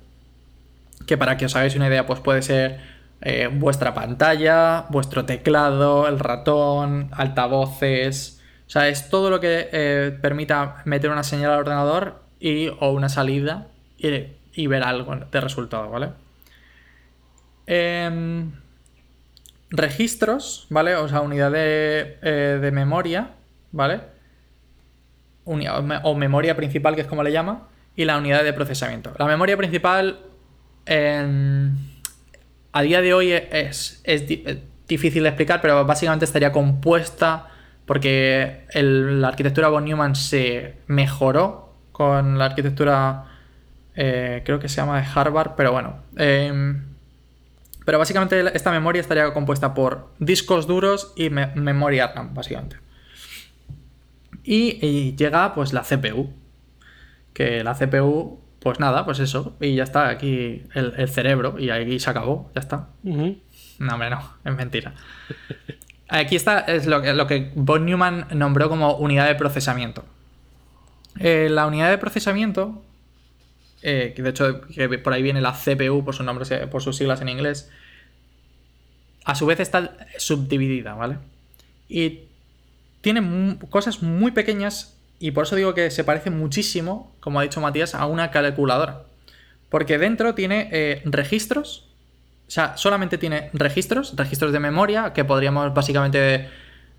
que 1.07 1.17
para 1.17 1.37
que 1.37 1.47
os 1.47 1.57
hagáis 1.57 1.75
una 1.75 1.89
idea, 1.89 2.07
pues 2.07 2.21
puede 2.21 2.43
ser 2.43 2.79
eh, 3.23 3.49
vuestra 3.53 3.95
pantalla, 3.95 4.85
vuestro 4.91 5.25
teclado, 5.25 6.07
el 6.07 6.19
ratón, 6.19 7.09
altavoces. 7.13 8.40
O 8.71 8.73
sea, 8.73 8.87
es 8.87 9.09
todo 9.09 9.31
lo 9.31 9.41
que 9.41 9.69
eh, 9.73 10.17
permita 10.23 10.83
meter 10.85 11.11
una 11.11 11.25
señal 11.25 11.51
al 11.51 11.59
ordenador 11.59 12.23
y, 12.39 12.69
o 12.69 12.93
una 12.93 13.09
salida 13.09 13.67
y, 13.99 14.67
ver 14.69 14.85
algo 14.85 15.17
de 15.17 15.41
resultado, 15.41 15.91
¿vale? 15.91 16.11
Em, 17.67 18.53
registros, 19.71 20.69
¿vale? 20.71 20.95
O 20.95 21.09
sea, 21.09 21.21
unidad 21.21 21.51
de, 21.51 22.19
eh, 22.23 22.71
memoria, 22.73 23.31
¿vale? 23.73 24.03
o 25.45 26.15
memoria 26.15 26.55
principal, 26.55 26.95
que 26.95 27.01
es 27.01 27.09
como 27.09 27.25
le 27.25 27.33
llama, 27.33 27.67
y 27.97 28.05
la 28.05 28.19
unidad 28.19 28.45
de 28.45 28.53
procesamiento. 28.53 29.13
La 29.19 29.27
memoria 29.27 29.57
principal 29.57 30.21
a 32.73 32.83
día 32.83 33.01
de 33.01 33.15
hoy 33.15 33.33
es, 33.33 34.01
difícil 34.87 35.25
de 35.25 35.31
explicar, 35.31 35.61
pero 35.61 35.85
básicamente 35.85 36.25
estaría 36.25 36.53
compuesta 36.53 37.50
porque 37.91 38.67
la 38.73 39.27
arquitectura 39.27 39.69
von 39.69 39.85
Neumann 39.85 40.15
se 40.15 40.77
mejoró 40.87 41.75
con 41.91 42.39
la 42.39 42.45
arquitectura, 42.45 43.25
eh, 43.97 44.43
creo 44.45 44.61
que 44.61 44.69
se 44.69 44.77
llama 44.77 45.01
de 45.01 45.09
Harvard, 45.13 45.57
pero 45.57 45.73
bueno. 45.73 45.97
Em, 46.17 46.85
pero 47.85 47.99
básicamente 47.99 48.45
esta 48.55 48.71
memoria 48.71 49.01
estaría 49.01 49.33
compuesta 49.33 49.75
por 49.75 50.15
discos 50.21 50.69
duros 50.69 51.13
y 51.17 51.31
memoria 51.31 52.13
RAM, 52.15 52.33
básicamente. 52.33 52.77
Y, 54.45 54.79
y, 54.87 55.17
llega 55.17 55.53
pues 55.53 55.73
la 55.73 55.83
CPU. 55.83 56.33
Que 57.33 57.65
la 57.65 57.75
CPU 57.75 58.39
pues 58.61 58.79
nada, 58.79 59.05
pues 59.05 59.19
eso. 59.19 59.57
Y 59.61 59.75
ya 59.75 59.83
está, 59.83 60.11
aquí 60.11 60.63
el, 60.75 61.09
cerebro. 61.09 61.59
Y 61.59 61.71
ahí 61.71 61.99
se 61.99 62.09
acabó, 62.09 62.53
ya 62.55 62.61
está. 62.61 62.87
No, 63.03 63.93
hombre, 63.93 64.11
no, 64.11 64.23
es 64.45 64.55
mentira. 64.55 64.95
Aquí 66.11 66.35
está, 66.35 66.61
es 66.61 66.87
lo 66.87 67.01
que, 67.01 67.15
lo 67.15 67.27
que 67.27 67.53
nombró 67.55 68.69
como 68.69 68.97
unidad 68.97 69.29
de 69.29 69.37
procesamiento. 69.37 70.05
Eh, 71.19 71.49
la 71.51 71.67
unidad 71.67 71.89
de 71.89 71.99
procesamiento, 71.99 72.83
eh, 73.83 74.13
que 74.15 74.23
de 74.23 74.31
hecho 74.31 74.63
por 75.03 75.13
ahí 75.13 75.23
viene 75.23 75.41
la 75.41 75.53
CPU 75.53 76.05
por 76.05 76.83
sus 76.83 76.97
siglas 76.97 77.21
en 77.21 77.29
inglés, 77.29 77.71
a 79.25 79.35
su 79.37 79.47
vez 79.47 79.61
está 79.61 79.97
subdividida, 80.19 80.95
¿vale? 80.95 81.19
Y 81.89 82.23
tiene 83.01 83.59
cosas 83.71 84.03
muy 84.03 84.33
pequeñas 84.33 84.97
y 85.21 85.31
por 85.33 85.45
eso 85.45 85.55
digo 85.55 85.75
que 85.75 85.91
se 85.91 86.03
parece 86.03 86.31
muchísimo, 86.31 87.15
como 87.21 87.39
ha 87.39 87.43
dicho 87.43 87.61
Matías, 87.61 87.95
a 87.95 88.07
una 88.07 88.31
calculadora. 88.31 89.05
Porque 89.69 89.99
dentro 89.99 90.35
tiene 90.35 90.69
eh, 90.73 91.03
registros. 91.05 91.90
O 92.51 92.53
sea, 92.53 92.77
solamente 92.77 93.17
tiene 93.17 93.49
registros, 93.53 94.17
registros 94.17 94.51
de 94.51 94.59
memoria, 94.59 95.13
que 95.13 95.25
podríamos 95.25 95.73
básicamente 95.73 96.49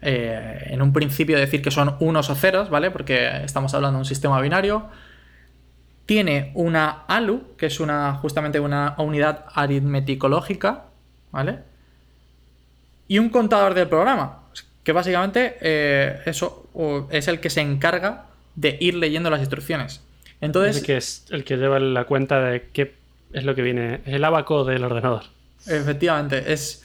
eh, 0.02 0.68
en 0.68 0.82
un 0.82 0.93
principio 0.93 1.38
decir 1.38 1.62
que 1.62 1.72
son 1.72 1.97
unos 1.99 2.30
o 2.30 2.36
ceros, 2.36 2.70
¿vale? 2.70 2.89
Porque 2.89 3.43
estamos 3.43 3.74
hablando 3.74 3.97
de 3.97 3.99
un 3.99 4.06
sistema 4.06 4.39
binario. 4.39 4.86
Tiene 6.06 6.54
una 6.56 7.04
ALU, 7.06 7.58
que 7.58 7.66
es 7.66 7.82
una 7.82 8.14
justamente 8.14 8.62
una 8.62 8.95
unidad 8.97 9.43
aritmeticológica, 9.54 10.86
¿vale? 11.34 11.60
Y 13.10 13.20
un 13.20 13.28
contador 13.28 13.74
del 13.74 13.89
programa, 13.89 14.43
que 14.86 14.93
básicamente 14.93 15.58
eh, 15.60 16.22
eso 16.28 16.70
es 17.12 17.28
el 17.28 17.41
que 17.41 17.49
se 17.49 17.60
encarga 17.60 18.28
de 18.56 18.78
ir 18.80 18.95
leyendo 18.95 19.30
las 19.30 19.41
instrucciones. 19.41 20.02
Entonces, 20.39 20.78
el 20.78 20.86
que 20.86 20.95
es 20.95 21.26
el 21.30 21.43
que 21.43 21.58
lleva 21.58 21.78
la 21.78 22.06
cuenta 22.06 22.39
de 22.39 22.70
qué 22.72 22.95
es 23.34 23.43
lo 23.43 23.54
que 23.54 23.64
viene, 23.64 23.99
el 24.06 24.24
abaco 24.24 24.64
del 24.64 24.86
ordenador. 24.86 25.24
Efectivamente, 25.68 26.53
es, 26.53 26.84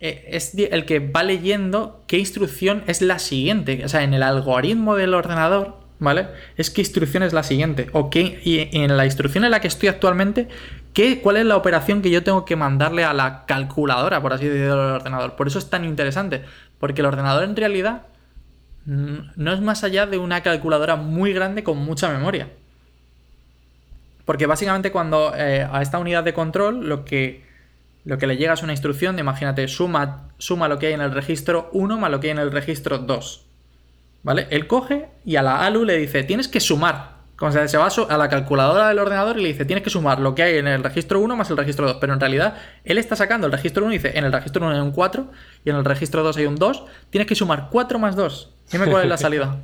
eh, 0.00 0.24
es 0.28 0.54
el 0.54 0.84
que 0.84 0.98
va 0.98 1.22
leyendo 1.22 2.02
qué 2.06 2.18
instrucción 2.18 2.84
es 2.86 3.02
la 3.02 3.18
siguiente. 3.18 3.84
O 3.84 3.88
sea, 3.88 4.02
en 4.02 4.14
el 4.14 4.22
algoritmo 4.22 4.96
del 4.96 5.14
ordenador, 5.14 5.78
¿vale? 5.98 6.28
Es 6.56 6.70
qué 6.70 6.82
instrucción 6.82 7.22
es 7.22 7.32
la 7.32 7.42
siguiente. 7.42 7.88
O 7.92 8.10
qué, 8.10 8.40
y 8.44 8.68
en 8.76 8.96
la 8.96 9.04
instrucción 9.04 9.44
en 9.44 9.50
la 9.50 9.60
que 9.60 9.68
estoy 9.68 9.88
actualmente, 9.88 10.48
¿qué, 10.92 11.20
¿cuál 11.20 11.36
es 11.36 11.46
la 11.46 11.56
operación 11.56 12.02
que 12.02 12.10
yo 12.10 12.22
tengo 12.22 12.44
que 12.44 12.56
mandarle 12.56 13.04
a 13.04 13.12
la 13.12 13.44
calculadora, 13.46 14.20
por 14.20 14.32
así 14.32 14.46
decirlo, 14.46 14.86
del 14.86 14.96
ordenador? 14.96 15.36
Por 15.36 15.46
eso 15.46 15.58
es 15.58 15.70
tan 15.70 15.84
interesante. 15.84 16.42
Porque 16.78 17.00
el 17.00 17.06
ordenador 17.06 17.44
en 17.44 17.56
realidad 17.56 18.02
no 18.86 19.52
es 19.52 19.60
más 19.60 19.82
allá 19.82 20.06
de 20.06 20.18
una 20.18 20.42
calculadora 20.42 20.96
muy 20.96 21.32
grande 21.32 21.64
con 21.64 21.78
mucha 21.78 22.10
memoria. 22.10 22.48
Porque 24.24 24.46
básicamente 24.46 24.90
cuando 24.90 25.34
eh, 25.36 25.66
a 25.70 25.82
esta 25.82 25.98
unidad 25.98 26.24
de 26.24 26.34
control 26.34 26.88
lo 26.88 27.04
que, 27.04 27.43
lo 28.04 28.18
que 28.18 28.26
le 28.26 28.36
llega 28.36 28.52
es 28.52 28.62
una 28.62 28.72
instrucción 28.72 29.16
de, 29.16 29.20
imagínate, 29.20 29.66
suma, 29.68 30.28
suma 30.38 30.68
lo 30.68 30.78
que 30.78 30.88
hay 30.88 30.92
en 30.92 31.00
el 31.00 31.12
registro 31.12 31.70
1 31.72 31.98
más 31.98 32.10
lo 32.10 32.20
que 32.20 32.28
hay 32.28 32.32
en 32.32 32.38
el 32.38 32.52
registro 32.52 32.98
2. 32.98 33.46
¿Vale? 34.22 34.46
Él 34.50 34.66
coge 34.66 35.08
y 35.24 35.36
a 35.36 35.42
la 35.42 35.64
ALU 35.64 35.84
le 35.84 35.98
dice, 35.98 36.24
tienes 36.24 36.48
que 36.48 36.60
sumar 36.60 37.14
como 37.36 37.50
se 37.50 37.76
va 37.76 37.88
a 38.08 38.16
la 38.16 38.28
calculadora 38.28 38.88
del 38.88 38.98
ordenador 39.00 39.38
y 39.38 39.42
le 39.42 39.48
dice, 39.48 39.64
tienes 39.64 39.82
que 39.82 39.90
sumar 39.90 40.20
lo 40.20 40.36
que 40.36 40.44
hay 40.44 40.58
en 40.58 40.68
el 40.68 40.84
registro 40.84 41.20
1 41.20 41.34
más 41.34 41.50
el 41.50 41.56
registro 41.56 41.86
2. 41.86 41.96
Pero 42.00 42.14
en 42.14 42.20
realidad, 42.20 42.56
él 42.84 42.96
está 42.96 43.16
sacando 43.16 43.46
el 43.46 43.52
registro 43.52 43.84
1 43.84 43.92
y 43.92 43.98
dice, 43.98 44.16
en 44.16 44.24
el 44.24 44.32
registro 44.32 44.64
1 44.64 44.76
hay 44.76 44.80
un 44.80 44.92
4 44.92 45.30
y 45.64 45.70
en 45.70 45.76
el 45.76 45.84
registro 45.84 46.22
2 46.22 46.36
hay 46.36 46.46
un 46.46 46.54
2. 46.54 46.84
Tienes 47.10 47.26
que 47.26 47.34
sumar 47.34 47.68
4 47.70 47.98
más 47.98 48.14
2. 48.14 48.54
Dime 48.70 48.86
cuál 48.86 49.02
es 49.02 49.08
la 49.08 49.16
salida. 49.16 49.56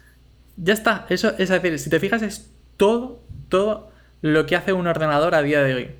ya 0.56 0.74
está. 0.74 1.06
Eso 1.08 1.32
es 1.38 1.48
decir, 1.48 1.78
si 1.78 1.90
te 1.90 2.00
fijas, 2.00 2.22
es 2.22 2.50
todo, 2.76 3.20
todo 3.48 3.92
lo 4.20 4.44
que 4.46 4.56
hace 4.56 4.72
un 4.72 4.88
ordenador 4.88 5.36
a 5.36 5.42
día 5.42 5.62
de 5.62 5.74
hoy. 5.74 5.90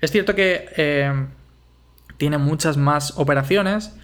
Es 0.00 0.12
cierto 0.12 0.34
que 0.34 0.68
eh, 0.76 1.12
tiene 2.16 2.38
muchas 2.38 2.76
más 2.76 3.14
operaciones 3.16 3.94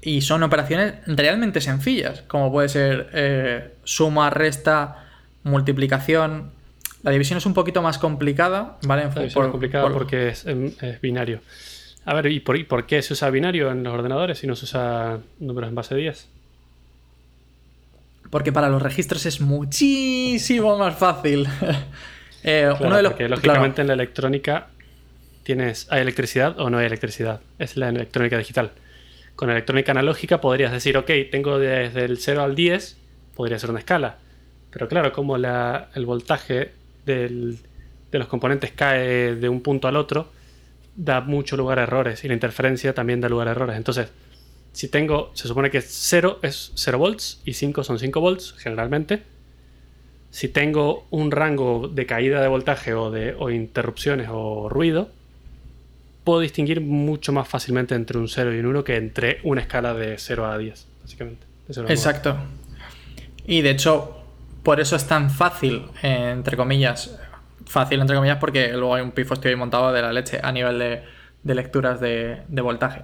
y 0.00 0.22
son 0.22 0.42
operaciones 0.42 0.94
realmente 1.06 1.60
sencillas, 1.60 2.22
como 2.22 2.50
puede 2.50 2.68
ser 2.68 3.10
eh, 3.12 3.74
suma, 3.84 4.30
resta 4.30 5.06
multiplicación. 5.44 6.50
La 7.04 7.12
división 7.12 7.38
es 7.38 7.46
un 7.46 7.54
poquito 7.54 7.82
más 7.82 7.98
complicada, 7.98 8.78
¿vale? 8.82 9.08
es 9.24 9.34
complicada 9.34 9.88
porque 9.90 10.34
em, 10.44 10.72
es, 10.80 11.00
binario. 11.00 11.40
A 12.04 12.14
ver, 12.14 12.26
¿y 12.26 12.40
por, 12.40 12.86
qué 12.86 13.00
se 13.00 13.12
usa 13.12 13.30
binario 13.30 13.70
en 13.70 13.84
los 13.84 13.94
ordenadores 13.94 14.38
si 14.38 14.48
no 14.48 14.56
se 14.56 14.64
usa 14.64 15.18
números 15.38 15.68
en 15.68 15.74
base 15.76 15.94
10? 15.94 16.28
Porque 18.28 18.50
para 18.50 18.68
los 18.68 18.82
registros 18.82 19.24
es 19.26 19.40
muchísimo 19.40 20.78
más 20.78 20.96
fácil. 20.96 21.46
Eh, 22.44 22.68
uno 22.80 22.96
de 22.96 23.04
los, 23.04 23.12
porque 23.12 23.28
lógicamente 23.28 23.82
en 23.82 23.86
la 23.86 23.92
electrónica 23.92 24.66
tienes, 25.42 25.86
¿hay 25.90 26.00
electricidad 26.00 26.58
o 26.58 26.70
no 26.70 26.78
hay 26.78 26.86
electricidad? 26.86 27.40
Es 27.58 27.76
la 27.76 27.88
electrónica 27.88 28.38
digital. 28.38 28.72
Con 29.36 29.50
electrónica 29.50 29.92
analógica 29.92 30.40
podrías 30.40 30.72
decir, 30.72 30.96
ok, 30.96 31.10
tengo 31.30 31.58
desde 31.58 32.04
el 32.04 32.18
0 32.18 32.42
al 32.42 32.54
10, 32.54 32.96
podría 33.34 33.58
ser 33.58 33.70
una 33.70 33.78
escala. 33.78 34.18
Pero 34.70 34.88
claro, 34.88 35.12
como 35.12 35.36
el 35.36 36.06
voltaje 36.06 36.72
de 37.04 37.56
los 38.12 38.28
componentes 38.28 38.72
cae 38.72 39.34
de 39.34 39.48
un 39.48 39.60
punto 39.62 39.88
al 39.88 39.96
otro, 39.96 40.30
da 40.94 41.20
mucho 41.20 41.56
lugar 41.56 41.78
a 41.78 41.84
errores 41.84 42.24
y 42.24 42.28
la 42.28 42.34
interferencia 42.34 42.94
también 42.94 43.20
da 43.20 43.28
lugar 43.28 43.48
a 43.48 43.52
errores. 43.52 43.76
Entonces, 43.76 44.08
si 44.72 44.88
tengo, 44.88 45.30
se 45.34 45.48
supone 45.48 45.70
que 45.70 45.80
0 45.80 46.38
es 46.42 46.72
0 46.74 46.98
volts 46.98 47.40
y 47.44 47.54
5 47.54 47.84
son 47.84 47.98
5 47.98 48.20
volts 48.20 48.54
generalmente. 48.58 49.22
Si 50.30 50.48
tengo 50.48 51.06
un 51.10 51.30
rango 51.30 51.88
de 51.88 52.06
caída 52.06 52.40
de 52.40 52.48
voltaje 52.48 52.94
o 52.94 53.10
de 53.10 53.34
o 53.38 53.50
interrupciones 53.50 54.28
o 54.30 54.68
ruido, 54.70 55.10
puedo 56.24 56.40
distinguir 56.40 56.80
mucho 56.80 57.32
más 57.32 57.48
fácilmente 57.48 57.94
entre 57.94 58.18
un 58.18 58.28
0 58.28 58.54
y 58.54 58.60
un 58.60 58.66
1 58.66 58.84
que 58.84 58.96
entre 58.96 59.40
una 59.44 59.60
escala 59.60 59.94
de 59.94 60.18
0 60.18 60.46
a 60.46 60.58
10, 60.58 60.86
básicamente. 61.02 61.46
Exacto. 61.88 62.36
Y 63.46 63.62
de 63.62 63.70
hecho, 63.70 64.22
por 64.62 64.80
eso 64.80 64.96
es 64.96 65.06
tan 65.06 65.30
fácil, 65.30 65.84
entre 66.02 66.56
comillas, 66.56 67.18
fácil 67.66 68.00
entre 68.00 68.16
comillas 68.16 68.38
porque 68.38 68.68
luego 68.72 68.94
hay 68.94 69.02
un 69.02 69.12
pifo 69.12 69.34
estoy 69.34 69.56
montado 69.56 69.92
de 69.92 70.02
la 70.02 70.12
leche 70.12 70.40
a 70.42 70.52
nivel 70.52 70.78
de, 70.78 71.54
lecturas 71.54 72.00
de, 72.00 72.42
de 72.48 72.62
voltaje. 72.62 73.02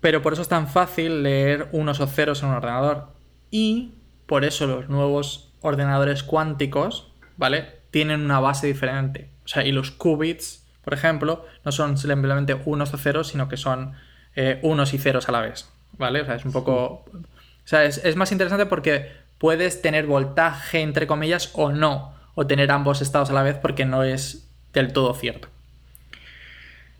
Pero 0.00 0.22
por 0.22 0.32
eso 0.32 0.42
es 0.42 0.48
tan 0.48 0.66
fácil 0.68 1.22
leer 1.22 1.68
unos 1.72 2.00
o 2.00 2.06
ceros 2.06 2.42
en 2.42 2.48
un 2.48 2.54
ordenador. 2.54 3.08
Y 3.50 3.92
por 4.26 4.44
eso 4.44 4.66
los 4.66 4.88
nuevos 4.88 5.52
ordenadores 5.60 6.22
cuánticos, 6.22 7.12
¿vale? 7.36 7.80
Tienen 7.90 8.22
una 8.22 8.40
base 8.40 8.66
diferente. 8.66 9.28
O 9.44 9.48
sea, 9.48 9.64
y 9.64 9.72
los 9.72 9.90
qubits, 9.90 10.59
por 10.82 10.94
ejemplo, 10.94 11.46
no 11.64 11.72
son 11.72 11.96
simplemente 11.98 12.54
unos 12.64 12.92
o 12.94 12.98
ceros, 12.98 13.28
sino 13.28 13.48
que 13.48 13.56
son 13.56 13.94
eh, 14.36 14.58
unos 14.62 14.94
y 14.94 14.98
ceros 14.98 15.28
a 15.28 15.32
la 15.32 15.40
vez. 15.40 15.68
¿Vale? 15.98 16.22
O 16.22 16.24
sea, 16.24 16.36
es 16.36 16.44
un 16.44 16.52
poco. 16.52 17.04
O 17.12 17.66
sea, 17.66 17.84
es, 17.84 17.98
es 18.04 18.16
más 18.16 18.32
interesante 18.32 18.66
porque 18.66 19.12
puedes 19.38 19.82
tener 19.82 20.06
voltaje, 20.06 20.80
entre 20.80 21.06
comillas, 21.06 21.50
o 21.54 21.70
no. 21.70 22.14
O 22.34 22.46
tener 22.46 22.70
ambos 22.70 23.02
estados 23.02 23.30
a 23.30 23.32
la 23.32 23.42
vez 23.42 23.56
porque 23.56 23.84
no 23.84 24.02
es 24.02 24.48
del 24.72 24.92
todo 24.92 25.14
cierto. 25.14 25.48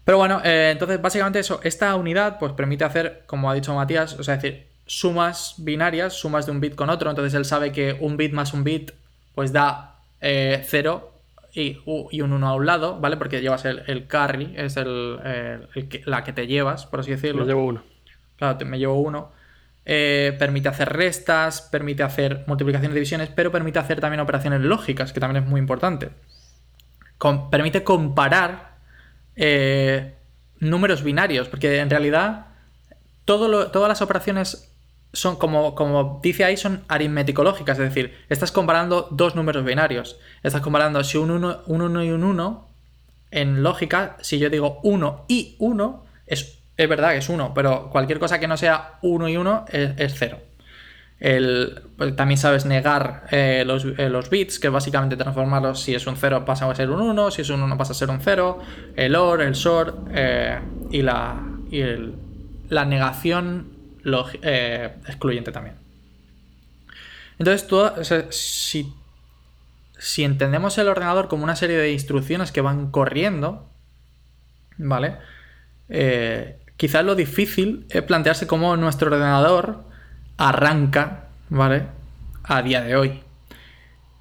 Pero 0.05 0.19
bueno, 0.19 0.41
eh, 0.45 0.71
entonces 0.73 1.01
básicamente 1.01 1.39
eso, 1.39 1.61
esta 1.63 1.95
unidad 1.95 2.39
pues 2.39 2.53
permite 2.53 2.85
hacer, 2.85 3.23
como 3.27 3.51
ha 3.51 3.55
dicho 3.55 3.75
Matías, 3.75 4.19
o 4.19 4.25
sea, 4.25 4.37
decir, 4.37 4.67
sumas 4.87 5.55
binarias, 5.59 6.15
sumas 6.15 6.47
de 6.47 6.53
un 6.53 6.61
bit 6.61 6.75
con 6.75 6.91
otro, 6.91 7.11
entonces 7.11 7.35
él 7.35 7.45
sabe 7.45 7.71
que 7.71 7.97
un 8.01 8.17
bit 8.17 8.33
más 8.33 8.53
un 8.53 8.65
bit 8.65 8.91
pues 9.37 9.53
da 9.53 9.99
0 10.21 10.21
eh, 10.21 11.20
y, 11.53 11.79
un 11.87 12.33
1 12.33 12.49
a 12.49 12.55
un 12.55 12.67
lado, 12.67 13.01
¿vale? 13.01 13.17
Porque 13.17 13.41
llevas 13.41 13.65
el, 13.65 14.07
carry, 14.07 14.55
es 14.57 14.77
el, 14.77 15.19
la 16.07 16.25
que 16.25 16.33
te 16.33 16.47
llevas, 16.47 16.87
por 16.87 17.01
así 17.01 17.11
decirlo. 17.11 17.43
Me 17.43 17.49
llevo 17.49 17.65
uno. 17.65 17.83
Claro, 18.37 18.65
me 18.67 18.79
llevo 18.79 19.01
uno. 19.01 19.33
Eh, 19.85 20.37
permite 20.39 20.69
hacer 20.69 20.93
restas, 20.93 21.63
permite 21.63 22.03
hacer 22.03 22.45
multiplicaciones 22.47 22.95
y 22.95 22.95
divisiones, 22.95 23.31
pero 23.31 23.51
permite 23.51 23.79
hacer 23.79 24.01
también 24.01 24.21
operaciones 24.21 24.61
lógicas, 24.61 25.13
que 25.13 25.21
también 25.21 25.45
es 25.45 25.51
muy 25.51 25.61
importante. 25.61 26.11
permite 27.51 27.83
comparar 27.83 28.77
eh, 29.37 30.15
números 30.59 31.03
binarios, 31.03 31.49
porque 31.49 31.79
en 31.81 31.91
realidad 31.91 32.47
todas 33.25 33.89
las 33.89 34.03
operaciones 34.03 34.70
son, 35.13 35.37
como, 35.37 35.75
como 35.75 36.21
dice 36.23 36.45
ahí, 36.45 36.57
son 36.57 36.85
aritmético-lógicas, 36.89 37.79
es 37.79 37.85
decir, 37.85 38.17
estás 38.29 38.53
comparando 38.53 39.09
dos 39.11 39.35
números 39.35 39.65
binarios. 39.65 40.19
Estás 40.43 40.63
comparando 40.63 41.03
si 41.05 41.19
un 41.19 41.31
1 41.31 41.63
un 41.67 42.03
y 42.03 42.11
un 42.11 42.25
1, 42.25 42.69
en 43.33 43.63
lógica, 43.63 44.17
si 44.21 44.39
yo 44.39 44.51
digo 44.51 44.81
1 44.83 45.25
y 45.29 45.57
1, 45.59 46.05
es, 46.27 46.59
es 46.77 46.89
verdad 46.89 47.13
que 47.13 47.19
es 47.19 47.29
1, 47.29 47.53
pero 47.55 47.91
cualquier 47.91 48.19
cosa 48.19 48.39
que 48.39 48.49
no 48.49 48.57
sea 48.57 48.99
1 49.03 49.29
y 49.29 49.37
1 49.37 49.65
es 49.69 50.15
0. 50.17 50.39
Pues, 51.21 52.17
también 52.17 52.39
sabes 52.39 52.65
negar 52.65 53.27
eh, 53.31 53.63
eh, 53.63 54.09
los, 54.09 54.31
bits, 54.31 54.59
que 54.59 54.71
básicamente 54.71 55.17
transformarlos, 55.17 55.83
si 55.83 55.95
es 55.95 56.07
un 56.07 56.17
0 56.17 56.45
pasa 56.47 56.69
a 56.71 56.75
ser 56.75 56.91
un 56.91 57.01
1, 57.01 57.31
si 57.31 57.43
es 57.43 57.51
un 57.51 57.63
1 57.63 57.77
pasa 57.77 57.93
a 57.93 57.95
ser 57.95 58.09
un 58.09 58.21
0, 58.21 58.59
el 58.97 59.15
OR, 59.15 59.43
el 59.43 59.55
SOR 59.55 60.05
eh, 60.13 60.61
y, 60.91 61.03
la, 61.03 61.43
y 61.71 61.83
la 62.71 62.87
negación 62.87 63.80
excluyente 64.05 65.53
también. 65.53 65.77
Entonces, 67.39 68.27
si, 69.99 70.23
entendemos 70.23 70.77
el 70.79 70.89
ordenador 70.89 71.29
como 71.29 71.45
una 71.45 71.57
serie 71.57 71.77
de 71.77 71.93
instrucciones 71.93 72.53
que 72.53 72.61
van 72.61 72.91
corriendo, 72.91 73.69
¿vale? 74.77 75.17
quizás 76.77 77.05
lo 77.05 77.15
difícil 77.15 77.87
es 77.91 78.03
plantearse 78.03 78.47
cómo 78.47 78.77
nuestro 78.77 79.09
ordenador 79.09 79.85
arranca, 80.41 81.29
¿vale? 81.51 81.87
A 82.43 82.63
día 82.63 82.81
de 82.81 82.97
hoy. 82.97 83.21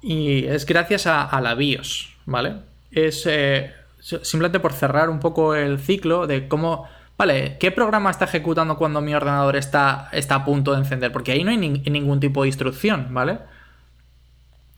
Y 0.02 0.44
es 0.44 0.66
gracias 0.66 1.06
a, 1.06 1.40
la 1.40 1.54
BIOS, 1.54 2.16
¿vale? 2.26 2.56
Es 2.90 3.24
eh, 3.26 3.72
simplemente 4.00 4.60
por 4.60 4.72
cerrar 4.72 5.08
un 5.08 5.20
poco 5.20 5.54
el 5.54 5.78
ciclo 5.78 6.26
de 6.26 6.48
cómo, 6.48 6.88
¿vale? 7.20 7.58
¿Qué 7.60 7.70
programa 7.70 8.10
está 8.10 8.24
ejecutando 8.24 8.78
cuando 8.78 9.02
mi 9.02 9.14
ordenador 9.14 9.54
está, 9.54 10.08
está 10.10 10.36
a 10.36 10.44
punto 10.46 10.72
de 10.72 10.78
encender? 10.78 11.12
Porque 11.12 11.32
ahí 11.32 11.44
no 11.44 11.50
hay 11.50 11.58
ningún 11.58 12.18
tipo 12.18 12.40
de 12.40 12.48
instrucción, 12.48 13.08
¿vale? 13.10 13.40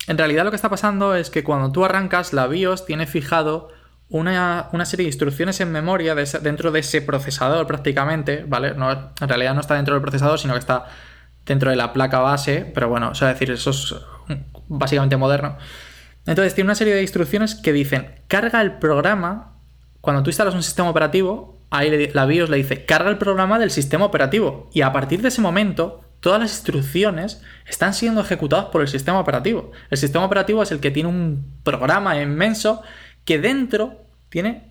En 0.09 0.19
realidad 0.19 0.43
lo 0.43 0.51
que 0.51 0.57
está 0.57 0.69
pasando 0.69 1.15
es 1.15 1.31
que 1.31 1.45
cuando 1.45 1.71
tú 1.71 1.85
arrancas, 1.85 2.33
la 2.33 2.49
BIOS 2.49 2.85
tiene 2.85 3.07
fijado 3.07 3.69
una, 4.09 4.69
serie 4.87 5.05
de 5.05 5.11
instrucciones 5.11 5.61
en 5.61 5.71
memoria 5.71 6.17
dentro 6.17 6.73
de 6.73 6.81
ese 6.81 7.01
procesador 7.01 7.65
prácticamente, 7.69 8.45
¿vale? 8.45 8.75
No, 8.75 8.91
en 8.91 9.29
realidad 9.29 9.55
no 9.55 9.61
está 9.61 9.77
dentro 9.77 9.95
del 9.95 10.03
procesador, 10.03 10.41
sino 10.41 10.55
que 10.55 10.59
está 10.59 10.87
dentro 11.47 11.71
de 11.71 11.77
la 11.77 11.93
placa 11.93 12.19
base, 12.19 12.69
pero 12.75 12.89
bueno, 12.89 13.11
o 13.11 13.15
sea, 13.15 13.29
decir, 13.29 13.53
eso 13.53 13.71
es 13.71 13.95
básicamente 14.67 15.17
moderno. 15.17 15.59
Entonces 16.27 16.57
tiene 16.57 16.67
una 16.67 16.75
serie 16.75 16.97
de 16.97 17.03
instrucciones 17.03 17.55
que 17.55 17.73
dicen, 17.73 18.17
carga 18.27 18.61
el 18.63 18.79
programa, 18.79 19.59
cuando 20.01 20.25
tú 20.25 20.31
instalas 20.31 20.57
un 20.57 20.65
sistema 20.65 20.91
operativo, 20.91 21.62
ahí 21.73 22.11
la 22.13 22.27
BIOS 22.27 22.51
le 22.51 22.59
dice, 22.59 22.85
carga 22.85 23.11
el 23.11 23.19
programa 23.19 23.59
del 23.59 23.71
sistema 23.71 24.05
operativo. 24.05 24.71
Y 24.73 24.83
a 24.83 24.93
partir 24.93 25.23
de 25.23 25.29
ese 25.29 25.41
momento, 25.41 26.03
todas 26.21 26.41
las 26.41 26.53
instrucciones 26.53 27.43
están 27.67 27.95
siendo 27.95 28.21
ejecutadas 28.21 28.67
por 28.67 28.83
el 28.83 28.89
sistema 28.89 29.19
operativo. 29.19 29.73
El 29.91 29.99
sistema 29.99 30.25
operativo 30.25 30.63
es 30.63 30.71
el 30.71 30.81
que 30.81 30.91
tiene 30.91 31.09
un 31.09 31.61
programa 31.65 32.21
inmenso 32.21 32.83
que 33.25 33.39
dentro 33.39 34.05
tiene 34.29 34.71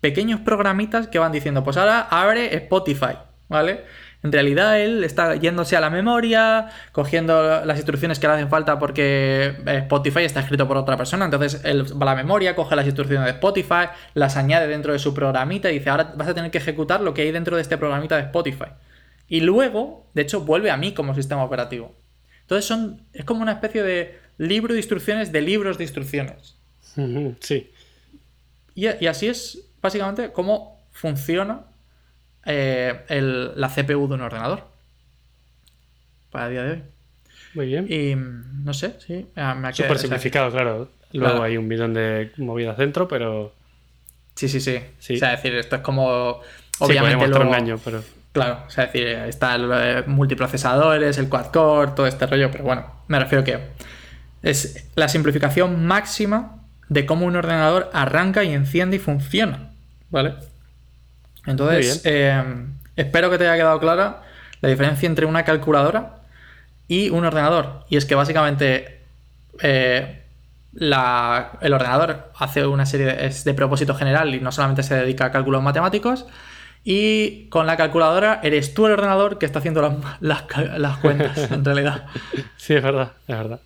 pequeños 0.00 0.40
programitas 0.40 1.08
que 1.08 1.18
van 1.18 1.32
diciendo, 1.32 1.64
pues 1.64 1.76
ahora 1.76 2.00
abre 2.00 2.54
Spotify, 2.56 3.16
¿vale? 3.48 3.84
En 4.22 4.30
realidad 4.30 4.80
él 4.80 5.02
está 5.02 5.34
yéndose 5.34 5.76
a 5.76 5.80
la 5.80 5.90
memoria, 5.90 6.68
cogiendo 6.92 7.64
las 7.64 7.76
instrucciones 7.76 8.20
que 8.20 8.28
le 8.28 8.34
hacen 8.34 8.48
falta 8.48 8.78
porque 8.78 9.56
eh, 9.66 9.78
Spotify 9.78 10.20
está 10.20 10.40
escrito 10.40 10.68
por 10.68 10.76
otra 10.76 10.96
persona. 10.96 11.24
Entonces 11.24 11.60
él 11.64 11.84
va 12.00 12.02
a 12.02 12.14
la 12.14 12.14
memoria, 12.14 12.54
coge 12.54 12.76
las 12.76 12.86
instrucciones 12.86 13.24
de 13.24 13.32
Spotify, 13.32 13.88
las 14.14 14.36
añade 14.36 14.68
dentro 14.68 14.92
de 14.92 15.00
su 15.00 15.12
programita 15.12 15.70
y 15.70 15.78
dice, 15.78 15.90
ahora 15.90 16.12
vas 16.16 16.28
a 16.28 16.34
tener 16.34 16.52
que 16.52 16.58
ejecutar 16.58 17.00
lo 17.00 17.14
que 17.14 17.22
hay 17.22 17.32
dentro 17.32 17.56
de 17.56 17.62
este 17.62 17.76
programita 17.78 18.16
de 18.16 18.22
Spotify. 18.22 18.70
Y 19.26 19.40
luego, 19.40 20.06
de 20.14 20.22
hecho, 20.22 20.42
vuelve 20.42 20.70
a 20.70 20.76
mí 20.76 20.94
como 20.94 21.14
sistema 21.14 21.42
operativo. 21.42 21.92
Entonces 22.42 22.64
son, 22.64 23.02
es 23.12 23.24
como 23.24 23.42
una 23.42 23.52
especie 23.52 23.82
de 23.82 24.20
libro 24.38 24.72
de 24.72 24.78
instrucciones 24.78 25.32
de 25.32 25.40
libros 25.40 25.78
de 25.78 25.84
instrucciones. 25.84 26.56
Sí. 27.40 27.72
Y, 28.74 28.86
y 28.86 29.06
así 29.08 29.26
es 29.26 29.70
básicamente 29.80 30.30
cómo 30.30 30.80
funciona 30.92 31.71
eh, 32.44 33.52
la 33.56 33.68
CPU 33.68 34.08
de 34.08 34.14
un 34.14 34.20
ordenador. 34.20 34.64
Para 36.30 36.46
el 36.46 36.52
día 36.52 36.62
de 36.62 36.70
hoy. 36.70 36.82
Muy 37.54 37.66
bien. 37.66 37.86
Y 37.88 38.14
no 38.64 38.72
sé, 38.72 38.96
sí. 39.06 39.26
Me 39.34 39.72
Súper 39.74 39.98
simplificado, 39.98 40.50
claro. 40.50 40.88
Luego 41.12 41.42
hay 41.42 41.56
un 41.56 41.68
millón 41.68 41.92
de 41.94 42.32
movidas 42.38 42.76
dentro, 42.78 43.06
pero. 43.06 43.52
Sí, 44.34 44.48
sí, 44.48 44.60
sí. 44.60 44.80
O 45.14 45.16
sea, 45.18 45.32
decir, 45.32 45.54
esto 45.54 45.76
es 45.76 45.82
como. 45.82 46.40
Obviamente. 46.78 47.26
Sí, 47.26 47.32
un 47.32 47.54
año, 47.54 47.78
pero. 47.84 48.02
Claro, 48.32 48.60
o 48.66 48.70
sea, 48.70 48.86
decir, 48.86 49.06
está 49.06 49.54
el 49.54 49.70
eh, 49.72 50.04
multiprocesadores, 50.06 51.18
el 51.18 51.28
quad 51.28 51.48
core, 51.48 51.92
todo 51.94 52.06
este 52.06 52.26
rollo, 52.26 52.50
pero 52.50 52.64
bueno, 52.64 52.86
me 53.06 53.18
refiero 53.18 53.44
que 53.44 53.58
es 54.42 54.88
la 54.94 55.08
simplificación 55.08 55.84
máxima 55.84 56.62
de 56.88 57.04
cómo 57.04 57.26
un 57.26 57.36
ordenador 57.36 57.90
arranca 57.92 58.42
y 58.42 58.54
enciende 58.54 58.96
y 58.96 59.00
funciona, 59.00 59.72
¿vale? 60.08 60.34
Entonces, 61.46 62.02
eh, 62.04 62.42
espero 62.96 63.30
que 63.30 63.38
te 63.38 63.48
haya 63.48 63.56
quedado 63.56 63.80
clara 63.80 64.22
la 64.60 64.68
diferencia 64.68 65.06
entre 65.06 65.26
una 65.26 65.44
calculadora 65.44 66.20
y 66.88 67.10
un 67.10 67.24
ordenador. 67.24 67.84
Y 67.88 67.96
es 67.96 68.04
que 68.04 68.14
básicamente 68.14 69.00
eh, 69.60 70.22
el 70.74 71.72
ordenador 71.72 72.30
hace 72.36 72.66
una 72.66 72.86
serie 72.86 73.06
de, 73.06 73.26
es 73.26 73.44
de 73.44 73.54
propósito 73.54 73.94
general 73.94 74.34
y 74.34 74.40
no 74.40 74.52
solamente 74.52 74.82
se 74.82 74.94
dedica 74.94 75.26
a 75.26 75.30
cálculos 75.32 75.62
matemáticos. 75.62 76.26
Y 76.84 77.48
con 77.48 77.66
la 77.66 77.76
calculadora 77.76 78.40
eres 78.42 78.74
tú 78.74 78.86
el 78.86 78.92
ordenador 78.92 79.38
que 79.38 79.46
está 79.46 79.60
haciendo 79.60 79.82
las, 80.20 80.44
las 80.78 80.96
cuentas, 80.98 81.38
en 81.50 81.64
realidad. 81.64 82.06
Sí, 82.56 82.74
es 82.74 82.82
verdad, 82.82 83.12
es 83.26 83.36
verdad. 83.36 83.60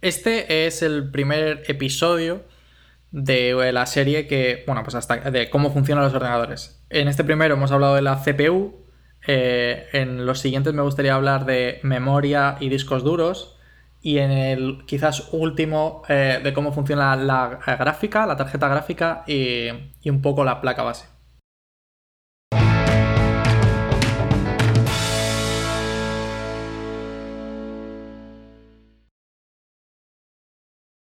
Este 0.00 0.66
es 0.66 0.82
el 0.82 1.10
primer 1.10 1.64
episodio 1.66 2.42
de 3.10 3.72
la 3.72 3.86
serie 3.86 4.26
que, 4.26 4.64
bueno, 4.66 4.82
pues 4.82 4.94
hasta 4.94 5.16
de 5.30 5.50
cómo 5.50 5.70
funcionan 5.70 6.04
los 6.04 6.14
ordenadores. 6.14 6.84
En 6.90 7.08
este 7.08 7.24
primero 7.24 7.54
hemos 7.54 7.72
hablado 7.72 7.94
de 7.94 8.02
la 8.02 8.22
CPU, 8.22 8.86
eh, 9.26 9.86
en 9.92 10.26
los 10.26 10.40
siguientes 10.40 10.74
me 10.74 10.82
gustaría 10.82 11.14
hablar 11.14 11.44
de 11.44 11.80
memoria 11.82 12.56
y 12.60 12.68
discos 12.68 13.04
duros 13.04 13.56
y 14.00 14.18
en 14.18 14.30
el 14.30 14.84
quizás 14.86 15.28
último 15.32 16.02
eh, 16.08 16.40
de 16.42 16.52
cómo 16.52 16.72
funciona 16.72 17.16
la, 17.16 17.58
gráfica, 17.78 18.26
la 18.26 18.36
tarjeta 18.36 18.68
gráfica 18.68 19.24
y 19.26 19.70
un 20.08 20.22
poco 20.22 20.44
la 20.44 20.60
placa 20.60 20.82
base. 20.82 21.17